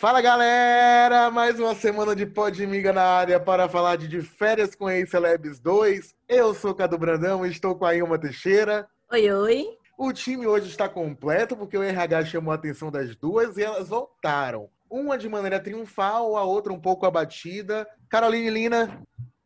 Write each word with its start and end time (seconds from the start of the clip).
Fala 0.00 0.22
galera, 0.22 1.30
mais 1.30 1.60
uma 1.60 1.74
semana 1.74 2.16
de 2.16 2.24
Podmiga 2.24 2.90
na 2.90 3.02
área 3.02 3.38
para 3.38 3.68
falar 3.68 3.96
de, 3.96 4.08
de 4.08 4.22
Férias 4.22 4.74
com 4.74 4.88
Ex-Celebs 4.88 5.60
2. 5.60 6.14
Eu 6.26 6.54
sou 6.54 6.74
Cadu 6.74 6.96
Brandão 6.96 7.44
e 7.44 7.50
estou 7.50 7.76
com 7.76 7.84
a 7.84 7.94
Ilma 7.94 8.18
Teixeira. 8.18 8.88
Oi, 9.12 9.30
oi. 9.30 9.66
O 9.98 10.10
time 10.14 10.46
hoje 10.46 10.70
está 10.70 10.88
completo 10.88 11.54
porque 11.54 11.76
o 11.76 11.82
RH 11.82 12.24
chamou 12.24 12.50
a 12.50 12.54
atenção 12.54 12.90
das 12.90 13.14
duas 13.14 13.58
e 13.58 13.62
elas 13.62 13.90
voltaram. 13.90 14.70
Uma 14.88 15.18
de 15.18 15.28
maneira 15.28 15.60
triunfal, 15.60 16.34
a 16.34 16.44
outra 16.44 16.72
um 16.72 16.80
pouco 16.80 17.04
abatida. 17.04 17.86
Caroline 18.08 18.48
Lina. 18.48 19.02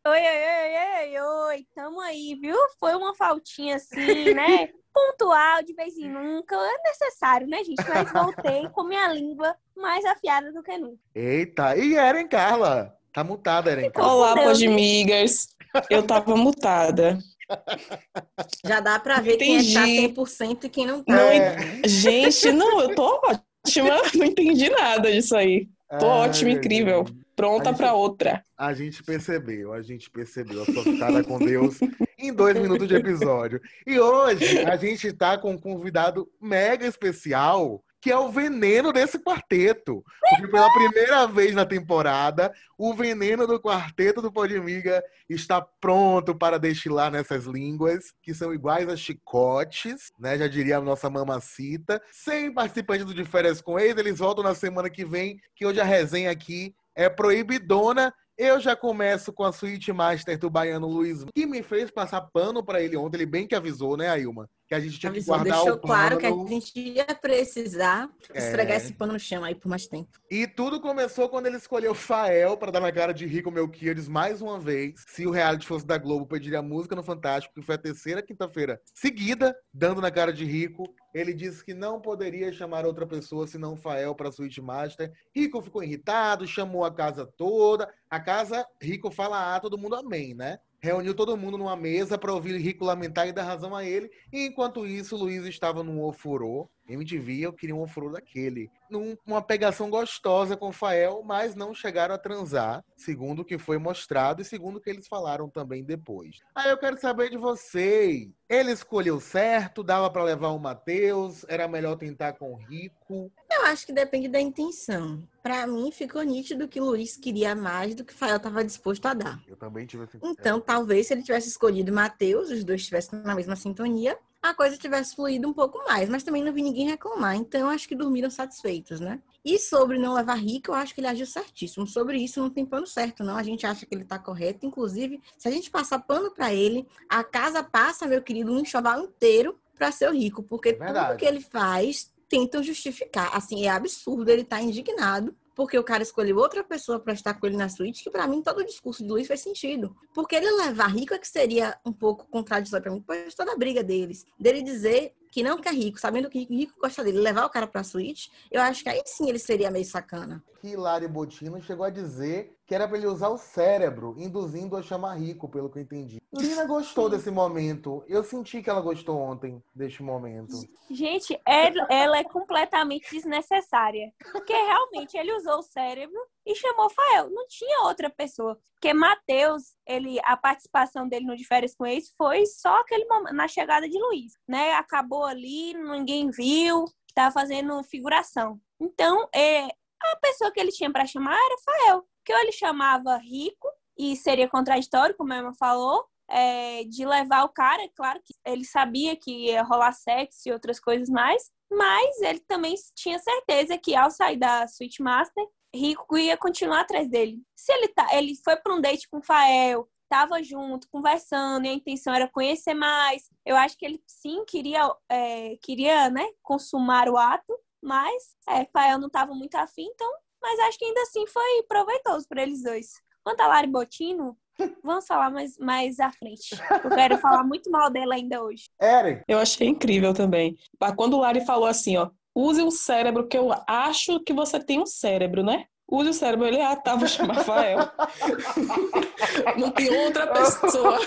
Oi, 0.07 0.21
oi, 0.21 0.21
oi, 0.21 1.17
oi, 1.17 1.21
oi, 1.49 1.67
tamo 1.75 1.99
aí, 1.99 2.35
viu? 2.35 2.55
Foi 2.79 2.95
uma 2.95 3.15
faltinha 3.15 3.77
assim, 3.77 4.35
né? 4.35 4.69
Pontual, 4.93 5.63
de 5.63 5.73
vez 5.73 5.97
em 5.97 6.11
nunca. 6.11 6.55
É 6.55 6.83
necessário, 6.83 7.47
né, 7.47 7.65
gente? 7.65 7.83
Mas 7.89 8.13
voltei 8.13 8.69
com 8.69 8.85
minha 8.85 9.09
língua 9.09 9.57
mais 9.75 10.05
afiada 10.05 10.53
do 10.53 10.63
que 10.63 10.77
nunca. 10.77 10.99
Eita, 11.15 11.75
e 11.79 11.95
Eren 11.95 12.29
Carla? 12.29 12.95
Tá 13.15 13.25
mutada, 13.25 13.71
Eren 13.71 13.91
Carla. 13.91 14.13
Olá, 14.13 14.35
podmigas. 14.35 15.49
Eu 15.89 16.07
tava 16.07 16.37
mutada. 16.37 17.19
Já 18.63 18.81
dá 18.81 18.99
pra 18.99 19.21
ver 19.21 19.37
Entendi. 19.37 19.73
quem 19.73 20.05
é 20.05 20.13
tá 20.13 20.25
100% 20.25 20.65
e 20.65 20.69
quem 20.69 20.87
não 20.87 21.03
tá. 21.03 21.17
Não, 21.17 21.31
É. 21.31 21.57
Gente, 21.89 22.53
não, 22.53 22.79
eu 22.83 22.95
tô 22.95 23.23
ótima. 23.25 24.03
Não 24.15 24.27
entendi 24.27 24.69
nada 24.69 25.11
disso 25.11 25.35
aí. 25.35 25.67
Tô 25.99 26.07
Ai, 26.07 26.29
ótima, 26.29 26.51
incrível. 26.51 27.05
Deus. 27.05 27.24
Pronta 27.37 27.71
A 27.71 27.73
gente- 27.73 27.79
pra 27.79 27.93
outra. 27.95 28.45
A 28.57 28.73
gente 28.73 29.03
percebeu, 29.03 29.73
a 29.73 29.83
gente 29.83 30.11
percebeu 30.11 30.63
a 30.63 30.65
sua 30.65 31.23
com 31.25 31.39
Deus 31.39 31.79
em 32.19 32.33
dois 32.33 32.59
minutos 32.59 32.87
de 32.87 32.95
episódio. 32.95 33.61
E 33.87 33.99
hoje 33.99 34.61
a 34.61 34.77
gente 34.77 35.13
tá 35.13 35.37
com 35.37 35.53
um 35.53 35.59
convidado 35.59 36.29
mega 36.41 36.87
especial, 36.87 37.83
que 38.01 38.11
é 38.13 38.19
o 38.19 38.31
veneno 38.31 38.93
desse 38.93 39.19
quarteto. 39.19 40.05
Porque 40.31 40.47
pela 40.49 40.73
primeira 40.73 41.27
vez 41.27 41.55
na 41.55 41.65
temporada, 41.67 42.53
o 42.79 42.95
veneno 42.95 43.47
do 43.47 43.59
quarteto 43.61 44.23
do 44.23 44.31
Podmiga 44.33 45.03
está 45.29 45.61
pronto 45.81 46.35
para 46.35 46.59
destilar 46.59 47.11
nessas 47.11 47.45
línguas, 47.47 48.13
que 48.23 48.33
são 48.35 48.53
iguais 48.55 48.89
a 48.89 48.97
chicotes, 48.97 50.13
né? 50.19 50.39
Já 50.39 50.47
diria 50.47 50.77
a 50.79 50.83
nossa 50.83 51.09
mamacita. 51.11 52.01
Sem 52.13 52.53
participantes 52.53 53.07
do 53.07 53.15
De 53.15 53.25
Férias 53.25 53.61
com 53.61 53.79
Ex, 53.79 53.97
eles 53.97 54.19
voltam 54.19 54.45
na 54.45 54.55
semana 54.55 54.89
que 54.91 55.05
vem, 55.05 55.39
que 55.57 55.67
hoje 55.67 55.81
a 55.81 55.85
resenha 55.85 56.31
aqui 56.31 56.75
é 56.95 57.09
proibidona. 57.09 58.13
Eu 58.37 58.59
já 58.61 58.75
começo 58.75 59.33
com 59.33 59.45
a 59.45 59.53
Suíte 59.53 59.93
Master 59.93 60.37
do 60.39 60.51
baiano 60.51 60.89
Luiz, 60.89 61.25
que 61.33 61.47
me 61.47 61.63
fez 61.63 61.91
passar 61.91 62.21
pano 62.33 62.65
pra 62.65 62.83
ele 62.83 62.97
ontem. 62.97 63.19
Ele 63.19 63.27
bem 63.27 63.47
que 63.47 63.55
avisou, 63.55 63.97
né, 63.97 64.09
Ailma? 64.09 64.49
Que 64.67 64.75
a 64.75 64.81
gente 64.81 64.99
tinha 64.99 65.13
que 65.13 65.19
Avisou, 65.19 65.35
guardar 65.37 65.55
deixou 65.59 65.75
o 65.75 65.79
pano. 65.81 65.95
claro 65.95 66.19
que 66.19 66.27
a 66.27 66.31
gente 66.49 66.79
ia 66.81 67.05
precisar 67.15 68.09
É. 68.33 68.39
esfregar 68.39 68.77
esse 68.79 68.95
pano 68.95 69.13
no 69.13 69.21
chão 69.21 69.45
aí 69.45 69.55
por 69.55 69.69
mais 69.69 69.87
tempo. 69.87 70.09
E 70.31 70.47
tudo 70.47 70.81
começou 70.81 71.29
quando 71.29 71.47
ele 71.47 71.59
escolheu 71.59 71.95
Fael 71.95 72.57
pra 72.57 72.71
dar 72.71 72.81
na 72.81 72.91
cara 72.91 73.13
de 73.13 73.27
Rico 73.27 73.51
Melquiades 73.51 74.09
mais 74.09 74.41
uma 74.41 74.59
vez. 74.59 75.05
Se 75.07 75.27
o 75.27 75.31
reality 75.31 75.67
fosse 75.67 75.87
da 75.87 75.99
Globo, 75.99 76.27
pediria 76.27 76.63
música 76.63 76.97
no 76.97 77.03
Fantástico, 77.03 77.55
que 77.55 77.63
foi 77.63 77.75
a 77.75 77.79
terceira 77.79 78.23
quinta-feira 78.23 78.81
seguida, 78.95 79.55
dando 79.73 80.01
na 80.01 80.11
cara 80.11 80.33
de 80.33 80.45
Rico. 80.47 80.85
Ele 81.13 81.33
disse 81.35 81.65
que 81.65 81.75
não 81.75 82.01
poderia 82.01 82.51
chamar 82.53 82.85
outra 82.87 83.07
pessoa 83.07 83.47
senão 83.47 83.77
Fael 83.77 84.15
pra 84.15 84.33
Suíte 84.33 84.61
Master. 84.63 85.13
Rico 85.33 85.61
ficou 85.63 85.85
irritado, 85.85 86.47
chamou 86.47 86.85
a 86.85 86.93
casa 86.93 87.25
toda. 87.37 87.89
A 88.11 88.19
casa, 88.19 88.67
Rico 88.81 89.11
fala 89.11 89.55
ah, 89.55 89.61
todo 89.61 89.79
mundo 89.79 89.95
amém, 89.95 90.35
né? 90.35 90.59
Reuniu 90.85 91.15
todo 91.15 91.35
mundo 91.35 91.57
numa 91.57 91.75
mesa 91.75 92.19
para 92.19 92.31
ouvir 92.31 92.61
Rico 92.61 92.85
lamentar 92.85 93.27
e 93.27 93.33
dar 93.33 93.45
razão 93.45 93.75
a 93.75 93.83
ele. 93.83 94.11
E 94.31 94.49
enquanto 94.49 94.87
isso, 94.87 95.17
Luiz 95.17 95.47
estava 95.47 95.83
num 95.83 96.03
ofurô. 96.03 96.69
MTV, 96.89 97.41
eu 97.41 97.53
queria 97.53 97.75
um 97.75 97.83
ofurô 97.83 98.11
daquele. 98.11 98.71
Num- 98.91 99.17
Uma 99.27 99.41
pegação 99.43 99.89
gostosa 99.91 100.57
com 100.57 100.69
o 100.69 100.73
Fael, 100.73 101.23
mas 101.25 101.55
não 101.55 101.75
chegaram 101.75 102.15
a 102.15 102.19
transar, 102.19 102.85
segundo 102.97 103.41
o 103.41 103.45
que 103.45 103.57
foi 103.59 103.79
mostrado 103.79 104.43
e 104.43 104.45
segundo 104.45 104.77
o 104.77 104.81
que 104.81 104.91
eles 104.91 105.09
falaram 105.09 105.49
também 105.49 105.83
depois. 105.83 106.39
Aí 106.55 106.71
eu 106.71 106.79
quero 106.79 107.01
saber 107.01 107.31
de 107.31 107.37
vocês. 107.39 108.29
Ele 108.49 108.71
escolheu 108.73 109.19
certo, 109.21 109.83
dava 109.83 110.11
para 110.11 110.23
levar 110.23 110.49
o 110.49 110.59
Matheus, 110.59 111.45
era 111.49 111.67
melhor 111.67 111.97
tentar 111.97 112.35
com 112.35 112.53
o 112.53 112.57
Rico. 112.57 113.33
Eu 113.51 113.65
acho 113.67 113.87
que 113.87 113.93
depende 113.93 114.29
da 114.29 114.41
intenção. 114.41 115.27
Pra 115.43 115.67
mim, 115.67 115.91
ficou 115.91 116.23
nítido 116.23 116.69
que 116.69 116.81
o 116.81 116.85
Luiz 116.85 117.17
queria 117.17 117.55
mais 117.55 117.95
do 117.95 118.05
que 118.05 118.13
o 118.13 118.17
Fael 118.17 118.37
estava 118.37 118.63
disposto 118.65 119.07
a 119.07 119.15
dar. 119.15 119.41
Eu 119.47 119.57
também 119.57 119.87
tive 119.87 120.05
esse 120.05 120.19
Então, 120.23 120.61
talvez 120.61 121.07
se 121.07 121.15
ele 121.15 121.23
tivesse 121.23 121.49
escolhido 121.49 121.93
Matheus, 121.93 122.51
os 122.51 122.63
dois 122.65 122.81
estivessem 122.81 123.19
na 123.21 123.35
mesma 123.35 123.57
sintonia, 123.57 124.19
a 124.45 124.55
coisa 124.55 124.77
tivesse 124.77 125.17
fluído 125.17 125.49
um 125.49 125.53
pouco 125.55 125.79
mais. 125.87 126.09
Mas 126.09 126.23
também 126.23 126.45
não 126.45 126.53
vi 126.53 126.63
ninguém 126.63 126.87
reclamar. 126.87 127.35
Então, 127.35 127.71
acho 127.71 127.89
que 127.89 127.95
dormiram 127.95 128.31
satisfeitos, 128.31 129.01
né? 129.01 129.21
E 129.45 129.59
sobre 129.59 129.99
não 129.99 130.13
levar 130.13 130.35
rico, 130.35 130.71
eu 130.71 130.75
acho 130.75 130.95
que 130.95 131.01
ele 131.01 131.07
agiu 131.07 131.27
certíssimo. 131.27 131.87
Sobre 131.87 132.19
isso, 132.19 132.41
não 132.41 132.51
tem 132.51 132.65
pano 132.67 132.87
certo, 132.87 133.25
não. 133.25 133.37
A 133.37 133.43
gente 133.43 133.67
acha 133.67 133.87
que 133.87 133.95
ele 133.95 134.05
tá 134.05 134.19
correto. 134.19 134.67
Inclusive, 134.67 135.21
se 135.39 135.49
a 135.49 135.51
gente 135.51 135.71
passar 135.71 135.99
pano 136.01 136.31
pra 136.31 136.53
ele, 136.53 136.87
a 137.09 137.25
casa 137.25 137.63
passa, 137.63 138.07
meu 138.07 138.21
querido, 138.21 138.53
um 138.53 138.61
enxoval 138.61 139.01
inteiro 139.01 139.59
pra 139.75 139.91
ser 139.91 140.11
o 140.11 140.13
rico. 140.13 140.43
Porque 140.43 140.75
tudo 140.75 140.85
verdade. 140.85 141.19
que 141.19 141.25
ele 141.25 141.41
faz, 141.41 142.13
tentam 142.29 142.63
justificar. 142.63 143.35
Assim, 143.35 143.65
é 143.65 143.71
absurdo 143.71 144.31
ele 144.31 144.43
estar 144.43 144.61
indignado 144.61 145.35
porque 145.55 145.79
o 145.79 145.85
cara 145.85 146.03
escolheu 146.03 146.37
outra 146.37 146.65
pessoa 146.65 146.99
para 146.99 147.13
estar 147.13 147.35
com 147.35 147.47
ele 147.47 147.57
na 147.57 147.69
suíte, 147.69 148.03
que 148.03 148.11
para 148.11 148.27
mim 148.27 148.43
todo 148.43 148.59
o 148.59 148.65
discurso 148.65 149.03
de 149.03 149.09
Luiz 149.09 149.27
faz 149.27 149.41
sentido. 149.41 149.97
Porque 150.13 150.35
ele 150.37 150.51
levar 150.51 150.89
rico 150.89 151.15
é 151.15 151.19
que 151.19 151.29
seria 151.29 151.79
um 151.85 151.93
pouco 151.93 152.27
contraditório 152.29 152.83
para 152.83 152.93
mim, 152.93 153.03
pois 153.07 153.35
toda 153.35 153.53
a 153.53 153.57
briga 153.57 153.83
deles, 153.83 154.27
dele 154.39 154.63
dizer 154.63 155.15
que 155.35 155.43
não 155.43 155.61
quer 155.61 155.75
rico, 155.75 155.99
sabendo 155.99 156.31
que 156.31 156.45
rico 156.45 156.79
gosta 156.79 157.03
dele, 157.03 157.19
levar 157.19 157.45
o 157.45 157.51
cara 157.51 157.67
pra 157.67 157.83
suíte, 157.83 158.31
eu 158.53 158.63
acho 158.63 158.85
que 158.85 158.89
aí 158.89 159.03
sim 159.05 159.29
ele 159.29 159.41
seria 159.41 159.69
meio 159.69 159.85
sacana. 159.85 160.41
que 160.61 160.69
Hilário 160.69 161.09
Botino 161.09 161.61
chegou 161.61 161.85
a 161.85 161.91
dizer 161.91 162.57
que 162.65 162.73
era 162.73 162.87
para 162.87 162.97
ele 162.97 163.09
usar 163.09 163.31
o 163.31 163.37
cérebro, 163.37 164.15
induzindo 164.17 164.77
a 164.77 164.83
chamar 164.83 165.15
rico, 165.15 165.49
pelo 165.49 165.69
que 165.69 165.81
eu 165.81 165.83
entendi. 165.83 166.23
Lina 166.33 166.65
gostou 166.67 167.11
desse 167.11 167.33
momento. 167.33 168.05
Eu 168.07 168.23
senti 168.23 168.63
que 168.63 168.71
ela 168.71 168.81
gostou 168.81 169.19
ontem 169.19 169.61
deste 169.75 170.05
momento. 170.05 170.55
Gente, 170.89 171.37
ela, 171.45 171.87
ela 171.91 172.19
é 172.19 172.25
completamente 172.25 173.11
desnecessária. 173.11 174.13
Porque 174.31 174.53
realmente 174.53 175.17
ele 175.17 175.33
usou 175.33 175.59
o 175.59 175.63
cérebro 175.63 176.19
e 176.47 176.55
chamou 176.55 176.91
Fael. 176.91 177.31
Não 177.31 177.47
tinha 177.47 177.83
outra 177.83 178.11
pessoa. 178.11 178.59
Porque 178.75 178.93
Matheus, 178.93 179.75
ele, 179.87 180.21
a 180.25 180.37
participação 180.37 181.09
dele 181.09 181.27
no 181.27 181.37
De 181.37 181.47
Férias 181.47 181.75
com 181.75 181.87
Ex 181.87 182.13
foi 182.17 182.45
só 182.47 182.81
aquele 182.81 183.05
momento, 183.07 183.35
na 183.35 183.49
chegada 183.49 183.89
de 183.89 183.99
Luiz. 183.99 184.33
Né? 184.47 184.73
Acabou 184.75 185.25
ali, 185.25 185.75
ninguém 185.75 186.31
viu, 186.31 186.85
tava 187.15 187.33
fazendo 187.33 187.83
figuração. 187.85 188.61
Então, 188.81 189.29
é, 189.35 189.65
a 189.65 190.17
pessoa 190.21 190.53
que 190.53 190.61
ele 190.61 190.73
tinha 190.73 190.93
para 190.93 191.07
chamar 191.07 191.37
era 191.37 191.57
Fael. 191.65 192.05
Que 192.25 192.33
ou 192.33 192.41
ele 192.41 192.53
chamava 192.53 193.17
rico, 193.17 193.69
e 193.97 194.17
seria 194.17 194.49
contraditório, 194.49 195.15
como 195.17 195.33
a 195.33 195.39
Emma 195.39 195.55
falou, 195.55 196.05
é, 196.29 196.85
de 196.85 197.05
levar 197.05 197.45
o 197.45 197.49
cara, 197.49 197.87
claro 197.95 198.21
que 198.25 198.35
ele 198.45 198.65
sabia 198.65 199.17
que 199.17 199.47
ia 199.47 199.63
rolar 199.63 199.93
sexo 199.93 200.49
e 200.49 200.53
outras 200.53 200.81
coisas 200.81 201.09
mais, 201.09 201.51
mas 201.71 202.21
ele 202.23 202.41
também 202.41 202.75
tinha 202.95 203.19
certeza 203.19 203.79
que 203.79 203.95
ao 203.95 204.11
sair 204.11 204.37
da 204.37 204.67
Switch 204.67 205.01
Master, 205.01 205.45
Rico 205.75 206.17
ia 206.17 206.37
continuar 206.37 206.81
atrás 206.81 207.09
dele. 207.09 207.43
Se 207.57 207.73
ele 207.73 207.89
tá, 207.89 208.09
ele 208.17 208.35
foi 208.43 208.57
para 208.57 208.75
um 208.75 208.81
date 208.81 209.09
com 209.09 209.19
o 209.19 209.23
Fael, 209.23 209.89
tava 210.09 210.43
junto, 210.43 210.89
conversando, 210.89 211.67
e 211.67 211.69
a 211.69 211.73
intenção 211.73 212.15
era 212.15 212.29
conhecer 212.29 212.75
mais. 212.75 213.29
Eu 213.45 213.57
acho 213.57 213.77
que 213.77 213.85
ele 213.85 214.03
sim 214.07 214.45
queria, 214.45 214.89
é, 215.09 215.57
queria, 215.61 216.09
né, 216.09 216.27
consumar 216.43 217.09
o 217.09 217.17
ato, 217.17 217.53
mas 217.83 218.37
é, 218.49 218.65
Fael 218.67 218.99
não 218.99 219.11
tava 219.11 219.35
muito 219.35 219.57
afim, 219.57 219.85
então, 219.85 220.11
mas 220.41 220.61
acho 220.61 220.79
que 220.79 220.85
ainda 220.85 221.03
assim 221.03 221.27
foi 221.27 221.63
proveitoso 221.69 222.29
para 222.29 222.43
eles 222.43 222.63
dois. 222.63 222.93
Quanto 223.25 223.41
a 223.41 223.47
Lari 223.47 223.67
Botino, 223.67 224.37
vamos 224.85 225.07
falar 225.07 225.31
mais, 225.31 225.59
mais 225.59 225.99
à 225.99 226.11
frente. 226.13 226.55
Eu 226.85 226.91
quero 226.91 227.19
falar 227.19 227.43
muito 227.43 227.71
mal 227.71 227.91
dela 227.91 228.15
ainda 228.15 228.43
hoje. 228.43 228.69
Eren, 228.81 229.23
Eu 229.27 229.39
achei 229.39 229.67
incrível 229.67 230.15
também. 230.15 230.57
Quando 230.97 231.15
o 231.15 231.21
Lari 231.21 231.45
falou 231.45 231.67
assim, 231.67 231.97
ó, 231.97 232.11
use 232.35 232.63
o 232.63 232.71
cérebro, 232.71 233.27
que 233.27 233.39
eu 233.39 233.51
acho 233.67 234.21
que 234.21 234.33
você 234.33 234.63
tem 234.63 234.81
um 234.81 234.87
cérebro, 234.87 235.43
né? 235.43 235.67
Use 235.91 236.11
o 236.11 236.15
cérebro. 236.15 236.47
Ele, 236.47 236.61
ah, 236.61 236.77
tá, 236.83 236.97
vou 236.97 237.07
chamar 237.09 237.45
Fael. 237.45 237.79
Não 239.59 239.71
tem 239.71 239.91
outra 240.05 240.27
pessoa. 240.27 240.99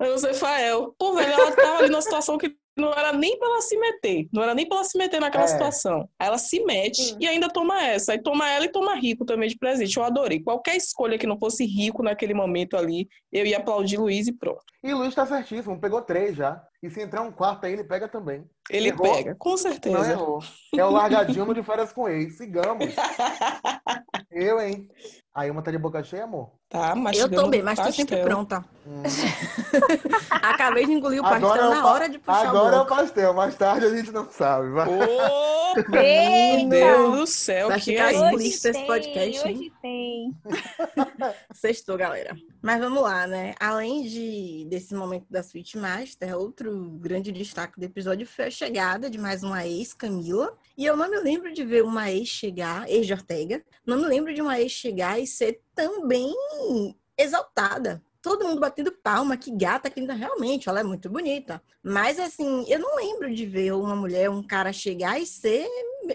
Eu 0.00 0.18
sei 0.18 0.34
Fael. 0.34 0.94
Pô, 0.98 1.14
velho, 1.14 1.32
ela 1.32 1.52
tava 1.52 1.78
ali 1.78 1.88
numa 1.88 2.02
situação 2.02 2.36
que 2.38 2.54
não 2.74 2.90
era 2.92 3.12
nem 3.12 3.38
pra 3.38 3.48
ela 3.48 3.60
se 3.60 3.76
meter. 3.76 4.28
Não 4.32 4.42
era 4.42 4.54
nem 4.54 4.66
pra 4.66 4.78
ela 4.78 4.84
se 4.84 4.96
meter 4.96 5.20
naquela 5.20 5.44
É. 5.44 5.48
situação. 5.48 6.08
Aí 6.18 6.26
ela 6.26 6.38
se 6.38 6.64
mete 6.64 7.02
Sim. 7.02 7.16
e 7.20 7.26
ainda 7.28 7.48
toma 7.48 7.82
essa. 7.82 8.12
Aí 8.12 8.22
toma 8.22 8.48
ela 8.50 8.64
e 8.64 8.72
toma 8.72 8.94
rico 8.94 9.24
também 9.26 9.48
de 9.48 9.58
presente. 9.58 9.96
Eu 9.96 10.02
adorei. 10.04 10.42
Qualquer 10.42 10.76
escolha 10.76 11.18
que 11.18 11.26
não 11.26 11.38
fosse 11.38 11.66
rico 11.66 12.02
naquele 12.02 12.32
momento 12.32 12.76
ali, 12.76 13.08
eu 13.30 13.44
ia 13.44 13.58
aplaudir 13.58 13.98
Luiz 13.98 14.26
e 14.26 14.32
pronto. 14.32 14.64
E 14.82 14.92
Luiz 14.94 15.14
tá 15.14 15.24
certíssimo, 15.26 15.80
pegou 15.80 16.02
três 16.02 16.36
já. 16.36 16.62
E 16.82 16.90
se 16.90 17.00
entrar 17.00 17.22
um 17.22 17.30
quarto 17.30 17.64
aí, 17.64 17.72
ele 17.74 17.84
pega 17.84 18.08
também. 18.08 18.44
Ele 18.68 18.88
Errou? 18.88 19.12
pega, 19.14 19.34
com 19.36 19.50
Não 19.50 19.56
certeza. 19.56 20.10
errou. 20.10 20.40
É 20.76 20.84
o 20.84 20.90
largadinho 20.90 21.54
de 21.54 21.62
férias 21.62 21.92
com 21.92 22.08
ex. 22.08 22.36
Sigamos. 22.36 22.86
Eu, 24.32 24.60
hein? 24.60 24.88
Aí 25.34 25.50
uma 25.50 25.62
tá 25.62 25.70
de 25.70 25.78
boca 25.78 26.02
cheia, 26.02 26.24
amor. 26.24 26.50
Tá 26.68 26.90
Eu 26.90 26.96
mastigando 26.96 27.42
tô 27.42 27.48
bem, 27.48 27.62
mas 27.62 27.78
tô 27.78 27.92
sempre 27.92 28.16
pronta. 28.22 28.64
Hum. 28.86 29.02
Acabei 30.30 30.86
de 30.86 30.92
engolir 30.92 31.20
o 31.20 31.22
pastel 31.22 31.48
Agora, 31.48 31.62
é 31.62 31.66
o 31.66 31.70
na 31.74 31.82
pa- 31.82 31.92
hora 31.92 32.08
de 32.08 32.18
puxar 32.18 32.48
agora 32.48 32.76
é 32.76 32.78
o 32.78 32.82
o 32.82 32.86
pastel, 32.86 33.34
mais 33.34 33.54
tarde 33.54 33.86
a 33.86 33.96
gente 33.96 34.10
não 34.10 34.28
sabe. 34.30 34.70
Vai. 34.70 34.88
Ô, 34.88 35.74
meu! 35.88 36.68
Deus 36.68 37.18
do 37.18 37.26
céu, 37.26 37.68
Vai 37.68 37.78
que 37.78 37.92
ficar 37.92 38.12
é 38.12 38.34
isso? 38.34 38.68
Esse 38.68 38.86
podcast, 38.86 39.48
hein? 39.48 39.56
hoje 39.56 39.72
tem. 39.80 40.36
Sextou, 41.54 41.96
galera. 41.96 42.34
Mas 42.60 42.80
vamos 42.80 43.02
lá, 43.02 43.26
né? 43.26 43.54
Além 43.60 44.02
de, 44.04 44.66
desse 44.72 44.94
momento 44.94 45.26
da 45.28 45.42
Switch 45.42 45.74
Master, 45.74 46.34
outro 46.34 46.92
grande 46.98 47.30
destaque 47.30 47.78
do 47.78 47.84
episódio 47.84 48.26
foi 48.26 48.46
a 48.46 48.50
chegada 48.50 49.10
de 49.10 49.18
mais 49.18 49.42
uma 49.42 49.66
ex, 49.66 49.92
Camila. 49.92 50.56
E 50.78 50.86
eu 50.86 50.96
não 50.96 51.10
me 51.10 51.20
lembro 51.20 51.52
de 51.52 51.62
ver 51.62 51.84
uma 51.84 52.10
ex 52.10 52.26
chegar, 52.30 52.88
ex 52.88 53.06
de 53.06 53.12
Ortega, 53.12 53.62
não 53.84 53.98
me 53.98 54.06
lembro 54.06 54.32
de 54.32 54.40
uma 54.40 54.58
ex 54.58 54.72
chegar 54.72 55.20
e 55.20 55.26
ser 55.26 55.60
também 55.74 56.34
exaltada. 57.18 58.02
Todo 58.22 58.46
mundo 58.46 58.62
batendo 58.62 58.90
palma, 58.90 59.36
que 59.36 59.50
gata, 59.50 59.90
que 59.90 60.00
linda. 60.00 60.14
Realmente, 60.14 60.70
ela 60.70 60.80
é 60.80 60.84
muito 60.84 61.10
bonita. 61.10 61.62
Mas, 61.82 62.18
assim, 62.18 62.64
eu 62.66 62.78
não 62.78 62.96
lembro 62.96 63.34
de 63.34 63.44
ver 63.44 63.74
uma 63.74 63.94
mulher, 63.94 64.30
um 64.30 64.42
cara 64.42 64.72
chegar 64.72 65.20
e 65.20 65.26
ser 65.26 65.66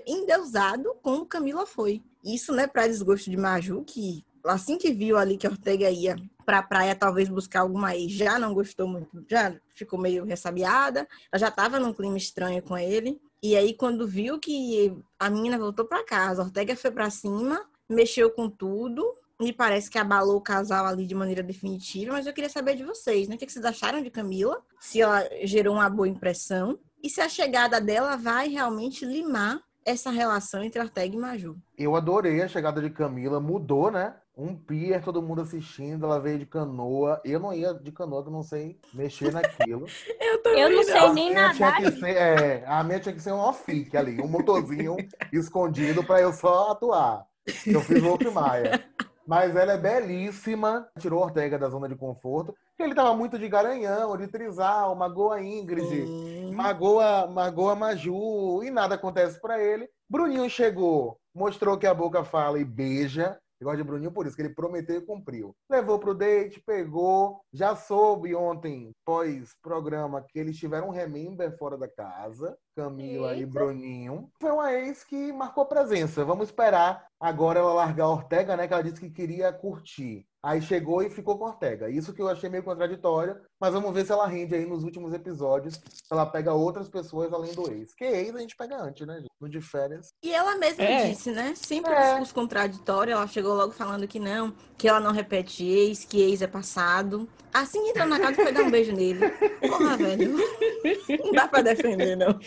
endeusado 0.08 0.96
como 1.04 1.28
Camila 1.28 1.68
foi. 1.68 2.02
Isso, 2.26 2.52
né, 2.54 2.66
para 2.66 2.88
desgosto 2.88 3.30
de 3.30 3.38
Maju, 3.38 3.84
que 3.86 4.26
assim 4.44 4.80
que 4.80 4.92
viu 4.92 5.16
ali 5.16 5.38
que 5.38 5.46
Ortega 5.46 5.92
ia 5.92 6.16
pra 6.48 6.64
praia 6.64 6.96
talvez 6.96 7.28
buscar 7.28 7.60
alguma 7.60 7.94
ex, 7.94 8.14
já 8.14 8.40
não 8.40 8.54
gostou 8.54 8.88
muito, 8.88 9.26
já 9.30 9.54
ficou 9.76 10.00
meio 10.00 10.24
ressabiada, 10.24 11.06
ela 11.30 11.38
já 11.38 11.52
tava 11.52 11.78
num 11.78 11.92
clima 11.92 12.18
estranho 12.18 12.64
com 12.64 12.78
ele. 12.78 13.20
E 13.44 13.54
aí, 13.54 13.74
quando 13.74 14.08
viu 14.08 14.40
que 14.40 14.98
a 15.20 15.30
menina 15.30 15.60
voltou 15.60 15.84
pra 15.84 16.06
casa, 16.06 16.42
Ortega 16.42 16.74
foi 16.74 16.90
pra 16.90 17.10
cima, 17.10 17.66
mexeu 17.90 18.32
com 18.32 18.50
tudo, 18.50 19.14
me 19.38 19.52
parece 19.52 19.92
que 19.92 20.00
abalou 20.00 20.38
o 20.38 20.42
casal 20.42 20.86
ali 20.86 21.06
de 21.06 21.14
maneira 21.14 21.44
definitiva, 21.44 22.14
mas 22.14 22.26
eu 22.26 22.34
queria 22.34 22.50
saber 22.50 22.78
de 22.78 22.86
vocês, 22.86 23.28
né? 23.28 23.36
O 23.36 23.38
que 23.38 23.52
vocês 23.52 23.66
acharam 23.66 24.02
de 24.02 24.10
Camila? 24.10 24.62
Se 24.80 25.02
ela 25.02 25.28
gerou 25.44 25.76
uma 25.76 25.90
boa 25.90 26.08
impressão 26.08 26.80
e 27.04 27.10
se 27.10 27.20
a 27.20 27.28
chegada 27.28 27.82
dela 27.82 28.16
vai 28.16 28.48
realmente 28.48 29.04
limar 29.06 29.62
essa 29.84 30.10
relação 30.12 30.64
entre 30.64 30.82
Ortega 30.82 31.14
e 31.14 31.20
Maju. 31.20 31.58
Eu 31.78 31.96
adorei 31.98 32.42
a 32.42 32.48
chegada 32.48 32.82
de 32.82 32.90
Camila, 32.90 33.42
mudou, 33.42 33.92
né? 33.92 34.16
Um 34.38 34.56
pier, 34.56 35.04
todo 35.04 35.20
mundo 35.22 35.42
assistindo, 35.42 36.06
ela 36.06 36.20
veio 36.20 36.38
de 36.38 36.46
canoa. 36.46 37.20
Eu 37.26 37.40
não 37.40 37.52
ia 37.52 37.74
de 37.74 37.92
canoa, 37.92 38.22
que 38.22 38.30
eu 38.30 38.34
não 38.34 38.44
sei 38.44 38.80
mexer 38.94 39.34
naquilo. 39.34 39.88
Eu 40.22 40.54
Eu 40.54 40.70
não 40.70 40.84
sei 40.84 40.98
A 40.98 41.14
nem 41.14 41.34
nadar. 41.34 41.78
que 41.78 41.92
ser, 41.92 42.16
é, 42.16 42.64
a 42.68 42.84
minha 42.84 43.00
tinha 43.00 43.16
que 43.16 43.22
ser 43.22 43.32
um 43.32 43.40
off 43.40 43.90
ali, 43.96 44.22
um 44.22 44.28
motorzinho 44.28 44.96
escondido 45.34 46.04
pra 46.04 46.22
eu 46.22 46.32
só 46.32 46.72
atuar. 46.72 47.26
Eu 47.66 47.82
fiz 47.82 48.02
o 48.04 48.06
Wolf 48.06 48.22
Maia. 48.34 48.84
Mas 49.26 49.56
ela 49.56 49.74
é 49.74 49.78
belíssima, 49.78 50.88
tirou 51.00 51.22
Ortega 51.24 51.58
da 51.58 51.68
zona 51.70 51.90
de 51.90 51.96
conforto, 51.96 52.54
porque 52.70 52.84
ele 52.84 52.96
tava 52.96 53.14
muito 53.16 53.38
de 53.40 53.50
garanhão, 53.50 54.16
de 54.16 54.28
trisal, 54.28 54.96
magoa 54.96 55.36
a 55.36 55.44
Ingrid. 55.44 55.86
Sim. 56.06 56.54
Magoa, 56.54 57.28
magoa 57.28 57.76
Maju 57.76 58.64
e 58.64 58.70
nada 58.70 58.96
acontece 58.96 59.42
pra 59.42 59.62
ele. 59.62 59.90
Bruninho 60.10 60.50
chegou, 60.50 61.18
mostrou 61.34 61.78
que 61.78 61.88
a 61.88 61.94
boca 61.94 62.24
fala 62.24 62.60
e 62.60 62.64
beija. 62.64 63.38
Eu 63.60 63.66
gosto 63.66 63.78
de 63.78 63.84
Bruninho 63.84 64.12
por 64.12 64.28
isso, 64.28 64.36
que 64.36 64.42
ele 64.44 64.54
prometeu 64.54 64.98
e 64.98 65.06
cumpriu. 65.06 65.56
Levou 65.70 65.98
pro 65.98 66.14
date, 66.14 66.62
pegou. 66.62 67.42
Já 67.52 67.76
soube 67.76 68.36
ontem, 68.36 68.92
pós-programa, 69.04 70.22
que 70.22 70.38
eles 70.38 70.58
tiveram 70.58 70.90
um 70.90 70.92
remember 70.92 71.58
fora 71.58 71.78
da 71.78 71.88
casa. 71.88 72.58
Camila 72.88 73.34
e 73.36 73.40
Eita. 73.40 73.52
Bruninho. 73.52 74.30
Foi 74.40 74.52
uma 74.52 74.72
ex 74.72 75.04
que 75.04 75.34
marcou 75.34 75.66
presença. 75.66 76.24
Vamos 76.24 76.48
esperar 76.48 77.08
agora 77.20 77.60
ela 77.60 77.74
largar 77.74 78.06
a 78.06 78.10
Ortega, 78.10 78.56
né? 78.56 78.68
Que 78.68 78.74
ela 78.74 78.84
disse 78.84 79.00
que 79.02 79.10
queria 79.10 79.52
curtir. 79.52 80.26
Aí 80.44 80.62
chegou 80.62 81.02
e 81.02 81.10
ficou 81.10 81.38
com 81.38 81.46
a 81.46 81.50
Ortega. 81.50 81.90
Isso 81.90 82.14
que 82.14 82.22
eu 82.22 82.30
achei 82.30 82.50
meio 82.50 82.64
contraditório, 82.64 83.36
mas 83.60 83.74
vamos 83.74 83.92
ver 83.94 84.06
se 84.06 84.12
ela 84.12 84.28
rende 84.28 84.54
aí 84.56 84.66
nos 84.66 84.84
últimos 84.84 85.12
episódios. 85.12 85.74
Se 85.74 86.04
ela 86.12 86.26
pega 86.26 86.54
outras 86.54 86.88
pessoas 86.88 87.34
além 87.34 87.54
do 87.54 87.70
ex. 87.72 87.94
Que 87.96 88.06
ex 88.06 88.36
a 88.36 88.40
gente 88.40 88.56
pega 88.56 88.78
antes, 88.78 89.06
né, 89.06 89.16
gente? 89.16 89.28
No 89.42 89.50
de 89.50 89.60
férias. 89.60 90.10
E 90.24 90.32
ela 90.34 90.56
mesma 90.56 90.84
É. 90.84 91.10
disse, 91.10 91.32
né? 91.32 91.54
Sempre 91.56 91.92
É. 91.92 92.10
discurso 92.12 92.34
contraditório. 92.36 93.12
Ela 93.14 93.28
chegou 93.28 93.56
logo 93.56 93.72
falando 93.74 94.08
que 94.08 94.20
não, 94.20 94.54
que 94.78 94.88
ela 94.88 95.00
não 95.00 95.12
repete 95.12 95.66
ex, 95.66 96.06
que 96.06 96.22
ex 96.22 96.42
é 96.44 96.48
passado. 96.48 97.28
Assim 97.54 97.82
que 97.84 97.90
entrou 97.90 98.06
na 98.08 98.20
casa, 98.20 98.36
foi 98.36 98.52
dar 98.52 98.62
um 98.64 98.70
beijo 98.72 98.94
nele. 98.94 99.20
Porra, 99.68 99.98
velho. 99.98 100.38
Não 101.24 101.32
dá 101.32 101.48
pra 101.48 101.62
defender, 101.62 102.16
não. 102.16 102.38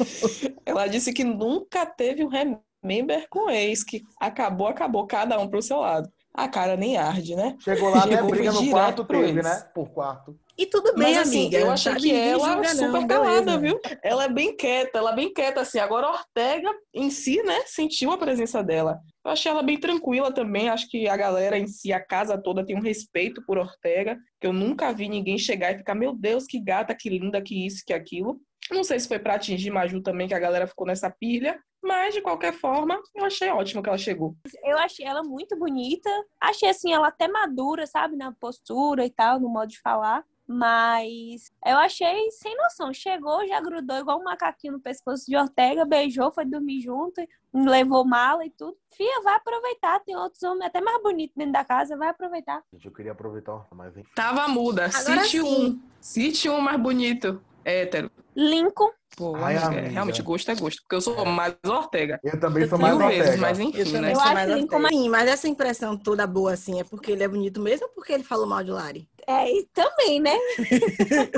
Ela 0.65 0.87
disse 0.87 1.13
que 1.13 1.25
nunca 1.25 1.87
teve 1.87 2.25
um 2.25 2.29
remember 2.29 3.27
com 3.29 3.51
ex, 3.51 3.83
que 3.85 4.03
acabou, 4.19 4.67
acabou, 4.67 5.07
cada 5.07 5.39
um 5.39 5.49
pro 5.49 5.63
seu 5.63 5.79
lado. 5.79 6.11
A 6.33 6.49
cara 6.49 6.77
nem 6.77 6.97
arde, 6.97 7.35
né? 7.35 7.57
Chegou 7.61 7.91
lá, 7.91 8.05
até 8.05 8.17
Chegou, 8.17 8.31
briga 8.31 8.53
foi 8.53 8.65
no 8.65 8.71
quarto 8.71 9.05
pro 9.05 9.21
teve, 9.21 9.39
ex. 9.39 9.45
né? 9.45 9.71
Por 9.75 9.91
quarto. 9.91 10.39
E 10.57 10.67
tudo 10.67 10.95
bem, 10.95 11.15
Mas 11.15 11.17
assim, 11.17 11.47
amiga. 11.47 11.59
eu 11.59 11.71
achei 11.71 11.95
que 11.95 12.15
ela 12.15 12.53
julga, 12.53 12.69
super 12.69 13.01
não, 13.01 13.07
calada, 13.07 13.59
viu? 13.59 13.81
Ela 14.03 14.25
é 14.25 14.29
bem 14.29 14.55
quieta, 14.55 14.99
ela 14.99 15.13
é 15.13 15.17
bem 15.17 15.33
quieta, 15.33 15.63
assim. 15.63 15.79
Agora 15.79 16.11
Ortega 16.11 16.71
em 16.95 17.09
si, 17.11 17.43
né, 17.43 17.63
sentiu 17.65 18.13
a 18.13 18.19
presença 18.19 18.63
dela. 18.63 19.01
Eu 19.25 19.31
achei 19.31 19.51
ela 19.51 19.63
bem 19.63 19.81
tranquila 19.81 20.31
também. 20.31 20.69
Acho 20.69 20.87
que 20.89 21.09
a 21.09 21.17
galera 21.17 21.59
em 21.59 21.67
si, 21.67 21.95
a 21.95 21.99
casa 21.99 22.37
toda, 22.37 22.65
tem 22.65 22.77
um 22.77 22.83
respeito 22.83 23.43
por 23.47 23.57
Ortega, 23.57 24.19
que 24.39 24.47
eu 24.47 24.53
nunca 24.53 24.93
vi 24.93 25.09
ninguém 25.09 25.39
chegar 25.39 25.73
e 25.73 25.79
ficar, 25.79 25.95
meu 25.95 26.15
Deus, 26.15 26.45
que 26.45 26.61
gata, 26.61 26.95
que 26.95 27.09
linda, 27.09 27.41
que 27.41 27.67
isso, 27.67 27.83
que 27.87 27.95
aquilo. 27.95 28.39
Não 28.71 28.85
sei 28.85 29.01
se 29.01 29.09
foi 29.09 29.19
pra 29.19 29.35
atingir 29.35 29.71
Maju 29.71 30.03
também, 30.03 30.29
que 30.29 30.35
a 30.35 30.39
galera 30.39 30.67
ficou 30.67 30.87
nessa 30.87 31.11
pilha. 31.11 31.61
Mas, 31.83 32.15
de 32.15 32.21
qualquer 32.21 32.53
forma, 32.53 33.01
eu 33.15 33.25
achei 33.25 33.49
ótimo 33.49 33.83
que 33.83 33.89
ela 33.89 33.97
chegou. 33.99 34.37
Eu 34.65 34.79
achei 34.79 35.07
ela 35.07 35.23
muito 35.23 35.57
bonita. 35.59 36.11
Achei 36.41 36.69
assim, 36.69 36.93
ela 36.93 37.09
até 37.09 37.27
madura, 37.27 37.87
sabe? 37.87 38.17
Na 38.17 38.33
postura 38.33 39.05
e 39.05 39.11
tal, 39.11 39.41
no 39.41 39.49
modo 39.49 39.69
de 39.69 39.81
falar. 39.81 40.23
Mas 40.53 41.53
eu 41.65 41.79
achei 41.79 42.29
sem 42.33 42.57
noção. 42.57 42.93
Chegou, 42.93 43.47
já 43.47 43.61
grudou 43.61 43.97
igual 43.99 44.19
um 44.19 44.25
macaquinho 44.25 44.73
no 44.75 44.81
pescoço 44.81 45.25
de 45.27 45.37
Ortega, 45.37 45.85
beijou, 45.85 46.33
foi 46.33 46.45
dormir 46.45 46.81
junto, 46.81 47.25
levou 47.55 48.05
mala 48.05 48.45
e 48.45 48.51
tudo. 48.51 48.77
Fia, 48.93 49.23
vai 49.23 49.37
aproveitar. 49.37 50.01
Tem 50.01 50.17
outros 50.17 50.43
homens 50.43 50.67
até 50.67 50.81
mais 50.81 51.01
bonitos 51.05 51.37
dentro 51.37 51.53
da 51.53 51.65
casa, 51.65 51.97
vai 51.97 52.09
aproveitar. 52.09 52.65
Gente, 52.73 52.85
eu 52.85 52.93
queria 52.93 53.13
aproveitar, 53.13 53.65
mas 53.73 53.97
enfim. 53.97 54.11
Tava 54.13 54.49
muda. 54.49 54.87
Agora 54.93 55.23
Cite 55.23 55.41
um. 55.41 55.45
sim. 55.45 55.83
Cite 56.01 56.49
um 56.51 56.61
mais 56.61 56.81
bonito. 56.81 57.41
Hétero. 57.71 58.11
Lincoln, 58.37 58.91
Pô, 59.17 59.35
Ai, 59.37 59.57
amiga. 59.57 59.89
realmente 59.89 60.23
gosto 60.23 60.51
é 60.51 60.55
gosto. 60.55 60.81
Porque 60.83 60.95
eu 60.95 61.01
sou 61.01 61.25
mais 61.27 61.55
Ortega. 61.67 62.21
Eu 62.23 62.39
também 62.41 62.63
Eu 62.63 62.69
sou 62.69 62.79
mais 62.79 62.97
Mil 62.97 63.07
vezes, 63.09 63.21
Ortega. 63.27 63.41
mas 63.43 63.59
Eu 63.59 63.65
enfim, 63.65 63.85
também 63.85 64.01
né? 64.03 64.11
Eu 64.13 64.15
sou 64.15 64.25
acho 64.25 64.35
mais 64.35 64.51
Lincoln 64.51 64.77
Ortega. 64.83 65.09
mas 65.11 65.29
essa 65.29 65.49
impressão 65.49 65.97
toda 65.97 66.27
boa, 66.27 66.53
assim, 66.53 66.81
é 66.81 66.85
porque 66.85 67.11
ele 67.13 67.23
é 67.25 67.29
bonito 67.29 67.61
mesmo 67.61 67.87
ou 67.87 67.93
porque 67.93 68.13
ele 68.13 68.23
falou 68.23 68.47
mal 68.47 68.63
de 68.63 68.71
Lari? 68.71 69.09
é, 69.27 69.51
e 69.53 69.65
também, 69.75 70.21
né? 70.21 70.37
Gente, 70.59 71.31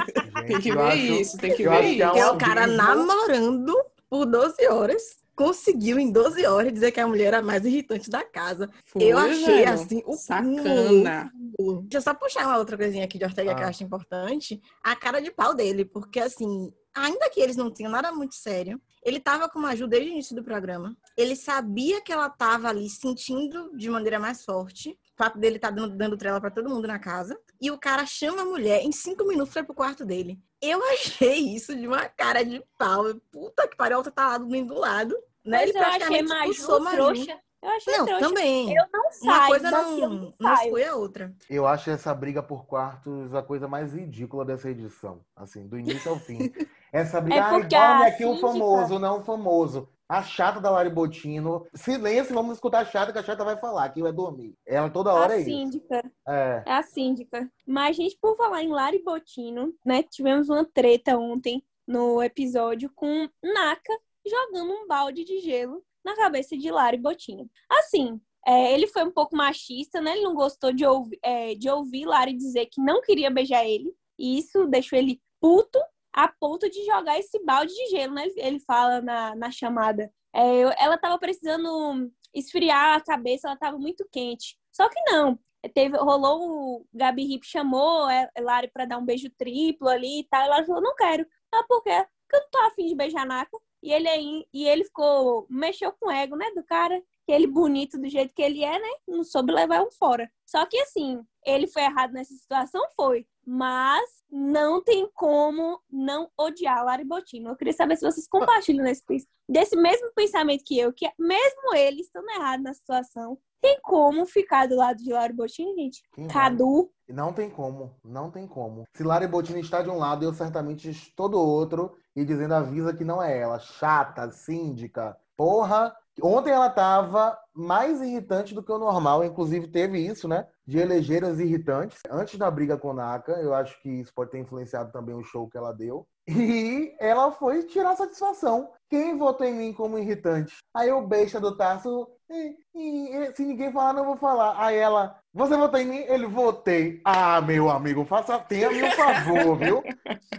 Tem 0.47 0.61
que 0.61 0.69
eu 0.71 0.77
ver 0.77 0.83
acho- 0.83 0.97
isso, 0.99 1.39
tem 1.39 1.55
que 1.55 1.63
eu 1.63 1.71
ver 1.71 1.77
é 1.85 1.89
isso. 1.91 2.13
Que 2.13 2.19
é 2.19 2.27
o 2.31 2.37
cara 2.39 2.67
namorando 2.67 3.75
por 4.09 4.27
12 4.27 4.67
horas. 4.69 5.22
Conseguiu 5.35 5.99
em 5.99 6.13
12 6.13 6.45
horas 6.47 6.73
dizer 6.73 6.93
que 6.93 7.01
a 7.01 7.07
mulher 7.07 7.27
era 7.29 7.39
a 7.39 7.43
mais 7.43 7.65
irritante 7.65 8.11
da 8.11 8.23
casa. 8.25 8.71
eu 8.95 9.19
Foi, 9.19 9.31
achei 9.31 9.45
velho. 9.47 9.73
assim 9.73 10.03
o 10.07 10.13
Sacana. 10.15 11.33
Deixa 11.59 11.99
eu 11.99 12.03
só 12.03 12.15
puxar 12.15 12.47
uma 12.47 12.59
outra 12.59 12.77
coisinha 12.77 13.05
aqui 13.05 13.19
de 13.19 13.25
Ortega 13.25 13.55
que 13.55 13.61
eu 13.63 13.67
Ah. 13.67 13.71
acho 13.71 13.83
importante. 13.85 14.61
A 14.83 14.95
cara 14.95 15.21
de 15.21 15.31
pau 15.31 15.55
dele, 15.55 15.85
porque 15.85 16.21
assim, 16.21 16.73
ainda 16.95 17.31
que 17.31 17.41
eles 17.41 17.57
não 17.57 17.71
tenham 17.71 17.91
nada 17.91 18.13
muito 18.13 18.35
sério, 18.35 18.81
ele 19.05 19.19
tava 19.19 19.49
com 19.49 19.59
a 19.59 19.63
Maju 19.63 19.87
desde 19.87 20.11
o 20.11 20.13
início 20.13 20.37
do 20.37 20.45
programa. 20.45 20.97
Ele 21.17 21.35
sabia 21.35 22.01
que 22.01 22.13
ela 22.13 22.29
tava 22.29 22.69
ali 22.69 22.89
sentindo 22.89 23.71
de 23.77 23.89
maneira 23.91 24.19
mais 24.19 24.45
forte. 24.45 24.91
O 24.91 25.25
fato 25.25 25.39
dele 25.39 25.59
tá 25.59 25.71
dando, 25.71 25.97
dando 25.97 26.17
trela 26.17 26.41
pra 26.41 26.51
todo 26.51 26.69
mundo 26.69 26.87
na 26.87 26.99
casa. 26.99 27.39
E 27.61 27.71
o 27.71 27.79
cara 27.79 28.05
chama 28.07 28.43
a 28.43 28.47
mulher 28.47 28.83
em 28.83 28.93
cinco 28.93 29.27
minutos 29.27 29.53
foi 29.53 29.63
pro 29.63 29.75
quarto 29.75 30.05
dele. 30.05 30.39
Eu 30.63 30.81
achei 30.93 31.41
isso 31.55 31.75
de 31.75 31.87
uma 31.89 32.09
cara 32.09 32.45
de 32.45 32.63
pau. 32.79 33.05
Puta 33.33 33.67
que 33.67 33.77
pariu, 33.77 34.03
tá 34.05 34.29
lá 34.29 34.39
dormindo 34.39 34.73
do 34.75 34.81
lado. 34.81 35.15
Né? 35.45 35.59
Mas 35.59 35.71
Ele 35.71 35.79
eu 35.79 35.83
achei 35.83 35.99
praticamente 35.99 36.29
Maju 36.29 36.51
expulsou 36.53 36.81
Maju. 36.81 36.97
trouxa. 36.97 37.39
Eu 37.63 37.69
achei 37.71 37.97
Não, 37.99 38.07
trouxa. 38.07 38.29
também. 38.29 38.77
Eu 38.77 38.85
não 38.93 39.01
Uma 39.03 39.11
saio 39.13 39.47
coisa 39.49 39.71
daqui, 39.71 40.01
eu 40.01 40.09
não, 40.09 40.09
não 40.09 40.33
não 40.41 40.55
exclui 40.55 40.85
a 40.85 40.95
outra. 40.97 41.33
Eu 41.51 41.67
acho 41.67 41.91
essa 41.91 42.15
briga 42.15 42.43
por 42.43 42.65
quartos 42.67 43.35
a 43.35 43.43
coisa 43.43 43.67
mais 43.69 43.93
ridícula 43.93 44.45
dessa 44.45 44.71
edição. 44.71 45.21
Assim, 45.37 45.67
do 45.67 45.79
início 45.79 46.11
ao 46.11 46.19
fim. 46.19 46.39
Essa 46.93 47.21
briga, 47.23 47.37
É 47.41 47.41
ai, 47.41 47.51
porque 47.55 47.75
dorme 47.75 48.05
a 48.05 48.07
aqui 48.09 48.25
o 48.25 48.29
síndica- 48.29 48.47
famoso, 48.49 48.99
não 48.99 49.19
o 49.21 49.25
famoso. 49.25 49.89
A 50.13 50.23
chata 50.23 50.61
da 50.61 50.71
Lari 50.71 50.91
Botino. 50.91 51.67
Silêncio, 51.73 52.35
vamos 52.35 52.57
escutar 52.57 52.81
a 52.81 52.85
chata, 52.85 53.15
que 53.15 53.19
a 53.19 53.23
chata 53.23 53.43
vai 53.47 53.57
falar, 53.57 53.89
que 53.89 54.03
vai 54.03 54.13
dormir. 54.13 54.55
Ela 54.67 54.91
toda 54.91 55.11
hora 55.11 55.33
a 55.33 55.37
é 55.37 55.41
isso. 55.41 55.49
síndica. 55.49 56.13
É. 56.29 56.63
É 56.67 56.73
a 56.75 56.83
síndica. 56.83 57.51
Mas, 57.67 57.97
gente, 57.97 58.19
por 58.21 58.37
falar 58.37 58.63
em 58.63 58.69
Lari 58.69 59.03
Botino, 59.03 59.73
né? 59.87 60.03
Tivemos 60.03 60.51
uma 60.51 60.67
treta 60.67 61.17
ontem 61.17 61.65
no 61.89 62.23
episódio 62.23 62.93
com 62.95 63.27
Naka 63.43 63.99
jogando 64.29 64.71
um 64.75 64.87
balde 64.87 65.25
de 65.25 65.41
gelo 65.41 65.83
na 66.05 66.15
cabeça 66.15 66.59
de 66.59 66.71
Lari 66.71 66.99
Botino. 66.99 67.49
Assim, 67.71 68.21
é, 68.47 68.75
ele 68.75 68.89
foi 68.89 69.05
um 69.05 69.11
pouco 69.11 69.35
machista, 69.35 69.99
né? 69.99 70.13
Ele 70.13 70.25
não 70.25 70.35
gostou 70.35 70.75
de, 70.75 70.85
ouvi, 70.85 71.19
é, 71.23 71.55
de 71.55 71.71
ouvir 71.71 72.05
Lari 72.05 72.35
dizer 72.35 72.67
que 72.67 72.83
não 72.83 73.01
queria 73.01 73.31
beijar 73.31 73.65
ele. 73.65 73.91
E 74.19 74.37
isso 74.39 74.67
deixou 74.67 74.99
ele 74.99 75.23
puto 75.41 75.79
a 76.13 76.29
ponto 76.29 76.69
de 76.69 76.85
jogar 76.85 77.19
esse 77.19 77.43
balde 77.45 77.73
de 77.75 77.87
gelo, 77.91 78.15
né? 78.15 78.27
Ele, 78.37 78.61
fala 78.61 79.01
na, 79.01 79.35
na 79.35 79.51
chamada. 79.51 80.13
É, 80.35 80.61
ela 80.83 80.99
tava 80.99 81.19
precisando 81.19 82.11
esfriar 82.35 82.97
a 82.97 83.01
cabeça, 83.01 83.49
ela 83.49 83.57
tava 83.57 83.79
muito 83.79 84.07
quente. 84.11 84.57
Só 84.71 84.89
que 84.89 85.01
não. 85.11 85.39
Teve, 85.75 85.97
rolou 85.97 86.81
o 86.81 86.87
Gabi 86.93 87.25
Rip 87.25 87.47
chamou 87.47 88.07
a 88.07 88.29
Lari 88.41 88.69
pra 88.69 88.85
dar 88.85 88.99
um 88.99 89.05
beijo 89.05 89.31
triplo 89.39 89.89
ali 89.89 90.21
e 90.21 90.25
tal. 90.25 90.43
Ela 90.43 90.65
falou, 90.65 90.83
não 90.83 90.95
quero. 90.97 91.27
Ah, 91.53 91.65
por 91.69 91.83
quê? 91.83 92.05
Porque 92.23 92.37
eu 92.37 92.41
não 92.41 92.51
tô 92.51 92.59
afim 92.67 92.87
de 92.87 92.95
beijar 92.95 93.27
Naka. 93.27 93.57
E 93.83 93.93
ele 93.93 94.47
e 94.53 94.67
ele 94.67 94.85
ficou, 94.85 95.47
mexeu 95.51 95.93
com 95.93 96.09
o 96.09 96.11
ego, 96.11 96.37
né, 96.37 96.51
do 96.55 96.63
cara. 96.65 97.03
Que 97.27 97.33
ele 97.33 97.47
bonito 97.47 97.99
do 97.99 98.09
jeito 98.09 98.35
que 98.35 98.43
ele 98.43 98.65
é, 98.65 98.79
né? 98.79 98.89
Não 99.07 99.23
soube 99.23 99.53
levar 99.53 99.83
um 99.83 99.91
fora. 99.91 100.31
Só 100.45 100.67
que 100.67 100.79
assim, 100.79 101.21
ele 101.45 101.67
foi 101.67 101.83
errado 101.83 102.13
nessa 102.13 102.35
situação? 102.35 102.83
Foi. 102.97 103.27
Mas 103.45 104.03
não 104.31 104.83
tem 104.83 105.09
como 105.15 105.81
não 105.91 106.31
odiar 106.39 106.79
a 106.79 106.83
Lari 106.83 107.05
Botino. 107.05 107.51
Eu 107.51 107.57
queria 107.57 107.73
saber 107.73 107.97
se 107.97 108.05
vocês 108.05 108.29
compartilham 108.29 108.85
desse, 108.85 109.03
desse 109.49 109.77
mesmo 109.77 110.13
pensamento 110.15 110.65
que 110.65 110.79
eu, 110.79 110.93
que 110.93 111.11
mesmo 111.19 111.75
ele 111.75 112.01
estando 112.01 112.31
errado 112.31 112.63
na 112.63 112.73
situação, 112.73 113.39
tem 113.63 113.79
como 113.81 114.27
ficar 114.27 114.67
do 114.67 114.77
lado 114.77 114.97
de 114.97 115.13
Lari 115.13 115.33
Botino, 115.33 115.75
gente? 115.77 116.03
Quem 116.13 116.27
Cadu. 116.27 116.91
Não 117.09 117.33
tem 117.33 117.49
como, 117.49 117.95
não 118.03 118.31
tem 118.31 118.47
como. 118.47 118.85
Se 118.97 119.05
Lari 119.05 119.29
Botini 119.29 119.61
está 119.61 119.83
de 119.83 119.91
um 119.91 119.99
lado, 119.99 120.25
eu 120.25 120.33
certamente 120.33 120.91
estou 120.91 121.29
do 121.29 121.39
outro 121.39 121.97
e 122.17 122.25
dizendo 122.25 122.55
avisa 122.55 122.95
que 122.95 123.05
não 123.05 123.23
é 123.23 123.39
ela. 123.39 123.59
Chata, 123.61 124.31
síndica, 124.33 125.17
porra. 125.37 125.95
Ontem 126.21 126.51
ela 126.51 126.69
tava 126.69 127.39
mais 127.55 128.01
irritante 128.03 128.55
do 128.55 128.63
que 128.63 128.73
o 128.73 128.79
normal, 128.79 129.25
inclusive 129.25 129.69
teve 129.69 129.99
isso, 129.99 130.27
né? 130.29 130.47
De 130.67 130.79
eleger 130.79 131.25
as 131.25 131.39
irritantes. 131.39 131.99
Antes 132.11 132.39
da 132.39 132.51
briga 132.51 132.77
com 132.77 132.93
Naka, 132.93 133.33
eu 133.33 133.55
acho 133.55 133.81
que 133.81 133.89
isso 133.89 134.13
pode 134.15 134.31
ter 134.31 134.39
influenciado 134.39 134.93
também 134.93 135.15
o 135.15 135.23
show 135.23 135.49
que 135.49 135.57
ela 135.57 135.73
deu. 135.73 136.07
E 136.29 136.95
ela 137.01 137.33
foi 137.33 137.65
tirar 137.65 137.97
satisfação. 137.97 138.71
Quem 138.89 139.17
votou 139.19 139.47
em 139.47 139.55
mim 139.55 139.73
como 139.73 139.99
irritante? 139.99 140.55
Aí 140.75 140.91
o 140.93 141.07
besta 141.07 141.41
do 141.41 141.57
Tarso, 141.57 142.07
"E- 142.31 142.57
e- 142.75 143.33
se 143.35 143.45
ninguém 143.45 143.73
falar, 143.73 143.93
não 143.93 144.05
vou 144.05 144.17
falar. 144.17 144.55
Aí 144.63 144.77
ela, 144.77 145.19
você 145.35 145.57
votou 145.57 145.81
em 145.81 145.87
mim? 145.87 145.97
Ele, 146.07 146.27
votei. 146.27 147.01
Ah, 147.05 147.41
meu 147.41 147.69
amigo, 147.71 148.05
faça, 148.05 148.39
tenha-me 148.39 148.83
um 148.85 148.91
favor, 148.91 149.59
viu? 149.59 149.83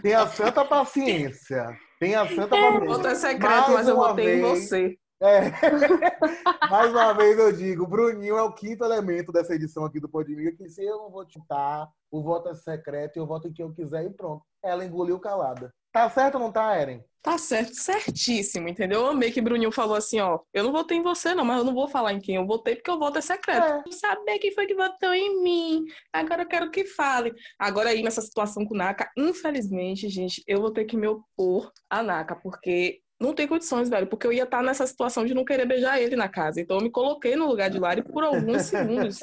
Tenha 0.00 0.26
santa 0.28 0.64
paciência. 0.64 1.66
Tenha 2.00 2.26
santa 2.28 2.54
O 2.56 2.60
paciência. 2.60 2.86
voto 2.88 3.06
é 3.08 3.14
secreto, 3.14 3.50
Mais 3.70 3.72
mas 3.74 3.88
eu 3.88 3.96
votei 3.96 4.24
em 4.38 4.40
vez. 4.40 4.58
você. 4.60 4.98
É. 5.20 5.50
Mais 6.70 6.90
uma 6.90 7.12
vez 7.12 7.38
eu 7.38 7.52
digo, 7.52 7.86
Bruninho 7.86 8.36
é 8.36 8.42
o 8.42 8.52
quinto 8.52 8.84
elemento 8.84 9.32
dessa 9.32 9.54
edição 9.54 9.84
aqui 9.84 10.00
do 10.00 10.08
Podmiga, 10.08 10.52
que 10.52 10.68
se 10.68 10.84
eu 10.84 10.98
não 10.98 11.10
vou 11.10 11.28
chutar, 11.28 11.88
o 12.10 12.22
voto 12.22 12.48
é 12.48 12.54
secreto 12.54 13.16
e 13.16 13.20
eu 13.20 13.26
voto 13.26 13.48
em 13.48 13.52
quem 13.52 13.64
eu 13.64 13.72
quiser 13.72 14.04
e 14.04 14.10
pronto. 14.10 14.44
Ela 14.62 14.84
engoliu 14.84 15.18
calada. 15.18 15.72
Tá 15.92 16.10
certo 16.10 16.34
ou 16.34 16.40
não 16.40 16.50
tá, 16.50 16.76
Eren? 16.76 17.04
Tá 17.22 17.38
certo, 17.38 17.74
certíssimo, 17.74 18.68
entendeu? 18.68 19.00
Eu 19.00 19.06
amei 19.06 19.30
que 19.30 19.40
Bruninho 19.40 19.72
falou 19.72 19.96
assim, 19.96 20.20
ó, 20.20 20.40
eu 20.52 20.62
não 20.62 20.72
votei 20.72 20.98
em 20.98 21.02
você 21.02 21.34
não, 21.34 21.44
mas 21.44 21.58
eu 21.58 21.64
não 21.64 21.72
vou 21.72 21.88
falar 21.88 22.12
em 22.12 22.20
quem 22.20 22.34
eu 22.34 22.46
votei 22.46 22.74
porque 22.76 22.90
o 22.90 22.98
voto 22.98 23.16
é 23.16 23.22
secreto. 23.22 23.64
É. 23.64 23.82
Eu 23.86 23.92
saber 23.92 24.38
quem 24.40 24.52
foi 24.52 24.66
que 24.66 24.74
votou 24.74 25.14
em 25.14 25.42
mim. 25.42 25.84
Agora 26.12 26.42
eu 26.42 26.46
quero 26.46 26.70
que 26.70 26.84
fale. 26.84 27.32
Agora 27.58 27.88
aí 27.90 28.02
nessa 28.02 28.20
situação 28.20 28.66
com 28.66 28.74
o 28.74 28.76
Naka, 28.76 29.10
infelizmente, 29.16 30.08
gente, 30.10 30.42
eu 30.46 30.60
vou 30.60 30.70
ter 30.70 30.84
que 30.84 30.98
me 30.98 31.06
opor 31.06 31.72
a 31.88 32.02
Naka, 32.02 32.36
porque 32.36 33.00
não 33.20 33.32
tem 33.32 33.46
condições, 33.46 33.88
velho, 33.88 34.06
porque 34.06 34.26
eu 34.26 34.32
ia 34.32 34.44
estar 34.44 34.62
nessa 34.62 34.86
situação 34.86 35.24
de 35.24 35.34
não 35.34 35.44
querer 35.44 35.66
beijar 35.66 36.00
ele 36.00 36.16
na 36.16 36.28
casa. 36.28 36.60
Então 36.60 36.78
eu 36.78 36.82
me 36.82 36.90
coloquei 36.90 37.36
no 37.36 37.46
lugar 37.46 37.70
de 37.70 37.78
Lari 37.78 38.02
por 38.02 38.22
alguns 38.22 38.62
segundos. 38.66 39.20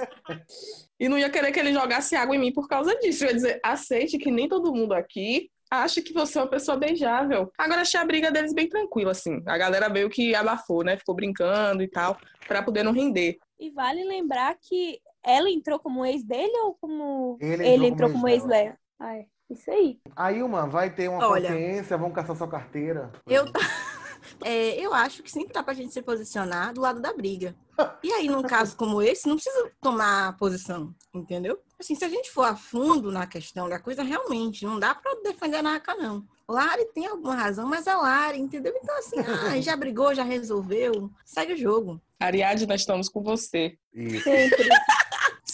E 0.99 1.09
não 1.09 1.17
ia 1.17 1.29
querer 1.29 1.51
que 1.51 1.59
ele 1.59 1.73
jogasse 1.73 2.15
água 2.15 2.35
em 2.35 2.39
mim 2.39 2.53
por 2.53 2.67
causa 2.67 2.95
disso. 2.99 3.23
Eu 3.23 3.29
ia 3.29 3.35
dizer, 3.35 3.59
aceite 3.63 4.17
que 4.17 4.31
nem 4.31 4.47
todo 4.47 4.73
mundo 4.73 4.93
aqui 4.93 5.49
acha 5.69 6.01
que 6.01 6.13
você 6.13 6.37
é 6.37 6.41
uma 6.41 6.49
pessoa 6.49 6.77
beijável. 6.77 7.51
Agora 7.57 7.81
achei 7.81 7.99
a 7.99 8.05
briga 8.05 8.29
deles 8.29 8.53
bem 8.53 8.67
tranquila, 8.67 9.11
assim. 9.11 9.41
A 9.47 9.57
galera 9.57 9.87
veio 9.87 10.09
que 10.09 10.35
abafou, 10.35 10.83
né? 10.83 10.97
Ficou 10.97 11.15
brincando 11.15 11.81
e 11.81 11.87
tal, 11.87 12.17
pra 12.47 12.61
poder 12.61 12.83
não 12.83 12.91
render. 12.91 13.37
E 13.57 13.69
vale 13.69 14.03
lembrar 14.03 14.57
que 14.61 14.99
ela 15.23 15.49
entrou 15.49 15.79
como 15.79 16.05
ex 16.05 16.23
dele 16.23 16.57
ou 16.63 16.75
como 16.79 17.37
Ele 17.39 17.53
ele, 17.53 17.85
entrou 17.85 17.87
entrou 17.87 18.09
como 18.09 18.21
como 18.21 18.27
ex 18.27 18.43
ex 18.43 18.49
dela? 18.49 18.77
É. 19.01 19.25
Isso 19.51 19.69
aí. 19.69 19.99
Aí, 20.15 20.41
uma 20.41 20.65
vai 20.65 20.89
ter 20.89 21.09
uma 21.09 21.27
Olha. 21.27 21.49
consciência, 21.49 21.97
vão 21.97 22.11
caçar 22.11 22.35
sua 22.35 22.47
carteira. 22.47 23.11
Eu, 23.27 23.45
é, 24.45 24.79
eu 24.79 24.93
acho 24.93 25.21
que 25.21 25.31
sempre 25.31 25.53
dá 25.53 25.61
pra 25.61 25.73
gente 25.73 25.93
se 25.93 26.01
posicionar 26.01 26.73
do 26.73 26.81
lado 26.81 27.01
da 27.01 27.13
briga. 27.13 27.55
E 28.03 28.11
aí, 28.11 28.29
num 28.29 28.43
caso 28.43 28.77
como 28.77 29.01
esse, 29.01 29.27
não 29.27 29.35
precisa 29.35 29.71
tomar 29.81 30.37
posição, 30.37 30.93
entendeu? 31.13 31.59
Assim, 31.79 31.95
se 31.95 32.05
a 32.05 32.09
gente 32.09 32.29
for 32.29 32.43
a 32.43 32.55
fundo 32.55 33.11
na 33.11 33.25
questão 33.25 33.67
da 33.67 33.79
coisa, 33.79 34.03
realmente, 34.03 34.65
não 34.65 34.79
dá 34.79 34.93
pra 34.93 35.15
defender 35.23 35.57
a 35.57 35.63
Naka, 35.63 35.95
não. 35.95 36.23
Lari 36.47 36.85
tem 36.93 37.07
alguma 37.07 37.33
razão, 37.33 37.67
mas 37.67 37.87
é 37.87 37.95
Lari, 37.95 38.39
entendeu? 38.39 38.73
Então, 38.81 38.95
assim, 38.97 39.15
ah, 39.49 39.59
já 39.59 39.75
brigou, 39.75 40.13
já 40.13 40.23
resolveu, 40.23 41.09
segue 41.25 41.53
o 41.53 41.57
jogo. 41.57 41.99
Ariadne, 42.19 42.67
nós 42.67 42.81
estamos 42.81 43.09
com 43.09 43.23
você. 43.23 43.77
Isso. 43.93 44.23
Sempre. 44.23 44.69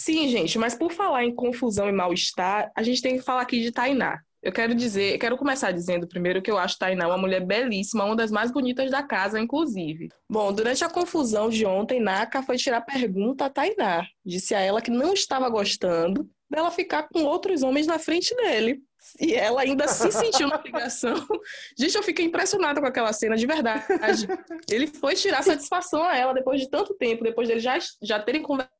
Sim, 0.08 0.26
gente, 0.26 0.58
mas 0.58 0.74
por 0.74 0.90
falar 0.90 1.22
em 1.26 1.34
confusão 1.34 1.86
e 1.86 1.92
mal-estar, 1.92 2.72
a 2.74 2.82
gente 2.82 3.02
tem 3.02 3.18
que 3.18 3.22
falar 3.22 3.42
aqui 3.42 3.60
de 3.60 3.70
Tainá. 3.70 4.18
Eu 4.42 4.50
quero 4.50 4.74
dizer, 4.74 5.12
eu 5.12 5.18
quero 5.18 5.36
começar 5.36 5.70
dizendo 5.70 6.08
primeiro 6.08 6.40
que 6.40 6.50
eu 6.50 6.56
acho 6.56 6.78
Tainá 6.78 7.06
uma 7.06 7.18
mulher 7.18 7.44
belíssima, 7.44 8.06
uma 8.06 8.16
das 8.16 8.30
mais 8.30 8.50
bonitas 8.50 8.90
da 8.90 9.02
casa, 9.02 9.38
inclusive. 9.38 10.08
Bom, 10.26 10.50
durante 10.50 10.82
a 10.82 10.88
confusão 10.88 11.50
de 11.50 11.66
ontem, 11.66 12.00
Naka 12.00 12.42
foi 12.42 12.56
tirar 12.56 12.80
pergunta 12.80 13.44
a 13.44 13.50
Tainá. 13.50 14.06
Disse 14.24 14.54
a 14.54 14.60
ela 14.60 14.80
que 14.80 14.90
não 14.90 15.12
estava 15.12 15.46
gostando 15.50 16.26
dela 16.50 16.70
ficar 16.70 17.06
com 17.12 17.24
outros 17.24 17.62
homens 17.62 17.86
na 17.86 17.98
frente 17.98 18.34
dele. 18.34 18.80
E 19.20 19.34
ela 19.34 19.60
ainda 19.60 19.86
se 19.88 20.08
sentiu 20.12 20.48
na 20.48 20.56
obrigação. 20.56 21.14
Gente, 21.78 21.96
eu 21.96 22.02
fiquei 22.02 22.24
impressionada 22.24 22.80
com 22.80 22.86
aquela 22.86 23.12
cena, 23.12 23.36
de 23.36 23.46
verdade. 23.46 23.86
Ele 24.70 24.86
foi 24.86 25.14
tirar 25.14 25.42
satisfação 25.42 26.02
a 26.02 26.16
ela 26.16 26.32
depois 26.32 26.62
de 26.62 26.70
tanto 26.70 26.94
tempo, 26.94 27.22
depois 27.22 27.46
deles 27.46 27.62
já, 27.62 27.78
já 28.02 28.18
terem 28.18 28.42
conversado, 28.42 28.77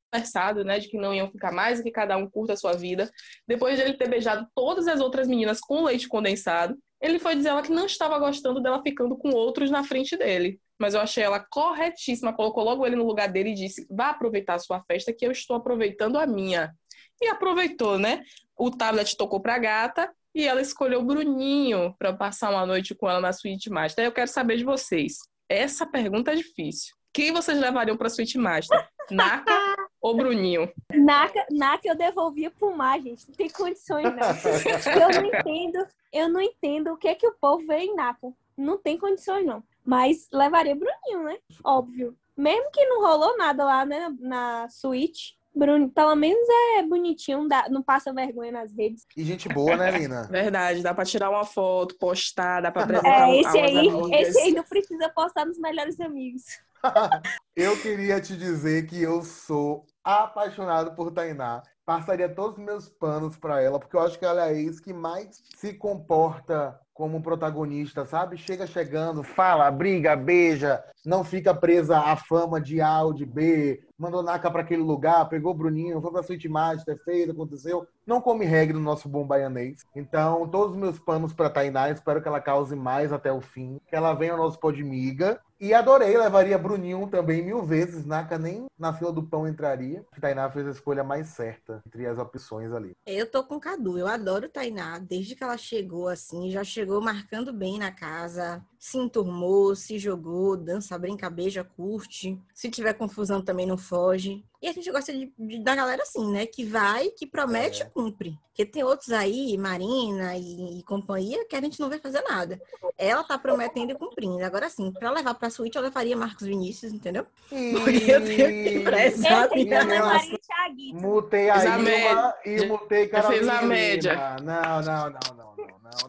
né, 0.65 0.79
de 0.79 0.89
que 0.89 0.97
não 0.97 1.15
iam 1.15 1.31
ficar 1.31 1.53
mais 1.53 1.81
e 1.81 1.83
que 1.83 1.91
cada 1.91 2.17
um 2.17 2.29
curta 2.29 2.53
a 2.53 2.57
sua 2.57 2.73
vida. 2.73 3.11
Depois 3.47 3.77
de 3.77 3.83
ele 3.83 3.95
ter 3.95 4.09
beijado 4.09 4.47
todas 4.55 4.89
as 4.89 5.01
outras 5.01 5.29
meninas 5.29 5.61
com 5.61 5.85
leite 5.85 6.09
condensado, 6.09 6.77
ele 7.01 7.19
foi 7.19 7.37
dizer 7.37 7.51
ela 7.51 7.63
que 7.63 7.71
não 7.71 7.87
estava 7.87 8.19
gostando 8.19 8.61
dela 8.61 8.83
ficando 8.83 9.17
com 9.17 9.31
outros 9.31 9.71
na 9.71 9.85
frente 9.85 10.17
dele. 10.17 10.61
Mas 10.79 10.95
eu 10.95 11.01
achei 11.01 11.23
ela 11.23 11.45
corretíssima, 11.51 12.33
colocou 12.33 12.65
logo 12.65 12.87
ele 12.87 12.97
no 12.97 13.07
lugar 13.07 13.29
dele 13.29 13.51
e 13.51 13.55
disse: 13.55 13.87
vá 13.91 14.11
aproveitar 14.11 14.55
a 14.55 14.59
sua 14.59 14.83
festa, 14.85 15.13
que 15.13 15.27
eu 15.27 15.33
estou 15.33 15.57
aproveitando 15.57 16.19
a 16.19 16.27
minha. 16.27 16.73
E 17.21 17.29
aproveitou, 17.29 17.99
né? 17.99 18.23
O 18.57 18.71
tablet 18.71 19.17
tocou 19.17 19.41
pra 19.41 19.59
gata 19.59 20.13
e 20.35 20.47
ela 20.47 20.61
escolheu 20.61 21.01
o 21.01 21.05
Bruninho 21.05 21.95
para 21.99 22.13
passar 22.13 22.51
uma 22.51 22.65
noite 22.65 22.95
com 22.95 23.09
ela 23.09 23.21
na 23.21 23.33
suíte 23.33 23.71
master. 23.71 24.05
Eu 24.05 24.13
quero 24.13 24.31
saber 24.31 24.57
de 24.57 24.65
vocês. 24.65 25.19
Essa 25.49 25.85
pergunta 25.85 26.33
é 26.33 26.37
difícil. 26.37 26.95
Quem 27.13 27.33
vocês 27.33 27.59
levariam 27.59 27.97
pra 27.97 28.09
suíte 28.09 28.39
master? 28.39 28.87
Naka 29.11 29.78
ou 30.01 30.17
Bruninho? 30.17 30.71
Naka, 30.95 31.47
Naka 31.51 31.89
eu 31.89 31.95
devolvia 31.97 32.51
pro 32.51 32.75
mar, 32.77 33.01
gente. 33.01 33.27
Não 33.29 33.35
tem 33.35 33.49
condições, 33.51 34.05
não. 34.05 34.13
Eu 35.03 35.23
não 35.23 35.27
entendo, 35.27 35.87
eu 36.13 36.29
não 36.29 36.41
entendo 36.41 36.93
o 36.93 36.97
que 36.97 37.09
é 37.09 37.15
que 37.15 37.27
o 37.27 37.35
povo 37.41 37.67
vê 37.67 37.79
em 37.79 37.95
Naka. 37.95 38.33
Não 38.57 38.77
tem 38.79 38.97
condições, 38.99 39.45
não. 39.47 39.63
Mas 39.85 40.29
levaria 40.33 40.75
Bruninho, 40.75 41.25
né? 41.25 41.39
Óbvio. 41.65 42.17
Mesmo 42.37 42.71
que 42.71 42.85
não 42.87 43.01
rolou 43.03 43.37
nada 43.37 43.65
lá, 43.65 43.85
né, 43.85 44.15
na 44.21 44.69
suíte, 44.69 45.37
Bruno, 45.55 45.89
pelo 45.91 46.15
menos 46.15 46.47
é 46.77 46.83
bonitinho, 46.85 47.39
não 47.39 47.49
dá- 47.49 47.69
não 47.69 47.83
passa 47.83 48.13
vergonha 48.13 48.53
nas 48.53 48.73
redes. 48.73 49.05
E 49.17 49.25
gente 49.25 49.49
boa, 49.49 49.77
né, 49.77 49.91
Lina? 49.91 50.23
Verdade, 50.31 50.83
dá 50.83 50.95
pra 50.95 51.05
tirar 51.05 51.31
uma 51.31 51.45
foto, 51.45 51.97
postar, 51.97 52.61
dá 52.61 52.71
pra 52.71 52.85
apresentar 52.85 53.29
É, 53.29 53.41
esse 53.41 53.59
aí, 53.59 53.89
amigas. 53.89 54.11
esse 54.29 54.39
aí 54.41 54.53
não 54.53 54.63
precisa 54.63 55.09
postar 55.09 55.47
nos 55.47 55.59
melhores 55.59 55.99
amigos. 56.01 56.45
Eu 57.57 57.77
queria 57.81 58.21
te 58.21 58.37
dizer 58.37 58.87
que 58.87 59.03
eu 59.03 59.21
sou 59.23 59.85
apaixonado 60.05 60.95
por 60.95 61.11
Tainá. 61.11 61.63
Passaria 61.85 62.33
todos 62.33 62.57
os 62.57 62.65
meus 62.65 62.89
panos 62.89 63.37
pra 63.37 63.61
ela, 63.61 63.81
porque 63.81 63.97
eu 63.97 64.01
acho 64.01 64.19
que 64.19 64.25
ela 64.25 64.47
é 64.47 64.51
a 64.51 64.55
ex 64.55 64.79
que 64.79 64.93
mais 64.93 65.43
se 65.57 65.75
comporta 65.75 66.79
como 66.99 67.23
protagonista, 67.23 68.05
sabe? 68.05 68.37
Chega 68.37 68.67
chegando, 68.67 69.23
fala, 69.23 69.71
briga, 69.71 70.17
beija, 70.17 70.83
não 71.07 71.23
fica 71.23 71.55
presa 71.55 71.97
à 71.97 72.17
fama 72.17 72.61
de 72.61 72.81
A 72.81 73.05
ou 73.05 73.13
de 73.13 73.25
B, 73.25 73.81
mandou 73.97 74.21
Naka 74.21 74.51
pra 74.51 74.63
aquele 74.63 74.83
lugar, 74.83 75.29
pegou 75.29 75.53
o 75.53 75.55
Bruninho, 75.55 76.01
foi 76.01 76.11
pra 76.11 76.25
Suíte 76.25 76.49
Master, 76.49 76.99
fez, 77.05 77.31
aconteceu. 77.31 77.87
Não 78.05 78.21
come 78.21 78.45
regra 78.45 78.77
no 78.77 78.83
nosso 78.83 79.09
bom 79.09 79.25
baianês. 79.25 79.85
Então, 79.95 80.49
todos 80.49 80.75
os 80.75 80.81
meus 80.81 80.99
panos 80.99 81.33
pra 81.33 81.51
Tainá, 81.51 81.89
espero 81.89 82.21
que 82.21 82.27
ela 82.27 82.41
cause 82.41 82.75
mais 82.75 83.13
até 83.13 83.31
o 83.31 83.41
fim, 83.41 83.79
que 83.87 83.95
ela 83.95 84.15
venha 84.15 84.33
ao 84.33 84.39
nosso 84.39 84.59
pó 84.59 84.73
de 84.73 84.83
miga. 84.83 85.41
E 85.61 85.75
adorei, 85.75 86.17
levaria 86.17 86.57
Bruninho 86.57 87.09
também 87.09 87.45
mil 87.45 87.65
vezes. 87.65 88.07
Naka 88.07 88.39
nem 88.39 88.67
na 88.79 88.93
fila 88.93 89.13
do 89.13 89.25
pão 89.25 89.47
entraria. 89.47 90.05
Tainá 90.21 90.49
fez 90.51 90.69
a 90.69 90.71
escolha 90.71 91.03
mais 91.03 91.29
certa 91.29 91.83
entre 91.85 92.07
as 92.07 92.17
opções 92.17 92.73
ali. 92.73 92.93
Eu 93.05 93.29
tô 93.29 93.43
com 93.43 93.59
Cadu, 93.59 93.99
eu 93.99 94.07
adoro 94.07 94.49
Tainá, 94.49 95.01
desde 95.01 95.35
que 95.35 95.43
ela 95.43 95.59
chegou 95.59 96.07
assim, 96.07 96.49
já 96.49 96.63
chegou 96.63 96.88
chegou 96.89 97.03
marcando 97.03 97.53
bem 97.53 97.79
na 97.79 97.93
casa, 97.93 98.65
se 98.79 98.97
enturmou, 98.97 99.77
se 99.77 99.99
jogou, 99.99 100.57
dança, 100.57 100.99
brinca, 100.99 101.29
beija, 101.29 101.63
curte. 101.63 102.39
Se 102.55 102.71
tiver 102.71 102.95
confusão 102.95 103.43
também 103.43 103.67
não 103.67 103.77
foge. 103.77 104.43
E 104.63 104.67
a 104.69 104.73
gente 104.73 104.91
gosta 104.91 105.13
de, 105.13 105.31
de- 105.39 105.63
da 105.63 105.75
galera 105.75 106.03
assim, 106.03 106.33
né? 106.33 106.47
Que 106.47 106.65
vai, 106.65 107.11
que 107.11 107.27
promete 107.27 107.83
É. 107.83 107.87
e 107.87 107.91
cumpre. 107.91 108.39
Porque 108.49 108.65
tem 108.65 108.83
outros 108.83 109.11
aí, 109.11 109.57
Marina 109.59 110.35
e, 110.37 110.79
e 110.81 110.83
companhia, 110.83 111.45
que 111.47 111.55
a 111.55 111.61
gente 111.61 111.79
não 111.79 111.91
vê 111.91 111.99
fazer 111.99 112.23
nada. 112.23 112.59
Ela 112.97 113.23
tá 113.23 113.39
prometendo 113.39 113.91
e 113.93 113.95
cumprindo. 113.95 114.43
Agora 114.45 114.69
sim, 114.71 114.91
pra 114.91 115.11
levar 115.13 115.35
pra 115.35 115.51
suíte, 115.51 115.77
eu 115.77 115.83
levaria 115.83 116.17
Marcos 116.17 116.47
Vinícius, 116.47 116.93
entendeu? 116.93 117.27
Porque 117.51 118.11
eu 118.11 118.25
tenho 118.25 118.65
que 118.65 118.81
prezar 118.81 119.51
minha 119.51 119.85
Thiaguito. 119.85 120.97
Mutei 120.97 121.51
a 121.51 121.65
Ilma 121.65 121.79
média. 121.79 122.35
e 122.47 122.67
mutei 122.67 123.09
Carolina. 123.09 123.39
fez 123.45 123.49
a 123.49 123.63
média. 123.63 124.37
Não, 124.43 124.83
não, 124.83 125.11
não, 125.11 125.35
não, 125.37 125.58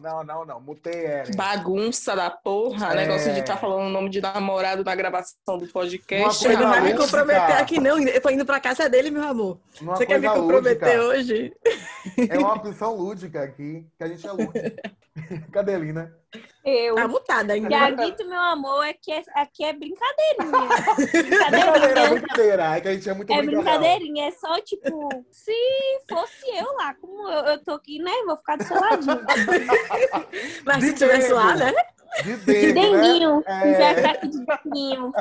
não, 0.00 0.24
não, 0.24 0.44
não. 0.44 0.60
Mutei 0.60 1.04
Eren. 1.06 1.34
Bagunça 1.34 2.14
da 2.16 2.30
porra, 2.30 2.92
É. 2.92 2.96
negócio 2.96 3.32
de 3.32 3.40
estar 3.40 3.56
falando 3.56 3.86
o 3.86 3.90
nome 3.90 4.10
de 4.10 4.20
namorado 4.20 4.84
na 4.84 4.94
gravação 4.94 5.58
do 5.58 5.66
podcast. 5.68 6.38
Você 6.38 6.56
não 6.56 6.68
vai 6.68 6.80
me 6.80 6.94
comprometer 6.96 7.56
aqui, 7.56 7.80
não. 7.80 7.98
Eu 7.98 8.20
tô 8.20 8.30
indo 8.30 8.44
pra 8.44 8.60
casa 8.60 8.88
dele, 8.88 9.10
meu 9.10 9.22
amor. 9.22 9.58
Uma 9.80 9.96
Você 9.96 10.06
quer 10.06 10.20
me 10.20 10.28
comprometer 10.28 10.98
lúdica. 11.00 11.08
hoje? 11.18 11.52
É 12.30 12.38
uma 12.38 12.54
opção 12.54 12.94
lúdica 12.94 13.42
aqui, 13.42 13.86
que 13.96 14.04
a 14.04 14.08
gente 14.08 14.26
é 14.26 14.30
lúdico. 14.32 14.52
Cadê 15.52 15.76
Lina? 15.76 16.14
Eu. 16.64 16.94
Tá 16.94 17.08
mutada 17.08 17.52
ainda. 17.54 17.68
Thiaguito, 17.68 18.24
meu 18.28 18.38
amor, 18.38 18.84
aqui 18.86 19.10
é, 19.10 19.22
aqui 19.34 19.64
é 19.64 19.72
brincadeirinha. 19.72 20.68
Brincadeira, 20.96 21.72
brincadeirinha. 21.72 22.20
brincadeira. 22.20 22.76
É 22.76 22.80
que 22.80 22.88
a 22.88 22.94
gente 22.94 23.08
é 23.10 23.14
muito 23.14 23.32
É 23.32 23.42
brincadeirinha, 23.42 24.28
é 24.28 24.30
só 24.32 24.60
tipo, 24.60 25.08
se 25.30 25.52
fosse 26.08 26.46
eu 26.56 26.72
lá, 26.76 26.94
como 26.94 27.28
eu, 27.28 27.44
eu 27.46 27.64
tô 27.64 27.72
aqui, 27.72 27.98
né? 27.98 28.12
Vou 28.26 28.36
ficar 28.36 28.56
do 28.56 28.64
seu 28.64 28.78
ladinho. 28.78 29.20
Mas 30.64 30.84
se 30.84 30.92
De 30.92 30.98
tivesse 30.98 31.32
lá, 31.32 31.56
né? 31.56 31.72
De 32.22 32.36
De 32.36 32.44
dedo, 32.44 32.74
né? 32.74 33.00
denguinho. 33.02 33.42
É. 33.46 33.78
Vai 33.78 33.94
ficar 33.96 34.10
aqui 34.10 34.28
de 34.28 34.44
denguinho. 34.44 35.12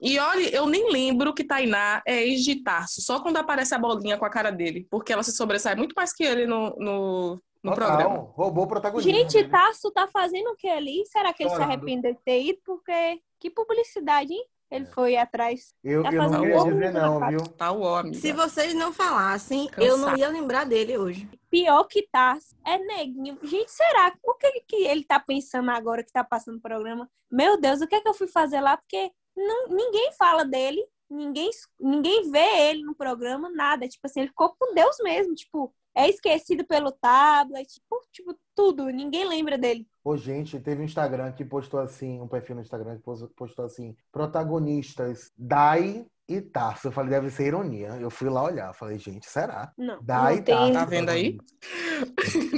E 0.00 0.18
olha, 0.18 0.48
eu 0.54 0.66
nem 0.66 0.90
lembro 0.90 1.32
que 1.34 1.44
Tainá 1.44 2.02
é 2.06 2.22
ex 2.24 2.42
de 2.42 2.62
Tarso, 2.62 3.00
só 3.00 3.20
quando 3.20 3.36
aparece 3.36 3.72
a 3.74 3.78
bolinha 3.78 4.18
com 4.18 4.24
a 4.24 4.30
cara 4.30 4.50
dele, 4.50 4.86
porque 4.90 5.12
ela 5.12 5.22
se 5.22 5.30
sobressai 5.30 5.76
muito 5.76 5.92
mais 5.94 6.12
que 6.12 6.24
ele 6.24 6.44
no, 6.44 6.74
no, 6.76 7.42
no 7.62 7.72
Total, 7.72 7.88
programa. 7.96 8.18
roubou 8.34 8.64
o 8.64 8.68
protagonismo. 8.68 9.12
Gente, 9.12 9.34
dele. 9.34 9.48
Tarso 9.48 9.90
tá 9.90 10.08
fazendo 10.08 10.50
o 10.50 10.56
que 10.56 10.68
ali? 10.68 11.04
Será 11.06 11.32
que 11.32 11.42
ele 11.42 11.50
se 11.50 11.56
Chorando. 11.56 11.70
arrependeu 11.72 12.12
de 12.14 12.20
ter 12.24 12.42
ido? 12.42 12.58
Porque 12.64 13.20
que 13.38 13.50
publicidade, 13.50 14.32
hein? 14.32 14.44
Ele 14.70 14.86
foi 14.86 15.16
atrás. 15.16 15.74
Eu, 15.84 16.02
Tá 16.02 16.12
eu 16.12 16.22
não 16.30 16.40
queria 16.40 16.64
dizer 16.64 16.92
não, 16.94 17.28
viu? 17.28 17.40
Tá 17.46 17.70
o 17.72 17.86
amiga. 17.94 18.16
Se 18.16 18.32
vocês 18.32 18.72
não 18.72 18.90
falassem, 18.90 19.68
eu 19.76 19.98
não 19.98 20.04
Cansado. 20.06 20.18
ia 20.18 20.28
lembrar 20.30 20.64
dele 20.64 20.96
hoje. 20.96 21.28
Pior 21.50 21.84
que 21.84 22.08
Tarso 22.10 22.56
é 22.66 22.78
neguinho. 22.78 23.38
Gente, 23.42 23.70
será? 23.70 24.14
O 24.24 24.32
que, 24.34 24.60
que 24.66 24.76
ele 24.86 25.04
tá 25.04 25.20
pensando 25.20 25.70
agora 25.70 26.02
que 26.02 26.10
tá 26.10 26.24
passando 26.24 26.56
o 26.56 26.60
programa? 26.62 27.06
Meu 27.30 27.60
Deus, 27.60 27.82
o 27.82 27.86
que 27.86 27.96
é 27.96 28.00
que 28.00 28.08
eu 28.08 28.14
fui 28.14 28.26
fazer 28.26 28.62
lá? 28.62 28.76
Porque 28.78 29.10
não- 29.36 29.68
ninguém 29.68 30.10
fala 30.18 30.42
dele, 30.42 30.82
ninguém, 31.10 31.50
ninguém 31.78 32.30
vê 32.30 32.70
ele 32.70 32.82
no 32.82 32.94
programa, 32.94 33.50
nada. 33.50 33.86
Tipo 33.86 34.06
assim, 34.06 34.20
ele 34.20 34.28
ficou 34.30 34.56
com 34.58 34.72
Deus 34.72 34.96
mesmo. 35.02 35.34
Tipo, 35.34 35.70
é 35.94 36.08
esquecido 36.08 36.64
pelo 36.66 36.92
tablet, 36.92 37.66
tipo, 37.68 38.00
tipo 38.12 38.34
tudo. 38.54 38.86
Ninguém 38.86 39.26
lembra 39.26 39.56
dele. 39.58 39.86
Ô, 40.04 40.16
gente, 40.16 40.58
teve 40.60 40.82
um 40.82 40.84
Instagram 40.84 41.32
que 41.32 41.44
postou 41.44 41.80
assim, 41.80 42.20
um 42.20 42.28
perfil 42.28 42.56
no 42.56 42.62
Instagram 42.62 42.96
que 42.96 43.02
pos- 43.02 43.28
postou 43.36 43.64
assim, 43.64 43.94
protagonistas 44.10 45.30
Dai 45.36 46.04
e 46.28 46.40
Tarso. 46.40 46.88
Eu 46.88 46.92
falei, 46.92 47.10
deve 47.10 47.30
ser 47.30 47.46
ironia. 47.48 47.88
Eu 48.00 48.10
fui 48.10 48.28
lá 48.28 48.42
olhar, 48.42 48.72
falei, 48.74 48.98
gente, 48.98 49.28
será? 49.28 49.72
Não. 49.76 50.02
Dai 50.02 50.34
não 50.34 50.40
e 50.40 50.42
tem. 50.42 50.54
Tarso. 50.56 50.72
Tá 50.72 50.84
vendo 50.84 51.10
aí? 51.10 51.38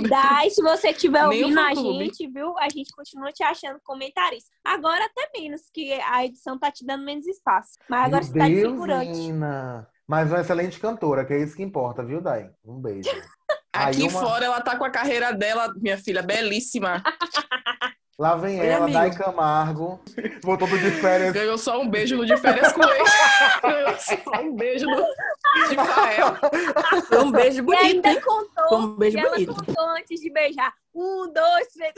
Dai, 0.08 0.50
se 0.50 0.62
você 0.62 0.88
o 0.88 1.26
ouvindo 1.26 1.58
a 1.60 1.74
gente, 1.74 2.26
viu? 2.28 2.56
A 2.58 2.68
gente 2.68 2.94
continua 2.94 3.32
te 3.32 3.42
achando 3.42 3.80
comentarista. 3.82 4.50
Agora 4.64 5.04
até 5.04 5.30
menos, 5.38 5.62
que 5.72 5.92
a 5.92 6.24
edição 6.24 6.58
tá 6.58 6.70
te 6.70 6.84
dando 6.84 7.04
menos 7.04 7.26
espaço. 7.26 7.72
Mas 7.88 8.04
agora 8.06 8.22
Meu 8.22 8.32
você 8.32 8.38
tá 8.38 8.48
de 8.48 8.54
Deus, 8.54 8.72
figurante. 8.72 9.10
Nina. 9.10 9.88
Mas 10.06 10.30
uma 10.30 10.40
excelente 10.40 10.78
cantora, 10.78 11.24
que 11.24 11.32
é 11.32 11.38
isso 11.42 11.56
que 11.56 11.62
importa, 11.62 12.02
viu, 12.04 12.20
Dai? 12.20 12.50
Um 12.64 12.80
beijo. 12.80 13.08
Aqui 13.72 14.02
uma- 14.04 14.20
fora 14.20 14.44
ela 14.44 14.60
tá 14.60 14.76
com 14.76 14.84
a 14.84 14.90
carreira 14.90 15.32
dela, 15.32 15.72
minha 15.76 15.98
filha, 15.98 16.22
belíssima. 16.22 17.02
Lá 18.16 18.36
vem 18.36 18.60
Oi, 18.60 18.66
ela, 18.68 18.84
amigo. 18.84 18.96
Dai 18.96 19.10
Camargo. 19.12 20.00
Voltou 20.44 20.68
do 20.68 20.78
de 20.78 20.88
férias. 20.92 21.32
Ganhou 21.32 21.58
só 21.58 21.80
um 21.80 21.88
beijo 21.90 22.16
no 22.16 22.24
de 22.24 22.36
férias 22.36 22.72
com 22.72 22.80
ele. 22.84 23.02
Ganhou 23.60 23.96
só 23.98 24.40
um 24.40 24.54
beijo 24.54 24.86
no 24.86 25.04
de 25.68 25.74
Fael. 25.74 26.36
Foi 27.08 27.18
um 27.24 27.32
beijo 27.32 27.58
E 27.58 27.62
bonito, 27.62 27.82
ainda 27.82 28.10
hein? 28.12 28.20
contou. 28.20 28.68
Foi 28.68 28.78
um 28.78 28.96
beijo 28.96 29.16
e 29.16 29.20
ela 29.20 29.30
bonito. 29.30 29.54
contou 29.56 29.84
antes 29.88 30.20
de 30.20 30.30
beijar. 30.30 30.72
Um, 30.94 31.32
dois, 31.32 31.66
três. 31.72 31.92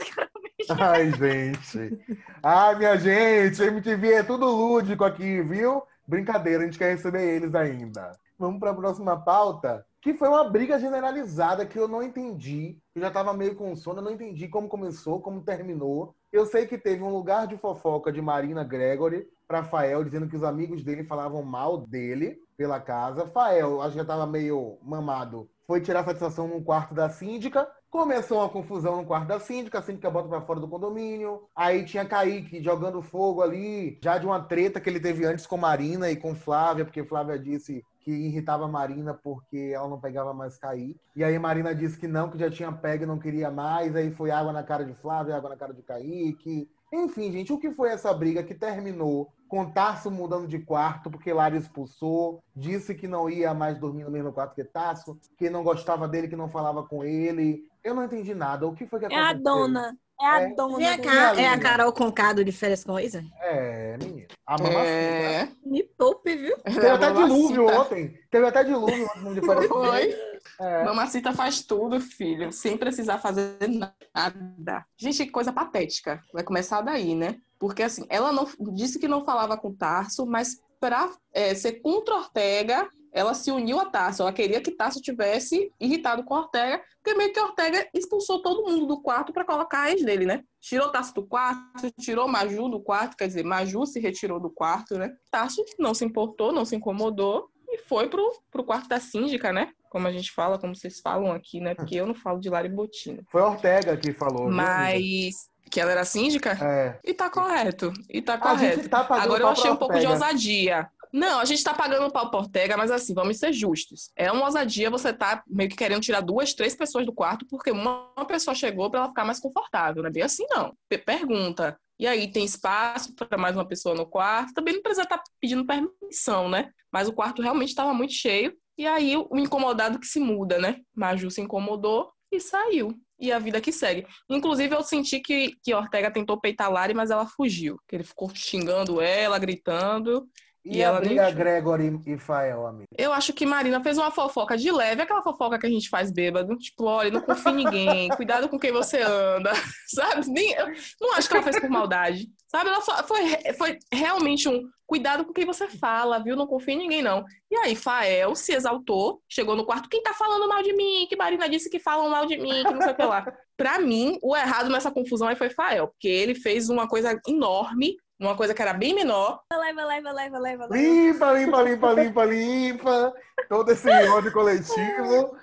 Ai, 0.79 1.11
gente. 1.11 1.99
Ai, 2.41 2.75
minha 2.77 2.97
gente, 2.97 3.61
MTV 3.61 4.13
é 4.13 4.23
tudo 4.23 4.47
lúdico 4.47 5.03
aqui, 5.03 5.43
viu? 5.43 5.83
Brincadeira, 6.07 6.63
a 6.63 6.65
gente 6.65 6.77
quer 6.77 6.91
receber 6.91 7.35
eles 7.35 7.53
ainda. 7.53 8.11
Vamos 8.39 8.59
para 8.59 8.71
a 8.71 8.75
próxima 8.75 9.19
pauta, 9.19 9.85
que 10.01 10.13
foi 10.13 10.29
uma 10.29 10.49
briga 10.49 10.79
generalizada 10.79 11.65
que 11.65 11.77
eu 11.77 11.87
não 11.87 12.01
entendi. 12.01 12.77
Eu 12.95 13.01
já 13.01 13.09
estava 13.09 13.33
meio 13.33 13.55
com 13.55 13.75
sono, 13.75 13.99
eu 13.99 14.03
não 14.03 14.11
entendi 14.11 14.47
como 14.47 14.69
começou, 14.69 15.19
como 15.19 15.43
terminou. 15.43 16.15
Eu 16.31 16.45
sei 16.45 16.65
que 16.65 16.77
teve 16.77 17.03
um 17.03 17.09
lugar 17.09 17.45
de 17.45 17.57
fofoca 17.57 18.11
de 18.11 18.21
Marina 18.21 18.63
Gregory 18.63 19.27
para 19.45 19.63
Fael, 19.63 20.03
dizendo 20.03 20.29
que 20.29 20.35
os 20.35 20.43
amigos 20.43 20.83
dele 20.83 21.03
falavam 21.03 21.43
mal 21.43 21.77
dele 21.77 22.37
pela 22.55 22.79
casa. 22.79 23.27
Fael, 23.27 23.81
acho 23.81 23.91
que 23.91 23.97
já 23.97 24.01
estava 24.03 24.25
meio 24.25 24.77
mamado, 24.81 25.49
foi 25.65 25.81
tirar 25.81 26.05
satisfação 26.05 26.47
no 26.47 26.63
quarto 26.63 26.93
da 26.93 27.09
síndica. 27.09 27.67
Começou 27.97 28.37
uma 28.37 28.47
confusão 28.47 28.97
no 28.97 29.05
quarto 29.07 29.27
da 29.27 29.39
síndica, 29.39 29.79
a 29.79 29.81
síndica 29.81 30.11
bota 30.11 30.29
pra 30.29 30.39
fora 30.39 30.59
do 30.59 30.67
condomínio. 30.67 31.41
Aí 31.55 31.83
tinha 31.83 32.05
Kaique 32.05 32.61
jogando 32.61 33.01
fogo 33.01 33.41
ali, 33.41 33.97
já 34.03 34.19
de 34.19 34.25
uma 34.27 34.39
treta 34.39 34.79
que 34.79 34.87
ele 34.87 34.99
teve 34.99 35.25
antes 35.25 35.47
com 35.47 35.57
Marina 35.57 36.07
e 36.11 36.15
com 36.15 36.35
Flávia, 36.35 36.85
porque 36.85 37.03
Flávia 37.03 37.39
disse 37.39 37.83
que 38.01 38.11
irritava 38.11 38.67
Marina 38.67 39.15
porque 39.15 39.71
ela 39.73 39.87
não 39.87 39.99
pegava 39.99 40.31
mais 40.31 40.59
Kaique. 40.59 41.01
E 41.15 41.23
aí 41.23 41.39
Marina 41.39 41.73
disse 41.73 41.97
que 41.97 42.07
não, 42.07 42.29
que 42.29 42.37
já 42.37 42.51
tinha 42.51 42.71
pego 42.71 43.03
e 43.03 43.07
não 43.07 43.17
queria 43.17 43.49
mais. 43.49 43.95
Aí 43.95 44.11
foi 44.11 44.29
água 44.29 44.53
na 44.53 44.61
cara 44.61 44.85
de 44.85 44.93
Flávia, 44.93 45.35
água 45.35 45.49
na 45.49 45.57
cara 45.57 45.73
de 45.73 45.81
Kaique. 45.81 46.69
Enfim, 46.93 47.31
gente, 47.31 47.51
o 47.51 47.57
que 47.57 47.71
foi 47.71 47.89
essa 47.89 48.13
briga 48.13 48.43
que 48.43 48.53
terminou 48.53 49.33
com 49.47 49.69
Tarso 49.71 50.11
mudando 50.11 50.47
de 50.47 50.59
quarto 50.59 51.09
porque 51.09 51.31
Lara 51.33 51.55
expulsou, 51.57 52.43
disse 52.55 52.93
que 52.95 53.07
não 53.07 53.29
ia 53.29 53.53
mais 53.53 53.77
dormir 53.79 54.03
no 54.03 54.11
mesmo 54.11 54.31
quarto 54.33 54.53
que 54.55 54.63
Tarso, 54.63 55.19
que 55.37 55.49
não 55.49 55.63
gostava 55.63 56.07
dele, 56.07 56.27
que 56.27 56.35
não 56.35 56.49
falava 56.49 56.83
com 56.83 57.03
ele. 57.03 57.63
Eu 57.83 57.95
não 57.95 58.03
entendi 58.03 58.33
nada. 58.35 58.67
O 58.67 58.73
que 58.73 58.85
foi 58.85 58.99
que 58.99 59.05
É 59.05 59.07
aconteceu? 59.07 59.29
a 59.29 59.33
dona. 59.33 59.97
É 60.19 60.25
a 60.25 60.41
É. 60.41 60.49
dona. 60.55 60.77
Vem 60.77 60.97
do- 60.97 61.03
cá, 61.03 61.39
é 61.39 61.47
a. 61.47 61.59
Carol 61.59 61.93
Concado 61.93 62.43
de 62.43 62.51
férias 62.51 62.83
com 62.83 62.99
Isa? 62.99 63.23
É, 63.39 63.95
menino. 63.97 64.27
A 64.47 64.53
mamacita. 64.57 64.83
É. 64.83 65.49
Me 65.63 65.83
poupe, 65.83 66.35
viu? 66.35 66.57
Teve 66.63 66.89
até 66.89 67.11
dilúvio 67.11 67.65
Mamacita. 67.65 67.81
ontem. 67.81 68.19
Teve 68.31 68.47
até 68.47 68.63
dilúvio 68.63 69.05
ontem 69.15 69.33
de 69.35 69.41
fora 69.45 69.61
Foi. 69.67 70.15
É. 70.59 70.83
Mamacita 70.85 71.33
faz 71.33 71.61
tudo, 71.61 72.01
filho, 72.01 72.51
sem 72.51 72.75
precisar 72.77 73.19
fazer 73.19 73.57
nada. 73.67 74.85
Gente, 74.97 75.25
que 75.25 75.31
coisa 75.31 75.53
patética. 75.53 76.21
Vai 76.33 76.43
começar 76.43 76.81
daí, 76.81 77.13
né? 77.13 77.37
Porque 77.59 77.83
assim, 77.83 78.05
ela 78.09 78.31
não 78.31 78.47
disse 78.73 78.99
que 78.99 79.07
não 79.07 79.23
falava 79.23 79.57
com 79.57 79.73
Tarso, 79.73 80.25
mas 80.25 80.61
para 80.79 81.11
ser 81.55 81.81
contra 81.81 82.15
Ortega, 82.15 82.87
ela 83.11 83.33
se 83.33 83.51
uniu 83.51 83.79
a 83.79 83.85
Tarso. 83.85 84.21
Ela 84.21 84.31
queria 84.31 84.61
que 84.61 84.71
Tarso 84.71 85.01
tivesse 85.01 85.71
irritado 85.79 86.23
com 86.23 86.35
Ortega, 86.35 86.81
porque 87.03 87.17
meio 87.17 87.33
que 87.33 87.39
Ortega 87.39 87.87
expulsou 87.93 88.41
todo 88.41 88.69
mundo 88.69 88.85
do 88.85 89.01
quarto 89.01 89.33
para 89.33 89.45
colocar 89.45 89.83
a 89.83 89.91
ex 89.91 90.03
dele, 90.03 90.25
né? 90.25 90.43
Tirou 90.61 90.91
Tarso 90.91 91.13
do 91.15 91.25
quarto, 91.25 91.91
tirou 91.99 92.27
Maju 92.27 92.69
do 92.69 92.79
quarto, 92.79 93.17
quer 93.17 93.27
dizer, 93.27 93.43
Maju 93.43 93.85
se 93.85 93.99
retirou 93.99 94.39
do 94.39 94.49
quarto, 94.49 94.97
né? 94.97 95.11
Tarso 95.31 95.63
não 95.79 95.93
se 95.93 96.05
importou, 96.05 96.51
não 96.51 96.65
se 96.65 96.75
incomodou 96.75 97.49
e 97.69 97.79
foi 97.79 98.07
pro, 98.07 98.31
pro 98.51 98.63
quarto 98.63 98.87
da 98.87 98.99
síndica, 98.99 99.51
né? 99.51 99.71
Como 99.89 100.07
a 100.07 100.11
gente 100.11 100.31
fala, 100.31 100.59
como 100.59 100.75
vocês 100.75 100.99
falam 100.99 101.31
aqui, 101.31 101.59
né? 101.59 101.73
Porque 101.73 101.95
eu 101.95 102.05
não 102.05 102.13
falo 102.13 102.39
de 102.39 102.49
Lari 102.49 102.69
Botina. 102.69 103.23
Foi 103.31 103.41
Ortega 103.41 103.97
que 103.97 104.13
falou. 104.13 104.45
viu? 104.45 104.55
Mas 104.55 105.49
que 105.69 105.79
ela 105.79 105.91
era 105.91 106.05
síndica? 106.05 106.51
É. 106.61 106.99
E 107.03 107.13
tá 107.13 107.29
correto. 107.29 107.91
E 108.09 108.21
tá 108.21 108.37
correto. 108.37 108.87
tá 108.89 108.99
Agora 108.99 109.39
eu 109.41 109.45
pau 109.47 109.51
achei 109.51 109.71
um 109.71 109.75
pouco 109.75 109.99
de 109.99 110.07
ousadia. 110.07 110.89
Não, 111.13 111.39
a 111.39 111.45
gente 111.45 111.63
tá 111.63 111.73
pagando 111.73 112.11
pau 112.11 112.29
pra 112.29 112.39
Ortega, 112.39 112.75
mas 112.75 112.91
assim, 112.91 113.13
vamos 113.13 113.37
ser 113.37 113.53
justos. 113.53 114.11
É 114.15 114.31
uma 114.31 114.45
ousadia 114.45 114.89
você 114.89 115.13
tá 115.13 115.41
meio 115.47 115.69
que 115.69 115.75
querendo 115.75 116.01
tirar 116.01 116.21
duas, 116.21 116.53
três 116.53 116.75
pessoas 116.75 117.05
do 117.05 117.13
quarto 117.13 117.45
porque 117.49 117.71
uma, 117.71 118.11
pessoa 118.27 118.53
chegou 118.53 118.91
pra 118.91 118.99
ela 118.99 119.09
ficar 119.09 119.23
mais 119.25 119.39
confortável. 119.39 120.01
Não 120.03 120.09
é 120.09 120.11
bem 120.11 120.23
assim, 120.23 120.45
não. 120.49 120.75
Pe- 120.89 120.97
Pergunta. 120.97 121.79
E 121.99 122.05
aí, 122.05 122.31
tem 122.31 122.45
espaço 122.45 123.15
para 123.15 123.37
mais 123.37 123.55
uma 123.55 123.65
pessoa 123.67 123.95
no 123.95 124.05
quarto? 124.05 124.53
Também 124.53 124.75
não 124.75 124.81
precisa 124.83 125.03
estar 125.03 125.19
pedindo 125.41 125.65
permissão, 125.65 126.47
né? 126.47 126.69
Mas 126.91 127.07
o 127.07 127.13
quarto 127.13 127.41
realmente 127.41 127.69
estava 127.69 127.93
muito 127.93 128.13
cheio. 128.13 128.53
E 128.77 128.85
aí, 128.85 129.17
o 129.17 129.37
incomodado 129.39 129.97
que 129.99 130.05
se 130.05 130.19
muda, 130.19 130.59
né? 130.59 130.81
Maju 130.95 131.31
se 131.31 131.41
incomodou 131.41 132.11
e 132.31 132.39
saiu. 132.39 132.93
E 133.19 133.31
a 133.31 133.39
vida 133.39 133.59
que 133.59 133.71
segue. 133.71 134.05
Inclusive, 134.29 134.75
eu 134.75 134.83
senti 134.83 135.19
que, 135.19 135.55
que 135.63 135.73
Ortega 135.73 136.11
tentou 136.11 136.39
peitar 136.39 136.71
Lari, 136.71 136.93
mas 136.93 137.09
ela 137.09 137.25
fugiu. 137.25 137.79
Que 137.87 137.95
ele 137.95 138.03
ficou 138.03 138.29
xingando 138.33 139.01
ela, 139.01 139.39
gritando. 139.39 140.29
E, 140.69 140.77
E 140.77 140.83
a 140.83 140.87
ela 140.87 140.99
nem 140.99 141.09
briga. 141.09 141.31
Gregory 141.31 141.99
e 142.05 142.17
Fael, 142.17 142.67
amigo? 142.67 142.87
Eu 142.97 143.13
acho 143.13 143.31
que 143.33 143.45
Marina 143.45 143.81
fez 143.81 143.97
uma 143.97 144.11
fofoca 144.11 144.57
de 144.57 144.71
leve, 144.71 145.01
aquela 145.01 145.21
fofoca 145.21 145.57
que 145.57 145.65
a 145.65 145.69
gente 145.69 145.89
faz 145.89 146.11
bêbado. 146.11 146.55
Tipo, 146.57 146.85
olha, 146.85 147.11
não 147.11 147.21
confia 147.21 147.51
em 147.51 147.55
ninguém, 147.55 148.09
cuidado 148.17 148.49
com 148.49 148.59
quem 148.59 148.71
você 148.71 149.01
anda, 149.01 149.51
sabe? 149.87 150.29
Nem, 150.29 150.53
eu 150.53 150.67
não 150.99 151.13
acho 151.13 151.29
que 151.29 151.35
ela 151.35 151.43
fez 151.43 151.59
por 151.59 151.69
maldade, 151.69 152.27
sabe? 152.47 152.69
Ela 152.69 152.81
só 152.81 153.01
foi, 153.03 153.53
foi 153.57 153.79
realmente 153.93 154.49
um 154.49 154.61
cuidado 154.85 155.25
com 155.25 155.33
quem 155.33 155.45
você 155.45 155.67
fala, 155.67 156.19
viu? 156.19 156.35
Não 156.35 156.47
confia 156.47 156.73
em 156.73 156.77
ninguém, 156.77 157.01
não. 157.01 157.23
E 157.51 157.55
aí, 157.57 157.75
Fael 157.75 158.35
se 158.35 158.53
exaltou, 158.53 159.21
chegou 159.29 159.55
no 159.55 159.65
quarto, 159.65 159.89
quem 159.89 160.01
tá 160.01 160.13
falando 160.13 160.47
mal 160.47 160.63
de 160.63 160.73
mim? 160.73 161.05
Que 161.09 161.15
Marina 161.15 161.49
disse 161.49 161.69
que 161.69 161.79
falam 161.79 162.09
mal 162.09 162.25
de 162.25 162.37
mim, 162.37 162.63
que 162.63 162.73
não 162.73 162.81
sei 162.81 162.91
o 162.91 162.95
que 162.95 163.03
lá. 163.03 163.25
Pra 163.57 163.79
mim, 163.79 164.19
o 164.21 164.35
errado 164.35 164.69
nessa 164.69 164.91
confusão 164.91 165.27
aí 165.27 165.35
foi 165.35 165.49
Fael, 165.49 165.87
porque 165.87 166.07
ele 166.07 166.35
fez 166.35 166.69
uma 166.69 166.87
coisa 166.87 167.19
enorme, 167.27 167.95
uma 168.19 168.35
coisa 168.35 168.53
que 168.53 168.61
era 168.61 168.73
bem 168.73 168.95
menor, 168.95 169.41
Leva, 169.51 169.85
leva, 169.85 170.11
leva, 170.11 170.39
leva, 170.39 170.65
leva. 170.65 170.75
Limpa, 170.75 171.31
limpa, 171.33 171.61
limpa, 171.61 171.93
limpa, 171.93 172.25
limpa. 172.25 173.13
Todo 173.47 173.71
esse 173.71 173.89
ódio 174.09 174.31
coletivo. 174.31 175.37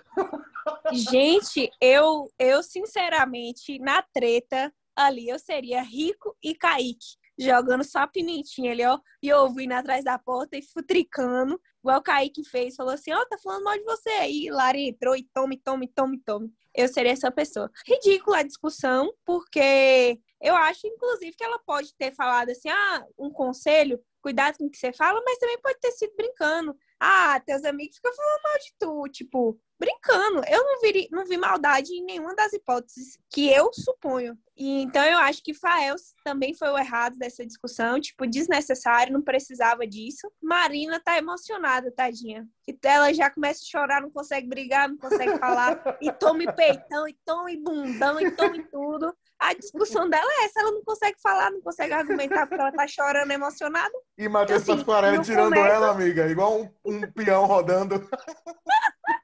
Gente, 0.92 1.70
eu, 1.80 2.30
eu 2.38 2.62
sinceramente, 2.62 3.78
na 3.78 4.02
treta 4.02 4.72
ali, 4.96 5.28
eu 5.28 5.38
seria 5.38 5.82
Rico 5.82 6.36
e 6.42 6.54
Kaique. 6.54 7.16
Jogando 7.36 7.82
só 7.82 8.00
a 8.00 8.06
pimentinha 8.06 8.72
ali, 8.72 8.84
ó. 8.84 8.98
E 9.22 9.28
eu 9.28 9.38
ouvindo 9.38 9.72
atrás 9.72 10.04
da 10.04 10.18
porta 10.18 10.56
e 10.56 10.62
futricando. 10.62 11.60
Igual 11.80 11.98
o 11.98 12.02
Kaique 12.02 12.44
fez. 12.44 12.76
Falou 12.76 12.94
assim, 12.94 13.12
ó, 13.12 13.24
tá 13.26 13.36
falando 13.42 13.64
mal 13.64 13.76
de 13.76 13.84
você. 13.84 14.08
Aí 14.10 14.48
Lari 14.50 14.88
entrou 14.88 15.16
e 15.16 15.24
tome, 15.34 15.58
tome, 15.58 15.88
tome, 15.88 16.18
tome. 16.20 16.52
Eu 16.74 16.88
seria 16.88 17.12
essa 17.12 17.30
pessoa. 17.30 17.70
Ridícula 17.86 18.38
a 18.38 18.42
discussão, 18.42 19.12
porque 19.24 20.20
eu 20.44 20.54
acho, 20.54 20.86
inclusive, 20.86 21.34
que 21.34 21.42
ela 21.42 21.58
pode 21.58 21.94
ter 21.96 22.14
falado 22.14 22.50
assim, 22.50 22.68
ah, 22.68 23.06
um 23.18 23.30
conselho, 23.30 23.98
cuidado 24.20 24.58
com 24.58 24.66
o 24.66 24.70
que 24.70 24.76
você 24.76 24.92
fala, 24.92 25.22
mas 25.24 25.38
também 25.38 25.58
pode 25.58 25.78
ter 25.80 25.90
sido 25.92 26.14
brincando. 26.14 26.76
Ah, 27.00 27.40
teus 27.40 27.64
amigos 27.64 27.96
ficam 27.96 28.14
falando 28.14 28.42
mal 28.42 28.58
de 28.58 28.74
tu, 28.78 29.08
tipo, 29.08 29.60
brincando. 29.78 30.42
Eu 30.48 30.62
não 30.64 30.80
vi, 30.80 31.08
não 31.10 31.24
vi 31.24 31.36
maldade 31.36 31.92
em 31.92 32.04
nenhuma 32.04 32.34
das 32.34 32.52
hipóteses 32.52 33.18
que 33.30 33.50
eu 33.50 33.70
suponho. 33.72 34.38
E, 34.56 34.82
então 34.82 35.02
eu 35.04 35.18
acho 35.18 35.42
que 35.42 35.52
Fael 35.52 35.96
também 36.24 36.54
foi 36.54 36.68
o 36.68 36.78
errado 36.78 37.18
dessa 37.18 37.44
discussão, 37.44 38.00
tipo, 38.00 38.26
desnecessário, 38.26 39.12
não 39.12 39.22
precisava 39.22 39.86
disso. 39.86 40.30
Marina 40.42 41.00
tá 41.00 41.18
emocionada, 41.18 41.90
tadinha. 41.90 42.46
Que 42.64 42.76
ela 42.84 43.12
já 43.12 43.30
começa 43.30 43.60
a 43.62 43.66
chorar, 43.66 44.00
não 44.00 44.10
consegue 44.10 44.46
brigar, 44.46 44.88
não 44.88 44.96
consegue 44.96 45.38
falar, 45.38 45.98
e 46.00 46.12
tome 46.12 46.50
peitão, 46.52 47.08
e 47.08 47.14
tome 47.24 47.56
bundão, 47.56 48.20
e 48.20 48.30
tome 48.30 48.62
tudo. 48.70 49.14
A 49.44 49.52
discussão 49.52 50.08
dela 50.08 50.26
é 50.40 50.44
essa, 50.46 50.60
ela 50.60 50.72
não 50.72 50.82
consegue 50.82 51.20
falar, 51.20 51.50
não 51.50 51.60
consegue 51.60 51.92
argumentar 51.92 52.46
porque 52.46 52.62
ela 52.62 52.72
tá 52.72 52.86
chorando 52.86 53.30
emocionada. 53.30 53.92
E 54.16 54.26
Matheus 54.26 54.62
Assim, 54.62 54.74
Pasquarelli 54.76 55.18
no 55.18 55.22
tirando 55.24 55.52
começo- 55.52 55.66
ela, 55.74 55.90
amiga. 55.90 56.26
Igual 56.28 56.62
um, 56.62 56.70
um 56.84 57.12
peão 57.12 57.44
rodando. 57.44 57.96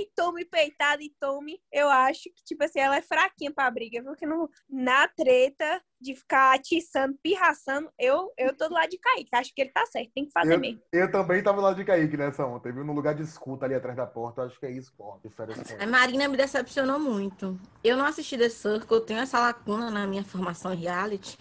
e 0.00 0.10
tome 0.14 0.44
peitada 0.44 1.02
e 1.02 1.10
tome. 1.20 1.58
Eu 1.72 1.88
acho 1.88 2.24
que, 2.24 2.44
tipo 2.44 2.64
assim, 2.64 2.80
ela 2.80 2.96
é 2.96 3.02
fraquinha 3.02 3.52
pra 3.52 3.70
briga, 3.70 4.02
viu? 4.02 4.14
Que 4.14 4.26
no, 4.26 4.48
na 4.68 5.08
treta 5.08 5.82
de 6.02 6.14
ficar 6.16 6.54
atiçando, 6.54 7.16
pirraçando, 7.22 7.88
eu, 7.98 8.32
eu 8.36 8.54
tô 8.56 8.68
do 8.68 8.74
lado 8.74 8.90
de 8.90 8.98
Kaique. 8.98 9.28
Acho 9.32 9.54
que 9.54 9.62
ele 9.62 9.70
tá 9.70 9.86
certo, 9.86 10.10
tem 10.14 10.26
que 10.26 10.32
fazer 10.32 10.54
Eu, 10.54 10.58
mesmo. 10.60 10.80
eu 10.92 11.10
também 11.10 11.42
tava 11.42 11.60
lá 11.60 11.72
de 11.72 11.84
Kaique 11.84 12.16
nessa 12.16 12.44
ontem, 12.44 12.72
viu? 12.72 12.84
No 12.84 12.92
lugar 12.92 13.14
de 13.14 13.22
escuta 13.22 13.64
ali 13.64 13.74
atrás 13.74 13.96
da 13.96 14.06
porta. 14.06 14.42
Acho 14.42 14.58
que 14.58 14.66
é 14.66 14.70
isso, 14.70 14.92
pô. 14.96 15.18
Diferença. 15.24 15.76
A 15.78 15.86
Marina 15.86 16.28
me 16.28 16.36
decepcionou 16.36 16.98
muito. 16.98 17.58
Eu 17.82 17.96
não 17.96 18.04
assisti 18.04 18.36
The 18.36 18.48
Circle, 18.48 18.96
eu 18.96 19.00
tenho 19.00 19.20
essa 19.20 19.38
lacuna 19.38 19.90
na 19.90 20.06
minha 20.06 20.24
formação 20.24 20.72
em 20.72 20.78
reality. 20.78 21.38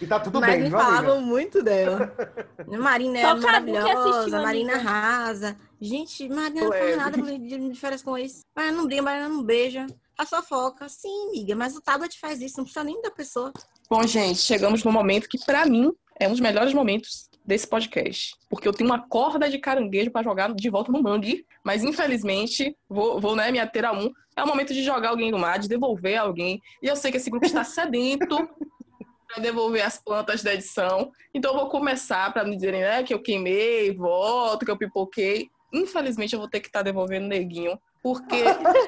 E 0.00 0.06
tá 0.06 0.20
tudo 0.20 0.40
mas 0.40 0.50
bem, 0.50 0.62
me 0.62 0.68
viu, 0.68 0.78
falavam 0.78 1.12
amiga? 1.18 1.26
muito 1.26 1.62
dela. 1.62 2.14
Marina 2.78 3.18
é 3.18 3.22
que 3.22 3.26
assistiu, 3.26 3.42
maravilhosa, 3.42 4.42
Marina 4.42 4.74
amiga. 4.74 4.88
arrasa. 4.90 5.56
Gente, 5.80 6.28
Marina 6.28 6.62
não 6.62 6.72
faz 6.72 6.96
nada 6.96 7.22
de 7.22 7.70
diferença 7.70 8.04
com 8.04 8.16
isso. 8.16 8.40
Marina 8.56 8.76
não 8.76 8.86
briga, 8.86 9.02
Marina 9.02 9.28
não 9.28 9.42
beija. 9.42 9.86
A 10.18 10.24
fofoca, 10.24 10.88
sim, 10.88 11.28
amiga, 11.28 11.54
mas 11.54 11.76
o 11.76 11.80
tablet 11.82 12.18
faz 12.18 12.40
isso, 12.40 12.56
não 12.56 12.64
precisa 12.64 12.82
nem 12.84 13.00
da 13.02 13.10
pessoa. 13.10 13.52
Bom, 13.88 14.04
gente, 14.04 14.40
chegamos 14.40 14.82
no 14.82 14.90
momento 14.90 15.28
que, 15.28 15.38
pra 15.38 15.64
mim, 15.64 15.92
é 16.18 16.26
um 16.26 16.32
dos 16.32 16.40
melhores 16.40 16.74
momentos 16.74 17.30
desse 17.44 17.68
podcast. 17.68 18.34
Porque 18.50 18.66
eu 18.66 18.72
tenho 18.72 18.90
uma 18.90 19.06
corda 19.06 19.48
de 19.48 19.58
caranguejo 19.58 20.10
pra 20.10 20.24
jogar 20.24 20.52
de 20.52 20.68
volta 20.68 20.90
no 20.90 21.00
mangue. 21.00 21.46
Mas, 21.64 21.84
infelizmente, 21.84 22.76
vou, 22.88 23.20
vou 23.20 23.36
né, 23.36 23.52
me 23.52 23.60
ater 23.60 23.84
a 23.84 23.92
um. 23.92 24.10
É 24.36 24.42
o 24.42 24.46
momento 24.46 24.74
de 24.74 24.82
jogar 24.82 25.10
alguém 25.10 25.30
no 25.30 25.38
mar, 25.38 25.60
de 25.60 25.68
devolver 25.68 26.16
alguém. 26.16 26.60
E 26.82 26.88
eu 26.88 26.96
sei 26.96 27.12
que 27.12 27.16
esse 27.16 27.30
grupo 27.30 27.46
está 27.46 27.62
sedento 27.62 28.36
pra 29.28 29.40
devolver 29.40 29.82
as 29.82 30.02
plantas 30.02 30.42
da 30.42 30.52
edição. 30.52 31.12
Então, 31.32 31.52
eu 31.52 31.60
vou 31.60 31.68
começar 31.68 32.32
pra 32.32 32.44
me 32.44 32.56
dizerem 32.56 32.80
né, 32.80 33.04
que 33.04 33.14
eu 33.14 33.22
queimei, 33.22 33.94
voto, 33.94 34.64
que 34.64 34.70
eu 34.70 34.76
pipoquei. 34.76 35.48
Infelizmente, 35.72 36.32
eu 36.32 36.40
vou 36.40 36.50
ter 36.50 36.58
que 36.58 36.66
estar 36.66 36.82
devolvendo 36.82 37.26
o 37.26 37.28
neguinho. 37.28 37.78
Porque 38.02 38.34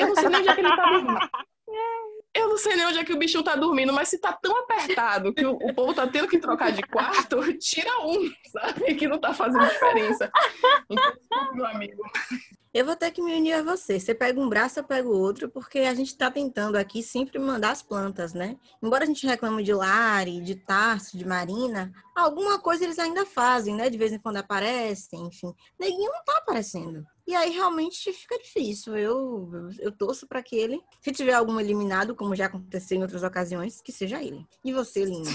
eu 0.00 0.08
não 0.08 0.14
sei 0.16 0.28
nem 0.28 0.40
onde 0.40 0.48
é 0.48 0.54
que 0.54 0.60
ele 0.60 0.76
tá 0.76 0.90
dormindo. 0.90 1.18
Eu 2.38 2.48
não 2.50 2.56
sei 2.56 2.76
nem 2.76 2.86
onde 2.86 2.98
é 2.98 3.04
que 3.04 3.12
o 3.12 3.18
bicho 3.18 3.42
tá 3.42 3.56
dormindo, 3.56 3.92
mas 3.92 4.08
se 4.08 4.18
tá 4.18 4.32
tão 4.32 4.56
apertado 4.58 5.34
que 5.34 5.44
o, 5.44 5.54
o 5.54 5.74
povo 5.74 5.92
tá 5.92 6.06
tendo 6.06 6.28
que 6.28 6.38
trocar 6.38 6.70
de 6.70 6.82
quarto, 6.82 7.40
tira 7.58 7.90
um, 8.06 8.30
sabe? 8.52 8.94
Que 8.94 9.08
não 9.08 9.18
tá 9.18 9.34
fazendo 9.34 9.66
diferença. 9.66 10.30
Meu 11.52 11.66
amigo. 11.66 12.00
Eu 12.72 12.84
vou 12.84 12.94
ter 12.94 13.10
que 13.10 13.20
me 13.20 13.34
unir 13.34 13.54
a 13.54 13.62
você. 13.62 13.98
Você 13.98 14.14
pega 14.14 14.38
um 14.38 14.48
braço, 14.48 14.78
eu 14.78 14.84
pego 14.84 15.08
o 15.08 15.18
outro, 15.18 15.48
porque 15.48 15.80
a 15.80 15.94
gente 15.94 16.16
tá 16.16 16.30
tentando 16.30 16.76
aqui 16.76 17.02
sempre 17.02 17.40
mandar 17.40 17.72
as 17.72 17.82
plantas, 17.82 18.32
né? 18.32 18.56
Embora 18.80 19.02
a 19.02 19.06
gente 19.06 19.26
reclame 19.26 19.64
de 19.64 19.72
Lari, 19.74 20.40
de 20.40 20.54
Tarso, 20.54 21.18
de 21.18 21.26
Marina, 21.26 21.92
alguma 22.14 22.60
coisa 22.60 22.84
eles 22.84 23.00
ainda 23.00 23.26
fazem, 23.26 23.74
né? 23.74 23.90
De 23.90 23.98
vez 23.98 24.12
em 24.12 24.18
quando 24.18 24.36
aparecem, 24.36 25.26
enfim. 25.26 25.52
Neguinho 25.76 26.12
não 26.12 26.24
tá 26.24 26.38
aparecendo. 26.38 27.04
E 27.28 27.36
aí 27.36 27.50
realmente 27.50 28.10
fica 28.10 28.38
difícil. 28.38 28.96
Eu, 28.96 29.50
eu, 29.78 29.92
torço 29.92 30.26
para 30.26 30.42
que 30.42 30.56
ele, 30.56 30.82
se 31.02 31.12
tiver 31.12 31.34
algum 31.34 31.60
eliminado, 31.60 32.16
como 32.16 32.34
já 32.34 32.46
aconteceu 32.46 32.96
em 32.96 33.02
outras 33.02 33.22
ocasiões, 33.22 33.82
que 33.82 33.92
seja 33.92 34.22
ele. 34.22 34.46
E 34.64 34.72
você, 34.72 35.04
Lina? 35.04 35.30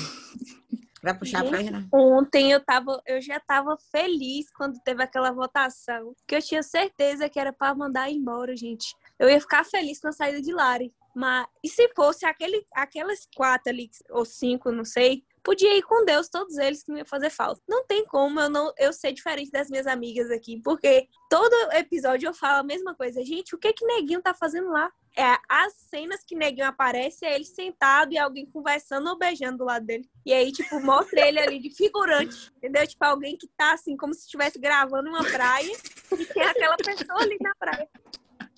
Vai 1.03 1.15
puxar 1.15 1.45
Gente, 1.45 1.55
Renan? 1.55 1.87
Ontem 1.93 2.51
eu, 2.51 2.65
tava, 2.65 2.99
eu 3.05 3.21
já 3.21 3.39
tava 3.39 3.77
feliz 3.91 4.49
quando 4.51 4.79
teve 4.79 5.03
aquela 5.03 5.31
votação, 5.31 6.15
que 6.25 6.33
eu 6.33 6.41
tinha 6.41 6.63
certeza 6.63 7.29
que 7.29 7.39
era 7.39 7.53
pra 7.53 7.75
mandar 7.75 8.09
embora, 8.09 8.55
gente. 8.55 8.95
Eu 9.19 9.29
ia 9.29 9.39
ficar 9.39 9.63
feliz 9.63 9.99
com 9.99 10.07
a 10.07 10.11
saída 10.11 10.41
de 10.41 10.51
Lari. 10.51 10.91
Mas 11.15 11.45
e 11.63 11.69
se 11.69 11.87
fosse 11.95 12.25
aquele, 12.25 12.65
aquelas 12.73 13.27
quatro 13.35 13.71
ali, 13.71 13.87
ou 14.09 14.25
cinco, 14.25 14.71
não 14.71 14.83
sei, 14.83 15.23
podia 15.43 15.77
ir 15.77 15.83
com 15.83 16.05
Deus, 16.05 16.29
todos 16.29 16.57
eles 16.57 16.83
que 16.83 16.91
não 16.91 16.97
ia 16.97 17.05
fazer 17.05 17.29
falta. 17.29 17.61
Não 17.67 17.85
tem 17.85 18.05
como 18.05 18.39
eu 18.39 18.49
não 18.49 18.73
eu 18.77 18.93
ser 18.93 19.11
diferente 19.11 19.51
das 19.51 19.69
minhas 19.69 19.85
amigas 19.85 20.31
aqui, 20.31 20.61
porque 20.63 21.07
todo 21.29 21.53
episódio 21.73 22.27
eu 22.27 22.33
falo 22.33 22.59
a 22.59 22.63
mesma 22.63 22.95
coisa. 22.95 23.23
Gente, 23.23 23.53
o 23.53 23.57
que 23.57 23.73
que 23.73 23.85
Neguinho 23.85 24.21
tá 24.21 24.33
fazendo 24.33 24.69
lá? 24.69 24.91
É, 25.15 25.37
as 25.47 25.73
cenas 25.73 26.23
que 26.25 26.35
Neguinho 26.35 26.67
aparece 26.67 27.25
é 27.25 27.35
ele 27.35 27.45
sentado 27.45 28.13
e 28.13 28.17
alguém 28.17 28.45
conversando 28.47 29.09
ou 29.09 29.17
beijando 29.17 29.59
do 29.59 29.65
lado 29.65 29.85
dele. 29.85 30.09
E 30.25 30.33
aí, 30.33 30.51
tipo, 30.51 30.79
mostra 30.79 31.27
ele 31.27 31.39
ali 31.39 31.59
de 31.59 31.69
figurante, 31.69 32.51
entendeu? 32.57 32.87
Tipo, 32.87 33.05
alguém 33.05 33.37
que 33.37 33.47
tá 33.55 33.73
assim, 33.73 33.95
como 33.95 34.13
se 34.13 34.21
estivesse 34.21 34.57
gravando 34.57 35.09
uma 35.09 35.23
praia 35.23 35.71
e 36.17 36.25
tem 36.25 36.43
aquela 36.43 36.77
pessoa 36.77 37.21
ali 37.21 37.37
na 37.41 37.53
praia. 37.55 37.87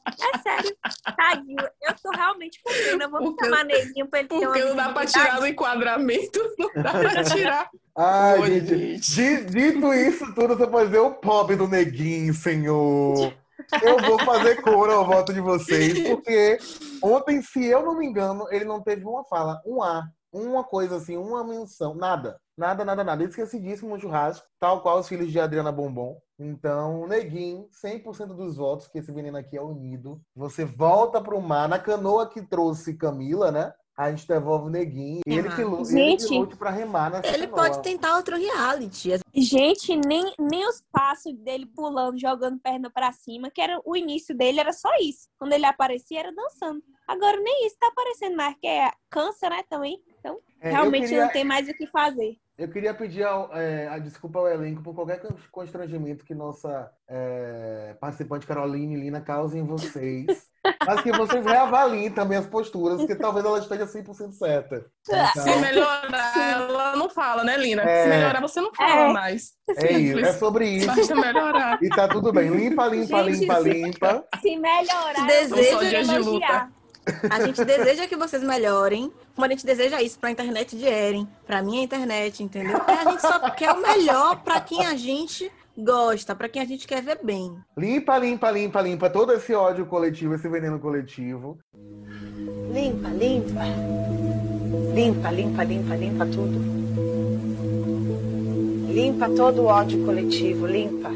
É 0.07 0.37
sério, 0.37 0.75
tadinho. 1.17 1.67
Eu 1.81 1.93
tô 2.01 2.09
realmente 2.11 2.61
com 2.63 2.71
pena. 2.71 3.07
Vamos 3.07 3.29
Porque- 3.31 3.45
chamar 3.45 3.63
Neguinho 3.65 4.07
pra 4.07 4.19
ele 4.19 4.27
ter 4.29 4.35
uma 4.35 4.45
Porque 4.47 4.63
não 4.63 4.75
dá 4.75 4.89
pra 4.93 5.05
tirar 5.05 5.39
do 5.39 5.47
enquadramento, 5.47 6.39
não 6.57 6.69
dá 6.83 6.91
pra 6.91 7.23
tirar. 7.23 7.69
Ai, 7.97 8.39
Oi, 8.39 8.51
gente. 8.61 8.77
gente. 8.77 9.11
di- 9.11 9.45
Dito 9.71 9.93
isso 9.93 10.33
tudo, 10.35 10.55
você 10.55 10.67
pode 10.67 10.89
ver 10.89 10.99
o 10.99 11.11
pobre 11.15 11.55
do 11.55 11.67
neguinho, 11.67 12.33
senhor. 12.33 13.33
Eu 13.81 13.97
vou 13.99 14.19
fazer 14.19 14.61
cor 14.61 14.89
ao 14.89 15.05
voto 15.05 15.33
de 15.33 15.39
vocês, 15.41 15.99
porque 16.07 16.57
ontem, 17.01 17.41
se 17.41 17.65
eu 17.65 17.83
não 17.83 17.97
me 17.97 18.05
engano, 18.05 18.45
ele 18.51 18.65
não 18.65 18.81
teve 18.81 19.03
uma 19.05 19.23
fala, 19.23 19.61
um 19.65 19.81
A, 19.81 20.03
uma 20.31 20.63
coisa 20.63 20.97
assim, 20.97 21.17
uma 21.17 21.43
menção, 21.43 21.95
nada. 21.95 22.37
Nada, 22.57 22.85
nada, 22.85 23.03
nada. 23.03 23.23
Esquecidíssimo 23.23 23.95
no 23.95 23.99
churrasco, 24.01 24.45
tal 24.59 24.81
qual 24.81 24.99
os 24.99 25.07
filhos 25.07 25.31
de 25.31 25.39
Adriana 25.39 25.71
Bombom. 25.71 26.17
Então, 26.38 27.08
Neguinho, 27.08 27.67
100% 27.71 28.36
dos 28.36 28.58
votos, 28.58 28.88
que 28.88 28.98
esse 29.00 29.12
menino 29.12 29.38
aqui 29.38 29.58
é 29.58 29.62
unido. 29.62 30.21
Você 30.36 30.65
volta 30.65 31.21
pro 31.21 31.41
mar, 31.41 31.67
na 31.69 31.80
canoa 31.80 32.28
que 32.30 32.41
trouxe 32.41 32.93
Camila, 32.95 33.52
né? 33.52 33.74
A 33.98 34.12
gente 34.12 34.28
devolve 34.28 34.67
o 34.67 34.69
Neguinho. 34.69 35.21
E 35.26 35.34
ele 35.34 35.50
que, 35.56 35.63
lu- 35.63 35.78
ele 35.78 35.86
que 36.17 36.24
Gente. 36.24 36.38
lute 36.38 36.58
pra 36.58 36.69
remar 36.69 37.10
nessa 37.10 37.28
Ele 37.34 37.48
canoa. 37.48 37.69
pode 37.69 37.82
tentar 37.82 38.17
outro 38.17 38.36
reality. 38.36 39.12
Gente, 39.34 39.95
nem, 39.95 40.34
nem 40.38 40.67
os 40.67 40.84
passos 40.91 41.34
dele 41.34 41.65
pulando, 41.65 42.19
jogando 42.19 42.60
perna 42.60 42.89
pra 42.89 43.13
cima, 43.13 43.50
que 43.50 43.62
era 43.62 43.80
o 43.86 43.95
início 43.95 44.36
dele 44.36 44.60
era 44.60 44.74
só 44.74 44.89
isso. 45.00 45.30
Quando 45.39 45.54
ele 45.54 45.65
aparecia, 45.65 46.19
era 46.19 46.34
dançando. 46.36 46.84
Agora 47.08 47.38
nem 47.39 47.65
isso 47.67 47.78
tá 47.80 47.88
aparecendo 47.88 48.36
mais, 48.36 48.58
que 48.60 48.67
é 48.67 48.91
cansa, 49.10 49.50
né, 49.50 49.63
também. 49.69 50.04
Então, 50.19 50.39
É, 50.60 50.71
realmente 50.71 51.04
queria- 51.08 51.24
não 51.26 51.32
tem 51.32 51.45
mais 51.45 51.69
o 51.69 51.74
que 51.74 51.88
fazer. 51.88 52.36
Eu 52.57 52.69
queria 52.69 52.93
pedir 52.93 53.23
ao- 53.23 53.53
é, 53.53 53.87
a 53.89 53.97
desculpa 53.99 54.39
ao 54.39 54.47
elenco 54.47 54.81
por 54.81 54.95
qualquer 54.95 55.21
constrangimento 55.51 56.23
que 56.23 56.33
nossa 56.33 56.89
é, 57.09 57.95
participante 57.99 58.47
Caroline 58.47 58.95
Lina 58.95 59.19
cause 59.19 59.57
em 59.57 59.63
vocês. 59.65 60.25
Mas 60.87 61.01
que 61.01 61.11
vocês 61.11 61.45
reavaliem 61.45 62.09
também 62.09 62.37
as 62.39 62.47
posturas, 62.47 63.05
que 63.05 63.13
talvez 63.15 63.45
ela 63.45 63.59
esteja 63.59 63.85
100% 63.85 64.31
certa. 64.31 64.85
Se 65.03 65.41
Então, 65.41 65.59
melhorar, 65.59 66.33
ela 66.53 66.95
não 66.95 67.07
fala, 67.09 67.43
né, 67.43 67.55
Lina? 67.57 67.83
É. 67.83 68.03
Se 68.03 68.09
melhorar, 68.09 68.41
você 68.41 68.61
não 68.61 68.73
fala 68.73 69.09
É. 69.09 69.13
mais. 69.13 69.51
é 69.77 69.91
isso, 69.93 70.19
é 70.19 70.33
sobre 70.33 70.67
isso. 70.69 70.87
Basta 70.87 71.13
melhorar. 71.15 71.77
E 71.83 71.89
tá 71.89 72.07
tudo 72.07 72.31
bem. 72.33 72.49
Limpa, 72.49 72.87
limpa, 72.87 73.23
Gente, 73.25 73.39
limpa, 73.41 73.61
se- 73.61 73.69
limpa. 73.69 74.25
Se 74.41 74.55
melhorar, 74.57 75.27
Desejo 75.27 75.55
eu 75.55 75.71
vou 75.79 75.85
dias 75.89 76.07
de 76.07 76.15
elogiar. 76.15 76.71
A 77.29 77.45
gente 77.45 77.63
deseja 77.63 78.07
que 78.07 78.15
vocês 78.15 78.43
melhorem, 78.43 79.11
como 79.35 79.45
a 79.45 79.49
gente 79.49 79.65
deseja 79.65 80.01
isso 80.01 80.17
pra 80.19 80.31
internet 80.31 80.75
de 80.75 80.87
Eren, 80.87 81.27
pra 81.45 81.61
minha 81.61 81.83
internet, 81.83 82.43
entendeu? 82.43 82.81
A 82.85 83.09
gente 83.09 83.21
só 83.21 83.49
quer 83.51 83.71
o 83.71 83.81
melhor 83.81 84.41
pra 84.43 84.59
quem 84.59 84.85
a 84.85 84.95
gente 84.95 85.51
gosta, 85.77 86.33
pra 86.33 86.49
quem 86.49 86.61
a 86.61 86.65
gente 86.65 86.87
quer 86.87 87.01
ver 87.01 87.19
bem. 87.21 87.55
Limpa, 87.77 88.17
limpa, 88.17 88.49
limpa, 88.49 88.81
limpa 88.81 89.09
todo 89.09 89.33
esse 89.33 89.53
ódio 89.53 89.85
coletivo, 89.85 90.35
esse 90.35 90.47
veneno 90.47 90.79
coletivo. 90.79 91.59
Limpa, 92.71 93.09
limpa. 93.09 93.61
Limpa, 94.93 95.29
limpa, 95.29 95.63
limpa, 95.63 95.95
limpa 95.95 96.25
tudo. 96.25 96.75
Limpa 98.91 99.29
todo 99.29 99.63
o 99.63 99.65
ódio 99.65 100.05
coletivo, 100.05 100.65
limpa. 100.65 101.11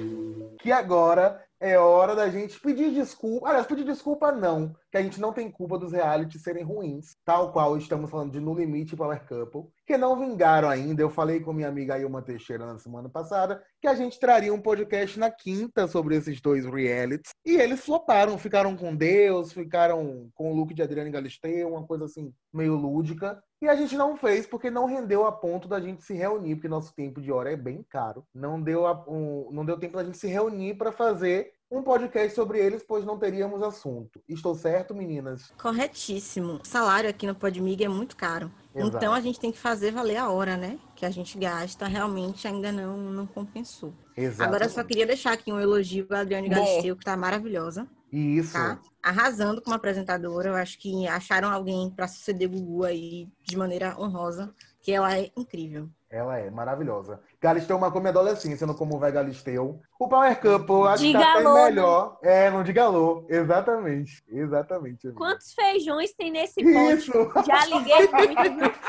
Que 0.62 0.72
agora 0.72 1.42
é 1.60 1.78
hora 1.78 2.16
da 2.16 2.30
gente 2.30 2.60
pedir 2.60 2.94
desculpa. 2.94 3.50
Aliás, 3.50 3.68
pedir 3.68 3.84
desculpa 3.84 4.32
não, 4.32 4.74
que 4.92 4.98
a 4.98 5.02
gente 5.02 5.20
não 5.20 5.34
tem 5.34 5.52
culpa 5.52 5.78
dos 5.78 5.92
realities 5.92 6.42
serem 6.42 6.64
ruins. 6.64 7.18
Tal 7.26 7.52
qual 7.52 7.78
estamos 7.78 8.10
falando 8.10 8.32
de 8.32 8.40
No 8.40 8.54
Limite 8.54 8.96
Power 8.96 9.22
Couple, 9.28 9.70
que 9.86 9.98
não 9.98 10.18
vingaram 10.18 10.70
ainda. 10.70 11.02
Eu 11.02 11.10
falei 11.10 11.40
com 11.40 11.52
minha 11.52 11.68
amiga 11.68 12.00
Ilma 12.00 12.22
Teixeira 12.22 12.66
na 12.66 12.78
semana 12.78 13.10
passada 13.10 13.62
que 13.82 13.88
a 13.88 13.96
gente 13.96 14.20
traria 14.20 14.54
um 14.54 14.62
podcast 14.62 15.20
na 15.20 15.30
quinta 15.30 15.88
sobre 15.88 16.16
esses 16.16 16.42
dois 16.42 16.66
realities. 16.66 17.32
E 17.46 17.58
eles 17.58 17.82
floparam, 17.82 18.38
ficaram 18.38 18.76
com 18.76 18.96
Deus, 18.96 19.52
ficaram 19.52 20.30
com 20.34 20.52
o 20.52 20.56
look 20.56 20.74
de 20.74 20.82
Adriane 20.82 21.12
Galisteu, 21.12 21.70
uma 21.70 21.86
coisa 21.86 22.06
assim, 22.06 22.34
meio 22.54 22.76
lúdica. 22.76 23.42
E 23.62 23.68
a 23.68 23.76
gente 23.76 23.98
não 23.98 24.16
fez 24.16 24.48
porque 24.48 24.70
não 24.72 24.86
rendeu 24.86 25.26
a 25.28 25.32
ponto 25.32 25.68
da 25.68 25.80
gente 25.82 26.02
se 26.04 26.14
reunir, 26.14 26.56
porque 26.56 26.70
nosso 26.70 26.94
tempo 26.94 27.20
de 27.22 27.30
hora 27.32 27.52
é 27.52 27.58
bem 27.58 27.84
caro. 27.90 28.24
Não 28.34 28.62
deu, 28.62 28.88
a- 28.88 29.04
um- 29.08 29.50
não 29.52 29.66
deu 29.66 29.78
tempo 29.78 29.98
da 29.98 30.04
gente 30.04 30.18
se 30.18 30.28
reunir 30.28 30.76
para 30.76 30.92
fazer 30.94 31.52
um 31.70 31.84
podcast 31.84 32.34
sobre 32.34 32.58
eles, 32.58 32.84
pois 32.88 33.06
não 33.06 33.20
teríamos 33.20 33.62
assunto. 33.62 34.20
Estou 34.28 34.56
certo, 34.56 34.96
meninas? 34.96 35.52
Corretíssimo. 35.62 36.60
O 36.64 36.66
salário 36.66 37.10
aqui 37.10 37.28
no 37.28 37.36
Podmig 37.36 37.84
é 37.84 37.88
muito 37.90 38.16
caro. 38.16 38.50
Exato. 38.74 38.96
Então 38.98 39.14
a 39.14 39.20
gente 39.22 39.40
tem 39.40 39.52
que 39.52 39.60
fazer 39.60 39.92
valer 39.92 40.18
a 40.18 40.30
hora, 40.30 40.56
né? 40.56 40.80
Que 40.96 41.06
a 41.06 41.10
gente 41.10 41.38
gasta, 41.38 41.86
realmente 41.86 42.48
ainda 42.48 42.72
não, 42.72 42.98
não 42.98 43.28
compensou. 43.28 43.94
Exato. 44.16 44.44
Agora 44.50 44.66
eu 44.66 44.70
só 44.70 44.84
queria 44.84 45.06
deixar 45.06 45.34
aqui 45.34 45.52
um 45.52 45.60
elogio 45.60 46.08
à 46.12 46.20
Adriane. 46.22 46.50
Galisteu, 46.50 46.96
que 46.96 47.04
tá 47.06 47.16
maravilhosa, 47.18 47.88
Isso. 48.12 48.54
tá? 48.54 48.80
Arrasando 49.02 49.62
como 49.62 49.76
apresentadora. 49.76 50.50
Eu 50.50 50.56
acho 50.56 50.78
que 50.80 51.08
acharam 51.08 51.50
alguém 51.52 51.90
pra 51.96 52.08
suceder 52.08 52.50
Gugu 52.50 52.84
aí 52.86 53.28
de 53.44 53.58
maneira 53.58 53.96
honrosa, 54.00 54.54
que 54.82 54.92
ela 54.92 55.18
é 55.18 55.30
incrível. 55.38 55.88
Ela 56.12 56.40
é 56.40 56.50
maravilhosa. 56.50 57.20
Galisteu 57.40 57.78
marcou 57.78 58.02
minha 58.02 58.10
adolescência 58.10 58.66
no 58.66 58.74
Como 58.74 58.98
Vai 58.98 59.12
Galisteu. 59.12 59.80
O 60.00 60.08
Power 60.10 60.42
Couple, 60.42 60.88
acho 60.88 61.04
Diga 61.04 61.20
que 61.20 61.24
tá 61.24 61.34
alô, 61.38 61.54
melhor. 61.54 62.18
É, 62.24 62.50
não 62.50 62.64
diga 62.64 62.84
alô. 62.86 63.26
Exatamente. 63.30 64.24
Exatamente. 64.28 65.06
amiga. 65.06 65.18
Quantos 65.20 65.54
feijões 65.54 66.12
tem 66.14 66.32
nesse 66.32 66.64
pote? 66.64 66.94
Isso! 66.94 67.12
Já 67.46 67.64
liguei 67.66 68.08
muito. 68.08 68.80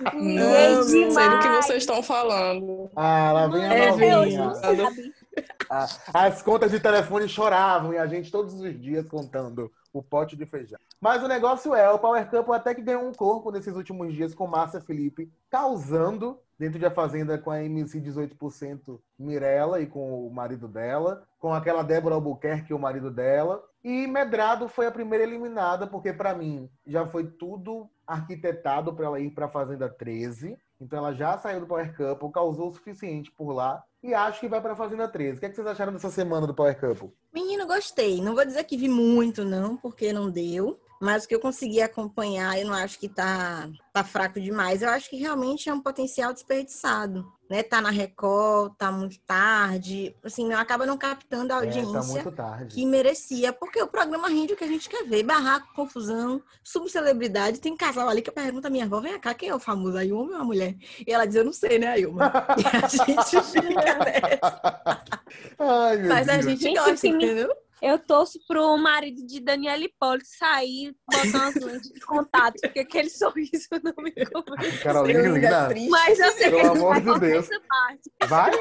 Não, 0.14 0.20
Liguei 0.22 0.70
não 1.04 1.10
sei 1.10 1.28
do 1.28 1.38
que 1.40 1.48
vocês 1.48 1.82
estão 1.82 2.02
falando. 2.02 2.90
Ah, 2.96 3.32
lá 3.32 3.48
vem 3.48 3.66
a 3.66 3.74
É, 3.74 3.90
novinha. 3.90 4.46
não 4.46 4.54
sabe. 4.54 5.14
Ah, 5.72 5.86
As 6.12 6.42
contas 6.42 6.72
de 6.72 6.80
telefone 6.80 7.28
choravam 7.28 7.92
e 7.92 7.98
a 7.98 8.04
gente 8.04 8.28
todos 8.28 8.54
os 8.54 8.80
dias 8.80 9.08
contando 9.08 9.70
o 9.92 10.02
pote 10.02 10.36
de 10.36 10.44
feijão. 10.44 10.78
Mas 11.00 11.22
o 11.22 11.28
negócio 11.28 11.74
é, 11.74 11.88
o 11.90 11.98
Power 11.98 12.28
Couple 12.28 12.54
até 12.54 12.74
que 12.74 12.82
ganhou 12.82 13.06
um 13.06 13.12
corpo 13.12 13.50
nesses 13.52 13.74
últimos 13.76 14.12
dias 14.12 14.34
com 14.34 14.46
Márcia 14.46 14.80
Felipe, 14.80 15.32
causando 15.48 16.38
dentro 16.58 16.78
de 16.78 16.86
A 16.86 16.90
Fazenda 16.90 17.38
com 17.38 17.50
a 17.50 17.62
MC 17.62 18.00
18% 18.00 19.00
Mirella 19.18 19.80
e 19.80 19.86
com 19.86 20.26
o 20.26 20.30
marido 20.32 20.68
dela, 20.68 21.26
com 21.38 21.54
aquela 21.54 21.82
Débora 21.82 22.16
Albuquerque, 22.16 22.74
o 22.74 22.78
marido 22.78 23.10
dela. 23.10 23.64
E 23.82 24.06
Medrado 24.06 24.68
foi 24.68 24.86
a 24.86 24.92
primeira 24.92 25.24
eliminada, 25.24 25.86
porque 25.86 26.12
pra 26.12 26.34
mim 26.34 26.68
já 26.86 27.06
foi 27.06 27.26
tudo 27.26 27.88
arquitetado 28.06 28.92
para 28.92 29.06
ela 29.06 29.20
ir 29.20 29.30
pra 29.30 29.48
Fazenda 29.48 29.88
13. 29.88 30.58
Então 30.80 30.98
ela 30.98 31.14
já 31.14 31.38
saiu 31.38 31.60
do 31.60 31.66
Power 31.66 31.96
Couple, 31.96 32.32
causou 32.32 32.68
o 32.68 32.72
suficiente 32.72 33.30
por 33.30 33.52
lá 33.52 33.82
e 34.02 34.14
acho 34.14 34.40
que 34.40 34.48
vai 34.48 34.60
pra 34.60 34.74
Fazenda 34.74 35.06
13. 35.06 35.36
O 35.36 35.40
que, 35.40 35.46
é 35.46 35.48
que 35.50 35.54
vocês 35.54 35.66
acharam 35.66 35.92
dessa 35.92 36.10
semana 36.10 36.46
do 36.46 36.54
Power 36.54 36.78
Couple? 36.78 37.10
Menino, 37.32 37.66
gostei. 37.66 38.22
Não 38.22 38.34
vou 38.34 38.44
dizer 38.44 38.64
que 38.64 38.76
vi 38.76 38.88
muito, 38.88 39.44
não, 39.44 39.76
porque 39.76 40.12
não 40.12 40.30
deu. 40.30 40.80
Mas 41.00 41.24
o 41.24 41.28
que 41.28 41.34
eu 41.34 41.40
consegui 41.40 41.80
acompanhar, 41.82 42.58
eu 42.58 42.66
não 42.66 42.74
acho 42.74 42.98
que 42.98 43.08
tá, 43.08 43.68
tá 43.92 44.02
fraco 44.02 44.40
demais. 44.40 44.82
Eu 44.82 44.90
acho 44.90 45.08
que 45.08 45.16
realmente 45.16 45.68
é 45.68 45.74
um 45.74 45.82
potencial 45.82 46.32
desperdiçado. 46.32 47.30
Né? 47.50 47.64
Tá 47.64 47.80
na 47.80 47.90
Record, 47.90 48.74
tá 48.78 48.92
muito 48.92 49.18
tarde. 49.26 50.14
Assim, 50.22 50.52
acaba 50.52 50.86
não 50.86 50.96
captando 50.96 51.52
a 51.52 51.56
É, 51.56 51.60
tá 51.60 51.66
audiência 51.66 52.00
muito 52.22 52.30
tarde. 52.30 52.76
que 52.76 52.86
merecia. 52.86 53.52
Porque 53.52 53.82
o 53.82 53.88
programa 53.88 54.28
rende 54.28 54.52
o 54.52 54.56
que 54.56 54.62
a 54.62 54.68
gente 54.68 54.88
quer 54.88 55.04
ver. 55.04 55.24
Barraco, 55.24 55.66
confusão, 55.74 56.40
subcelebridade. 56.62 57.60
Tem 57.60 57.76
casal 57.76 58.08
ali 58.08 58.22
que 58.22 58.30
pergunta 58.30 58.68
à 58.68 58.70
minha 58.70 58.84
avó, 58.84 59.00
vem 59.00 59.18
cá, 59.18 59.34
quem 59.34 59.48
é 59.48 59.54
o 59.54 59.58
famoso 59.58 59.98
aí, 59.98 60.12
o 60.12 60.18
homem 60.18 60.36
ou 60.36 60.40
a 60.42 60.44
mulher? 60.44 60.76
E 61.04 61.12
ela 61.12 61.26
diz, 61.26 61.34
eu 61.34 61.44
não 61.44 61.52
sei, 61.52 61.76
né, 61.80 61.88
Ailma? 61.88 62.32
E 62.56 62.64
a 62.76 62.86
gente 62.86 63.42
fica 63.42 63.98
nessa. 63.98 65.02
Ai, 65.58 65.96
meu 65.96 66.08
Mas 66.08 66.28
a 66.28 66.32
Deus. 66.34 66.44
gente 66.44 66.62
Gente, 66.62 66.78
gosta, 66.78 67.06
entendeu? 67.08 67.52
Eu 67.82 67.98
torço 67.98 68.38
pro 68.46 68.76
marido 68.76 69.26
de 69.26 69.40
Daniela 69.40 69.82
Hipólito 69.84 70.28
sair, 70.28 70.94
botar 71.10 71.38
umas 71.38 71.54
lentes 71.54 71.90
de 71.90 72.00
contato, 72.00 72.56
porque 72.60 72.80
aquele 72.80 73.08
sorriso 73.10 73.68
não 73.82 73.94
me 74.02 74.12
convence. 74.12 74.82
Carolina 74.82 75.68
Lina, 75.68 75.90
Mas 75.90 76.18
eu 76.18 76.32
sei 76.32 76.50
que 76.50 76.56
ele 76.56 76.78
vai 76.78 77.00
de 77.00 77.20
Deus. 77.20 77.50
essa 77.50 77.60
parte. 77.68 78.10
vai? 78.28 78.52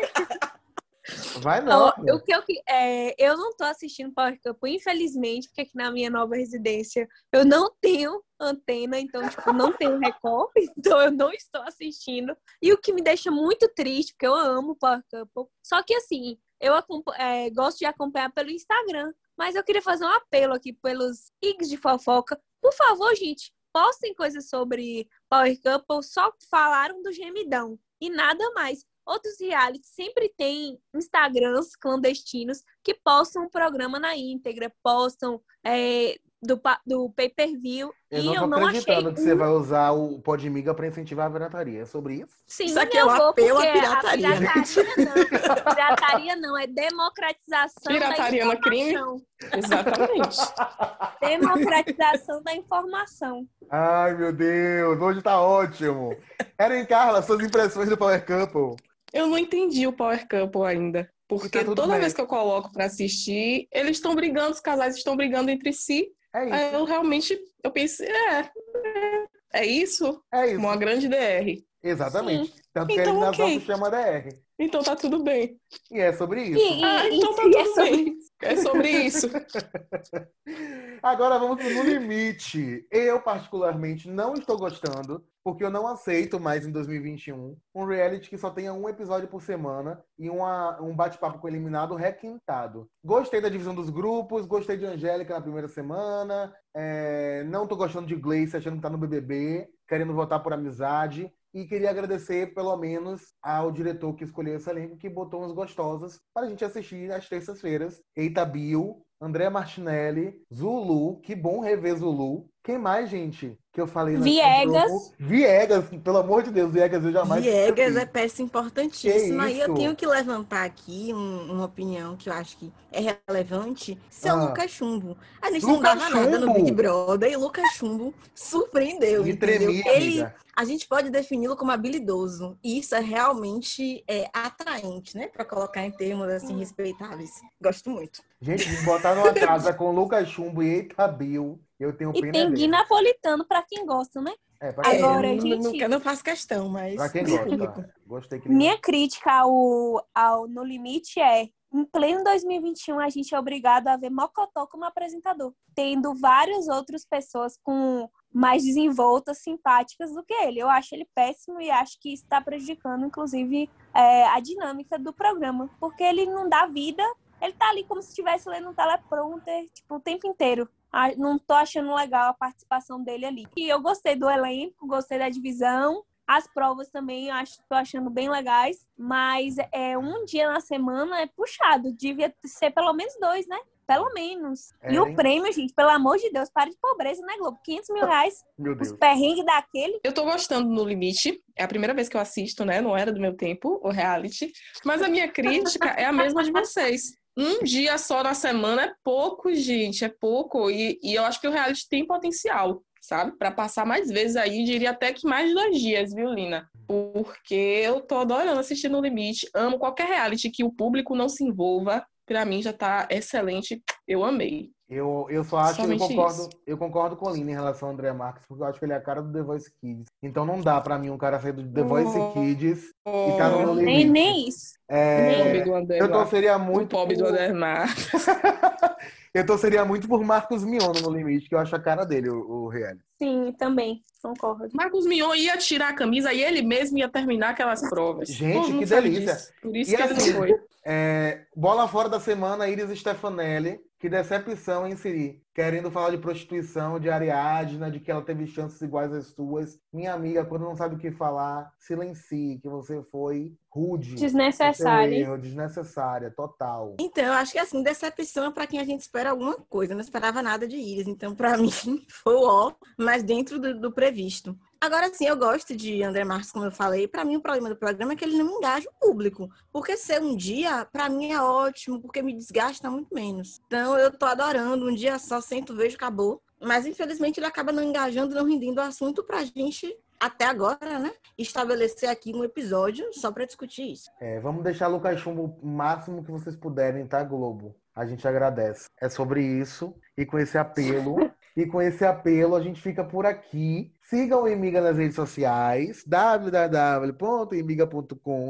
Vai 1.42 1.62
não. 1.62 1.88
Ó, 1.88 2.16
o 2.16 2.22
que 2.22 2.34
eu, 2.34 2.44
é, 2.68 3.16
eu 3.18 3.38
não 3.38 3.56
tô 3.56 3.64
assistindo 3.64 4.14
Power 4.14 4.40
Couple, 4.44 4.76
infelizmente, 4.76 5.48
porque 5.48 5.62
aqui 5.62 5.76
na 5.76 5.92
minha 5.92 6.10
nova 6.10 6.36
residência 6.36 7.08
eu 7.34 7.46
não 7.46 7.74
tenho 7.82 8.22
antena, 8.40 9.00
então, 9.00 9.28
tipo, 9.28 9.52
não 9.52 9.74
tenho 9.74 10.00
Record, 10.00 10.52
então 10.78 11.02
eu 11.02 11.12
não 11.12 11.32
estou 11.32 11.62
assistindo. 11.64 12.36
E 12.62 12.72
o 12.72 12.78
que 12.78 12.94
me 12.94 13.02
deixa 13.02 13.32
muito 13.32 13.68
triste, 13.76 14.14
porque 14.14 14.28
eu 14.28 14.36
amo 14.36 14.76
Power 14.76 15.02
Couple. 15.10 15.52
Só 15.64 15.84
que, 15.84 15.94
assim, 15.94 16.38
eu 16.60 16.74
é, 17.16 17.50
gosto 17.50 17.80
de 17.80 17.86
acompanhar 17.86 18.32
pelo 18.32 18.50
Instagram, 18.50 19.14
mas 19.38 19.56
eu 19.56 19.64
queria 19.64 19.82
fazer 19.82 20.06
um 20.06 20.14
apelo 20.14 20.54
aqui 20.54 20.74
pelos 20.74 21.32
IGs 21.42 21.70
de 21.70 21.78
fofoca. 21.78 22.40
Por 22.62 22.74
favor, 22.74 23.16
gente, 23.16 23.54
postem 23.74 24.14
coisas 24.14 24.50
sobre 24.50 25.08
Power 25.30 25.58
Couple, 25.62 26.04
só 26.04 26.34
falaram 26.50 27.02
do 27.02 27.12
gemidão 27.12 27.80
e 28.02 28.10
nada 28.10 28.52
mais. 28.52 28.86
Outros 29.06 29.40
realities 29.40 29.90
sempre 29.90 30.32
têm 30.38 30.80
Instagrams 30.94 31.76
clandestinos 31.76 32.64
que 32.84 32.94
postam 32.94 33.46
o 33.46 33.50
programa 33.50 34.00
na 34.00 34.16
íntegra, 34.16 34.72
postam 34.84 35.42
é, 35.66 36.20
do, 36.42 36.60
do 36.86 37.10
pay-per-view. 37.12 37.92
Eu 38.10 38.22
e 38.22 38.26
não 38.26 38.34
eu 38.34 38.42
tô 38.42 38.48
não 38.48 38.58
acreditando 38.66 39.10
achei. 39.10 39.14
que 39.14 39.22
você 39.22 39.36
vai 39.36 39.50
usar 39.50 39.92
o 39.92 40.20
Podmiga 40.22 40.74
pra 40.74 40.88
incentivar 40.88 41.28
a 41.28 41.32
pirataria. 41.32 41.82
É 41.82 41.86
sobre 41.86 42.16
isso? 42.16 42.34
Sim, 42.48 42.66
Isso 42.66 42.80
aqui 42.80 42.98
é 42.98 43.02
eu 43.02 43.08
um 43.08 43.16
vou, 43.16 43.28
apelo 43.30 43.58
à 43.60 43.62
porque 43.62 43.72
pirataria. 43.74 44.30
A 44.30 44.38
pirataria 44.38 44.86
não. 44.98 45.14
pirataria 45.76 46.36
não, 46.38 46.58
é 46.58 46.66
democratização 46.68 47.94
Pirataria 47.94 48.46
da 48.48 48.54
no 48.54 48.60
crime? 48.62 48.90
informação. 48.94 49.22
Exatamente. 49.54 50.38
Democratização 51.22 52.42
da 52.44 52.56
informação. 52.56 53.46
Ai, 53.70 54.16
meu 54.18 54.34
Deus, 54.34 55.00
hoje 55.00 55.22
tá 55.22 55.42
ótimo. 55.42 56.16
Eren 56.58 56.86
Carla, 56.86 57.22
suas 57.22 57.42
impressões 57.44 57.90
do 57.90 57.98
Power 57.98 58.26
Couple. 58.26 58.76
Eu 59.14 59.28
não 59.28 59.38
entendi 59.38 59.86
o 59.88 59.94
Power 59.94 60.28
Couple 60.28 60.66
ainda. 60.66 61.10
Porque 61.28 61.60
Tá 61.60 61.64
toda 61.76 61.92
bem. 61.92 62.00
vez 62.02 62.14
que 62.14 62.22
eu 62.22 62.26
coloco 62.28 62.72
pra 62.74 62.86
assistir, 62.86 63.68
eles 63.72 63.98
estão 63.98 64.16
brigando, 64.16 64.52
os 64.52 64.60
casais 64.60 64.96
estão 64.96 65.16
brigando 65.16 65.52
entre 65.52 65.72
si. 65.74 66.08
É 66.34 66.46
isso. 66.46 66.54
Aí 66.54 66.74
eu 66.74 66.86
realmente, 66.86 67.40
eu 67.64 67.72
pensei, 67.72 68.08
é, 68.08 68.42
é, 68.42 69.62
é 69.62 69.66
isso? 69.66 70.24
É 70.32 70.48
isso. 70.48 70.60
Uma 70.60 70.76
grande 70.78 71.08
DR. 71.08 71.66
Exatamente. 71.82 72.54
Tanto 72.74 72.94
que 72.94 73.00
a 73.00 73.04
Então, 73.04 73.14
eliminação 73.14 73.48
ok. 73.48 73.60
se 73.60 73.62
chama 73.62 73.90
DR. 73.90 74.44
Então 74.60 74.84
tá 74.84 74.94
tudo 74.96 75.24
bem. 75.24 75.58
E 75.90 76.00
é 76.00 76.12
sobre 76.12 76.44
isso. 76.44 76.60
E, 76.60 76.80
e- 76.82 76.84
Ah, 76.84 77.08
e- 77.08 77.16
então 77.18 77.34
tá 77.34 77.44
e 77.46 77.56
é 77.56 77.64
tudo 77.64 77.74
sobre 77.76 77.92
bem. 77.96 78.18
É 78.42 78.56
sobre 78.58 78.90
isso. 78.92 79.30
Agora 81.02 81.38
vamos 81.40 81.58
pro 81.64 81.74
No 81.74 81.84
Limite. 81.84 82.86
Eu, 82.92 83.22
particularmente, 83.22 84.10
não 84.10 84.34
estou 84.34 84.58
gostando, 84.58 85.24
porque 85.44 85.64
eu 85.64 85.70
não 85.70 85.88
aceito 85.88 86.40
mais 86.40 86.66
em 86.66 86.72
2021 86.72 87.56
um 87.74 87.86
reality 87.86 88.30
que 88.30 88.38
só 88.38 88.50
tenha 88.50 88.74
um 88.74 88.88
episódio 88.90 89.28
por 89.28 89.42
semana 89.42 90.04
e 90.18 90.30
uma- 90.30 90.82
um 90.82 90.94
bate-papo 90.96 91.40
com 91.40 91.48
o 91.48 91.50
eliminado 91.50 91.96
requintado. 91.96 92.90
Gostei 93.04 93.40
da 93.40 93.50
divisão 93.50 93.74
dos 93.74 93.90
grupos, 93.90 94.46
gostei 94.46 94.78
de 94.78 94.86
Angélica 94.86 95.34
na 95.34 95.42
primeira 95.42 95.68
semana, 95.68 96.54
é, 96.76 97.44
não 97.46 97.66
tô 97.68 97.76
gostando 97.76 98.08
de 98.08 98.16
Gleice 98.16 98.58
achando 98.58 98.76
que 98.76 98.82
tá 98.82 98.90
no 98.90 98.98
BBB, 98.98 99.70
querendo 99.88 100.14
votar 100.14 100.42
por 100.44 100.52
amizade. 100.54 101.32
E 101.54 101.66
queria 101.66 101.90
agradecer, 101.90 102.54
pelo 102.54 102.76
menos, 102.78 103.34
ao 103.42 103.72
diretor 103.72 104.14
que 104.14 104.24
escolheu 104.24 104.56
esse 104.56 104.70
elenco, 104.70 104.98
que 104.98 105.10
botou 105.10 105.44
uns 105.44 105.52
gostosas 105.52 106.20
para 106.34 106.46
a 106.46 106.50
gente 106.50 106.64
assistir 106.64 107.12
às 107.12 107.28
terças-feiras. 107.28 108.02
Eita 108.16 108.46
Bill, 108.46 109.02
André 109.20 109.50
Martinelli, 109.50 110.42
Zulu. 110.54 111.20
Que 111.22 111.36
bom 111.36 111.60
rever 111.60 111.98
Zulu. 111.98 112.48
Quem 112.64 112.78
mais, 112.78 113.10
gente? 113.10 113.60
Que 113.80 113.84
eu 113.84 113.88
falei 113.88 114.18
Viegas. 114.18 115.14
Viegas, 115.18 115.86
pelo 116.04 116.18
amor 116.18 116.44
de 116.44 116.52
Deus, 116.52 116.70
Viegas 116.74 117.02
eu 117.02 117.14
jamais. 117.14 117.42
Viegas 117.42 117.96
é 117.96 118.06
peça 118.06 118.42
importantíssima. 118.42 119.50
E 119.50 119.58
eu 119.62 119.74
tenho 119.74 119.96
que 119.96 120.06
levantar 120.06 120.66
aqui 120.66 121.14
um- 121.14 121.54
uma 121.54 121.64
opinião 121.64 122.18
que 122.18 122.28
eu 122.28 122.34
acho 122.34 122.58
que 122.58 122.74
é 122.92 123.16
relevante. 123.26 123.98
Seu 124.10 124.34
Ah. 124.36 124.44
Lucas 124.48 124.70
Chumbo. 124.70 125.16
A 125.42 125.50
gente 125.50 125.66
Lucas 125.66 125.96
não 125.96 126.00
dava 126.00 126.10
nada 126.10 126.40
no? 126.40 126.54
Big 126.56 126.72
Brother 126.74 127.32
e 127.32 127.38
Lucas 127.38 127.64
Chumbo 127.76 128.14
surpreendeu. 128.36 129.24
Me 129.24 129.34
tremi, 129.34 129.82
Ele, 129.88 130.22
amiga. 130.22 130.36
a 130.58 130.66
gente 130.66 130.86
pode 130.86 131.10
defini-lo 131.10 131.56
como 131.56 131.72
habilidoso. 131.72 132.58
E 132.62 132.80
isso 132.80 132.94
é 132.96 133.00
realmente 133.00 134.04
é, 134.10 134.30
atraente, 134.34 135.16
né? 135.16 135.28
Para 135.28 135.46
colocar 135.46 135.86
em 135.86 135.92
termos 135.92 136.28
assim 136.28 136.58
respeitáveis. 136.58 137.32
Gosto 137.62 137.90
muito. 137.90 138.22
Gente, 138.42 138.70
me 138.70 138.82
botar 138.84 139.16
numa 139.16 139.32
casa 139.34 139.72
com 139.74 139.90
Lucas 139.94 140.28
Chumbo 140.28 140.62
e 140.64 140.68
Eita 140.68 141.08
Bill, 141.08 141.58
eu 141.80 141.96
tenho 141.96 142.12
E 142.14 142.32
tem 142.32 142.52
Gui 142.54 142.68
napolitano 142.68 143.46
pra 143.46 143.64
quem 143.64 143.86
gosta, 143.86 144.22
né? 144.22 144.34
É, 144.60 144.72
pra 144.74 144.84
quem, 144.84 145.04
Agora, 145.04 145.28
É, 145.28 145.36
não, 145.36 145.42
gente- 145.42 145.78
não, 145.82 145.90
não, 145.90 146.00
faço 146.02 146.24
questão, 146.24 146.68
mas. 146.68 146.96
pra 146.96 147.10
quem 147.10 147.24
gosta. 147.24 147.94
Gostei 148.06 148.40
que 148.40 148.50
Minha 148.50 148.78
crítica 148.78 149.32
ao, 149.32 150.06
ao 150.14 150.48
No 150.48 150.64
Limite 150.64 151.20
é, 151.22 151.48
em 151.72 151.86
pleno 151.86 152.24
2021, 152.24 153.00
a 153.00 153.10
gente 153.10 153.34
é 153.34 153.40
obrigado 153.40 153.88
a 153.88 153.96
ver 153.96 154.10
Mocotó 154.10 154.66
como 154.68 154.84
apresentador, 154.84 155.54
tendo 155.76 156.14
várias 156.16 156.68
outras 156.68 157.06
pessoas 157.06 157.58
com 157.64 158.10
mais 158.34 158.64
desenvoltas, 158.64 159.38
simpáticas 159.44 160.12
do 160.14 160.24
que 160.24 160.34
ele. 160.34 160.60
Eu 160.60 160.70
acho 160.70 160.94
ele 160.94 161.08
péssimo 161.16 161.62
e 161.62 161.70
acho 161.72 161.98
que 162.02 162.12
isso 162.14 162.24
está 162.24 162.42
prejudicando, 162.42 163.06
inclusive, 163.06 163.70
é, 163.94 164.26
a 164.28 164.40
dinâmica 164.40 164.98
do 165.00 165.14
programa, 165.14 165.70
porque 165.80 166.04
ele 166.04 166.26
não 166.26 166.50
dá 166.50 166.66
vida, 166.66 167.04
ele 167.42 167.54
tá 167.54 167.70
ali 167.70 167.84
como 167.84 168.02
se 168.02 168.10
estivesse 168.10 168.50
lendo 168.50 168.70
um 168.70 168.74
teleprompter, 168.74 169.70
tipo, 169.74 169.96
o 169.96 170.00
tempo 170.00 170.28
inteiro. 170.28 170.70
Ah, 170.92 171.16
Não 171.16 171.38
tô 171.38 171.54
achando 171.54 171.94
legal 171.94 172.30
a 172.30 172.34
participação 172.34 173.02
dele 173.04 173.26
ali. 173.26 173.48
E 173.56 173.70
eu 173.70 173.82
gostei 173.82 174.16
do 174.16 174.30
elenco, 174.30 174.88
gostei 174.88 175.20
da 175.20 175.30
divisão, 175.30 176.04
as 176.30 176.48
provas 176.48 176.92
também 176.92 177.30
eu 177.30 177.34
acho, 177.34 177.60
tô 177.68 177.74
achando 177.74 178.08
bem 178.08 178.30
legais, 178.30 178.86
mas 178.96 179.56
é 179.72 179.98
um 179.98 180.26
dia 180.26 180.48
na 180.48 180.60
semana 180.60 181.22
é 181.22 181.26
puxado. 181.26 181.92
Devia 181.92 182.32
ser 182.46 182.70
pelo 182.70 182.94
menos 182.94 183.16
dois, 183.20 183.48
né? 183.48 183.58
Pelo 183.88 184.14
menos. 184.14 184.72
É, 184.84 184.94
e 184.94 185.00
o 185.00 185.08
hein? 185.08 185.16
prêmio, 185.16 185.52
gente, 185.52 185.74
pelo 185.74 185.90
amor 185.90 186.20
de 186.20 186.30
Deus, 186.30 186.48
para 186.52 186.70
de 186.70 186.78
pobreza, 186.80 187.24
né, 187.26 187.36
Globo? 187.40 187.58
500 187.64 187.90
mil 187.90 188.06
reais, 188.06 188.46
Meu 188.56 188.74
os 188.74 188.78
Deus. 188.78 189.00
perrengues 189.00 189.44
daquele. 189.44 190.00
Eu 190.04 190.14
tô 190.14 190.24
gostando 190.24 190.70
no 190.70 190.86
limite. 190.86 191.44
É 191.56 191.64
a 191.64 191.68
primeira 191.68 191.96
vez 191.96 192.08
que 192.08 192.16
eu 192.16 192.22
assisto, 192.22 192.64
né? 192.64 192.80
Não 192.80 192.96
era 192.96 193.12
do 193.12 193.20
meu 193.20 193.36
tempo, 193.36 193.80
o 193.84 193.90
reality. 193.90 194.52
Mas 194.86 195.02
a 195.02 195.08
minha 195.08 195.28
crítica 195.28 195.90
é 195.98 196.06
a 196.06 196.14
mesma 196.14 196.44
de 196.44 196.52
vocês. 196.52 197.19
Um 197.40 197.64
dia 197.64 197.98
só 197.98 198.22
na 198.22 198.34
semana 198.34 198.84
é 198.84 198.94
pouco, 199.02 199.54
gente. 199.54 200.04
É 200.04 200.10
pouco. 200.10 200.70
E, 200.70 201.00
e 201.02 201.16
eu 201.16 201.24
acho 201.24 201.40
que 201.40 201.48
o 201.48 201.52
reality 201.52 201.88
tem 201.88 202.06
potencial, 202.06 202.84
sabe? 203.00 203.38
Pra 203.38 203.50
passar 203.50 203.86
mais 203.86 204.10
vezes 204.10 204.36
aí, 204.36 204.66
diria 204.66 204.90
até 204.90 205.14
que 205.14 205.26
mais 205.26 205.54
dois 205.54 205.80
dias, 205.80 206.14
viu, 206.14 206.34
Lina? 206.34 206.70
Porque 206.86 207.56
eu 207.56 208.02
tô 208.02 208.18
adorando 208.18 208.60
assistir 208.60 208.90
no 208.90 209.00
limite. 209.00 209.50
Amo 209.56 209.80
qualquer 209.80 210.08
reality 210.08 210.50
que 210.50 210.66
o 210.66 210.72
público 210.72 211.16
não 211.16 211.30
se 211.30 211.46
envolva. 211.46 212.06
Pra 212.26 212.44
mim 212.44 212.62
já 212.62 212.74
tá 212.74 213.08
excelente. 213.10 213.82
Eu 214.06 214.26
amei. 214.26 214.72
Eu, 214.90 215.28
eu 215.30 215.44
só 215.44 215.58
acho, 215.60 215.82
eu 215.82 215.84
Somente 215.84 216.00
concordo, 216.00 216.40
isso. 216.40 216.50
eu 216.66 216.76
concordo 216.78 217.16
com 217.16 217.30
a 217.30 217.32
Lina 217.32 217.52
em 217.52 217.54
relação 217.54 217.90
ao 217.90 217.94
André 217.94 218.12
Marques, 218.12 218.44
porque 218.48 218.64
eu 218.64 218.68
acho 218.68 218.80
que 218.80 218.86
ele 218.86 218.94
é 218.94 218.96
a 218.96 219.02
cara 219.02 219.22
do 219.22 219.32
The 219.32 219.44
Voice 219.44 219.72
Kids. 219.80 220.06
Então 220.24 220.46
não 220.46 220.60
dá 220.62 220.82
pra 220.82 220.98
mim 220.98 221.12
um 221.12 221.18
cara 221.18 221.40
sair 221.40 221.52
do 221.52 221.64
The 221.72 221.84
Voice 221.84 222.18
Oh. 222.18 222.32
Kids 222.34 222.86
e 223.08 223.38
tá 223.38 223.50
no 223.50 223.58
meu 223.60 223.76
Nem, 223.76 223.86
limite. 223.86 224.10
nem 224.10 224.48
isso. 224.48 224.74
É, 224.90 225.44
Pobre 225.44 225.62
do 225.64 225.76
André. 225.76 226.02
eu 226.02 226.12
torceria 226.12 226.58
O 226.58 226.60
muito 226.60 226.90
pobre 226.90 227.16
do 227.16 227.24
por... 227.24 227.30
André 227.30 227.54
Marques. 227.54 228.08
eu 229.32 229.46
torceria 229.46 229.86
muito 229.86 230.08
por 230.08 230.24
Marcos 230.24 230.64
Mion 230.64 230.92
no 231.04 231.12
limite, 231.12 231.48
que 231.48 231.54
eu 231.54 231.60
acho 231.60 231.76
a 231.76 231.80
cara 231.80 232.04
dele, 232.04 232.30
o, 232.30 232.40
o 232.64 232.68
reality. 232.68 233.04
Sim, 233.22 233.54
também, 233.60 234.02
concordo. 234.24 234.70
Marcos 234.74 235.06
Mion 235.06 235.36
ia 235.36 235.56
tirar 235.58 235.90
a 235.90 235.94
camisa 235.94 236.34
e 236.34 236.42
ele 236.42 236.64
mesmo 236.64 236.98
ia 236.98 237.10
terminar 237.10 237.50
aquelas 237.52 237.88
provas. 237.88 238.28
Gente, 238.30 238.78
que 238.80 238.86
delícia. 238.86 239.34
disso. 239.36 239.52
Por 239.62 239.76
isso 239.78 239.92
E 239.94 239.96
que 239.96 240.02
ele 240.02 240.14
assim, 240.14 240.32
não 240.32 240.40
foi. 240.40 240.56
É, 240.84 241.42
bola 241.56 241.88
fora 241.88 242.10
da 242.10 242.20
semana, 242.20 242.68
Iris 242.68 242.98
Stefanelli. 243.00 243.80
Que 244.00 244.08
decepção 244.08 244.88
em 244.88 244.96
Siri. 244.96 245.44
Querendo 245.54 245.92
falar 245.92 246.12
de 246.12 246.18
prostituição, 246.18 246.98
de 246.98 247.10
Ariadna, 247.10 247.92
de 247.92 248.00
que 248.00 248.10
ela 248.10 248.22
teve 248.22 248.48
chances 248.48 248.82
iguais 248.82 249.12
às 249.12 249.28
suas. 249.28 249.78
Minha 249.92 250.14
amiga, 250.14 250.46
quando 250.46 250.64
não 250.64 250.76
sabe 250.76 250.96
o 250.96 250.98
que 250.98 251.12
falar, 251.12 251.70
silencie, 251.78 252.60
que 252.62 252.70
você 252.70 253.04
foi 253.12 253.54
rude. 253.70 254.16
Desnecessário. 254.16 255.14
Seu 255.14 255.22
erro, 255.22 255.38
desnecessária, 255.38 256.32
total. 256.32 256.96
Então, 256.98 257.26
eu 257.26 257.34
acho 257.34 257.52
que 257.52 257.60
assim, 257.60 257.84
decepção 257.84 258.46
é 258.46 258.52
pra 258.52 258.66
quem 258.66 258.80
a 258.80 258.86
gente 258.86 259.02
espera 259.02 259.32
alguma 259.32 259.56
coisa. 259.68 259.92
Eu 259.92 259.98
não 259.98 260.04
esperava 260.04 260.42
nada 260.42 260.66
de 260.66 260.78
Iris. 260.78 261.08
Então, 261.08 261.36
pra 261.36 261.58
mim, 261.60 261.70
foi 262.10 262.36
o 262.36 262.44
ó, 262.44 262.74
mas 262.98 263.22
dentro 263.22 263.60
do, 263.60 263.78
do 263.78 263.92
previsto. 263.92 264.58
Agora 264.82 265.14
sim, 265.14 265.26
eu 265.26 265.36
gosto 265.36 265.76
de 265.76 266.02
André 266.02 266.24
Marques, 266.24 266.54
como 266.54 266.64
eu 266.64 266.72
falei. 266.72 267.06
Pra 267.06 267.26
mim, 267.26 267.36
o 267.36 267.42
problema 267.42 267.68
do 267.68 267.76
programa 267.76 268.14
é 268.14 268.16
que 268.16 268.24
ele 268.24 268.38
não 268.38 268.58
engaja 268.58 268.88
o 268.90 269.08
público. 269.08 269.50
Porque 269.74 269.98
ser 269.98 270.22
um 270.22 270.36
dia, 270.36 270.86
pra 270.86 271.10
mim, 271.10 271.34
é 271.34 271.42
ótimo, 271.42 272.00
porque 272.00 272.22
me 272.22 272.34
desgasta 272.34 272.90
muito 272.90 273.14
menos. 273.14 273.60
Então, 273.68 273.98
eu 273.98 274.10
tô 274.10 274.26
adorando. 274.26 274.88
Um 274.88 274.96
dia 274.96 275.20
só, 275.20 275.42
sento, 275.42 275.76
vejo, 275.76 275.98
acabou. 275.98 276.42
Mas, 276.62 276.86
infelizmente, 276.86 277.40
ele 277.40 277.46
acaba 277.46 277.74
não 277.74 277.84
engajando, 277.84 278.34
não 278.34 278.46
rendendo 278.46 278.78
o 278.78 278.82
assunto 278.82 279.22
pra 279.22 279.44
gente, 279.44 279.94
até 280.18 280.46
agora, 280.46 280.98
né? 280.98 281.12
Estabelecer 281.38 282.10
aqui 282.10 282.34
um 282.34 282.44
episódio 282.46 283.06
só 283.12 283.32
pra 283.34 283.46
discutir 283.46 283.92
isso. 283.92 284.10
É, 284.22 284.40
vamos 284.40 284.64
deixar 284.64 284.88
Lucas 284.88 285.20
Chumbo 285.20 285.58
o 285.62 285.68
máximo 285.68 286.24
que 286.24 286.32
vocês 286.32 286.56
puderem, 286.56 287.06
tá, 287.06 287.22
Globo? 287.24 287.76
A 287.94 288.06
gente 288.06 288.26
agradece. 288.26 288.88
É 289.02 289.10
sobre 289.10 289.44
isso. 289.44 289.94
E 290.18 290.26
com 290.26 290.40
esse 290.40 290.58
apelo. 290.58 291.18
e 291.56 291.66
com 291.66 291.82
esse 291.82 292.06
apelo, 292.06 292.56
a 292.56 292.62
gente 292.62 292.82
fica 292.82 293.04
por 293.04 293.26
aqui. 293.26 293.92
Sigam 294.02 294.44
o 294.44 294.48
Imiga 294.48 294.82
nas 294.82 294.98
redes 294.98 295.16
sociais, 295.16 296.04
www.imiga.com, 296.06 296.54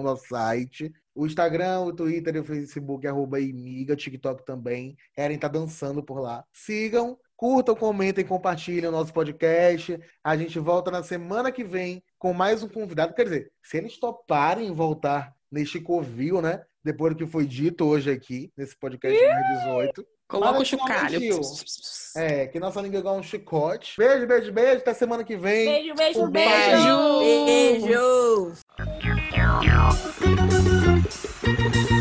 nosso 0.04 0.28
site. 0.28 0.94
O 1.16 1.26
Instagram, 1.26 1.82
o 1.82 1.94
Twitter 1.94 2.36
e 2.36 2.40
o 2.40 2.44
Facebook, 2.44 3.06
arroba 3.08 3.40
Imiga, 3.40 3.96
TikTok 3.96 4.46
também. 4.46 4.96
Eren 5.18 5.38
tá 5.38 5.48
dançando 5.48 6.04
por 6.04 6.20
lá. 6.20 6.46
Sigam, 6.54 7.18
curtam, 7.36 7.76
comentem, 7.76 8.26
compartilhem 8.26 8.88
o 8.88 8.92
nosso 8.92 9.14
podcast. 9.14 10.00
A 10.24 10.38
gente 10.38 10.60
volta 10.60 10.92
na 10.92 11.04
semana 11.04 11.52
que 11.52 11.64
vem 11.64 12.04
com 12.18 12.34
mais 12.34 12.64
um 12.64 12.70
convidado. 12.70 13.14
Quer 13.14 13.24
dizer, 13.24 13.52
se 13.64 13.78
eles 13.78 13.98
toparem 13.98 14.74
voltar 14.74 15.34
neste 15.52 15.80
covil, 15.80 16.42
né? 16.42 16.64
Depois 16.84 17.14
do 17.14 17.18
que 17.18 17.26
foi 17.26 17.46
dito 17.46 17.86
hoje 17.86 18.12
aqui, 18.12 18.52
nesse 18.56 18.78
podcast 18.78 19.20
número 19.20 19.88
18. 19.88 20.19
Coloca 20.30 20.60
o 20.60 20.66
chocalho. 20.66 21.20
É, 22.16 22.46
que 22.46 22.60
nossa 22.60 22.80
língua 22.82 22.98
é 22.98 23.00
igual 23.00 23.18
um 23.18 23.24
chicote. 23.24 23.96
Beijo, 23.98 24.28
beijo, 24.28 24.52
beijo. 24.54 24.78
Até 24.78 24.94
semana 24.94 25.24
que 25.24 25.36
vem. 25.36 25.66
Beijo, 25.66 25.96
beijo, 25.96 26.22
Um 26.22 26.30
beijo. 26.30 27.20
beijo. 27.20 28.54
Beijo! 31.80 31.99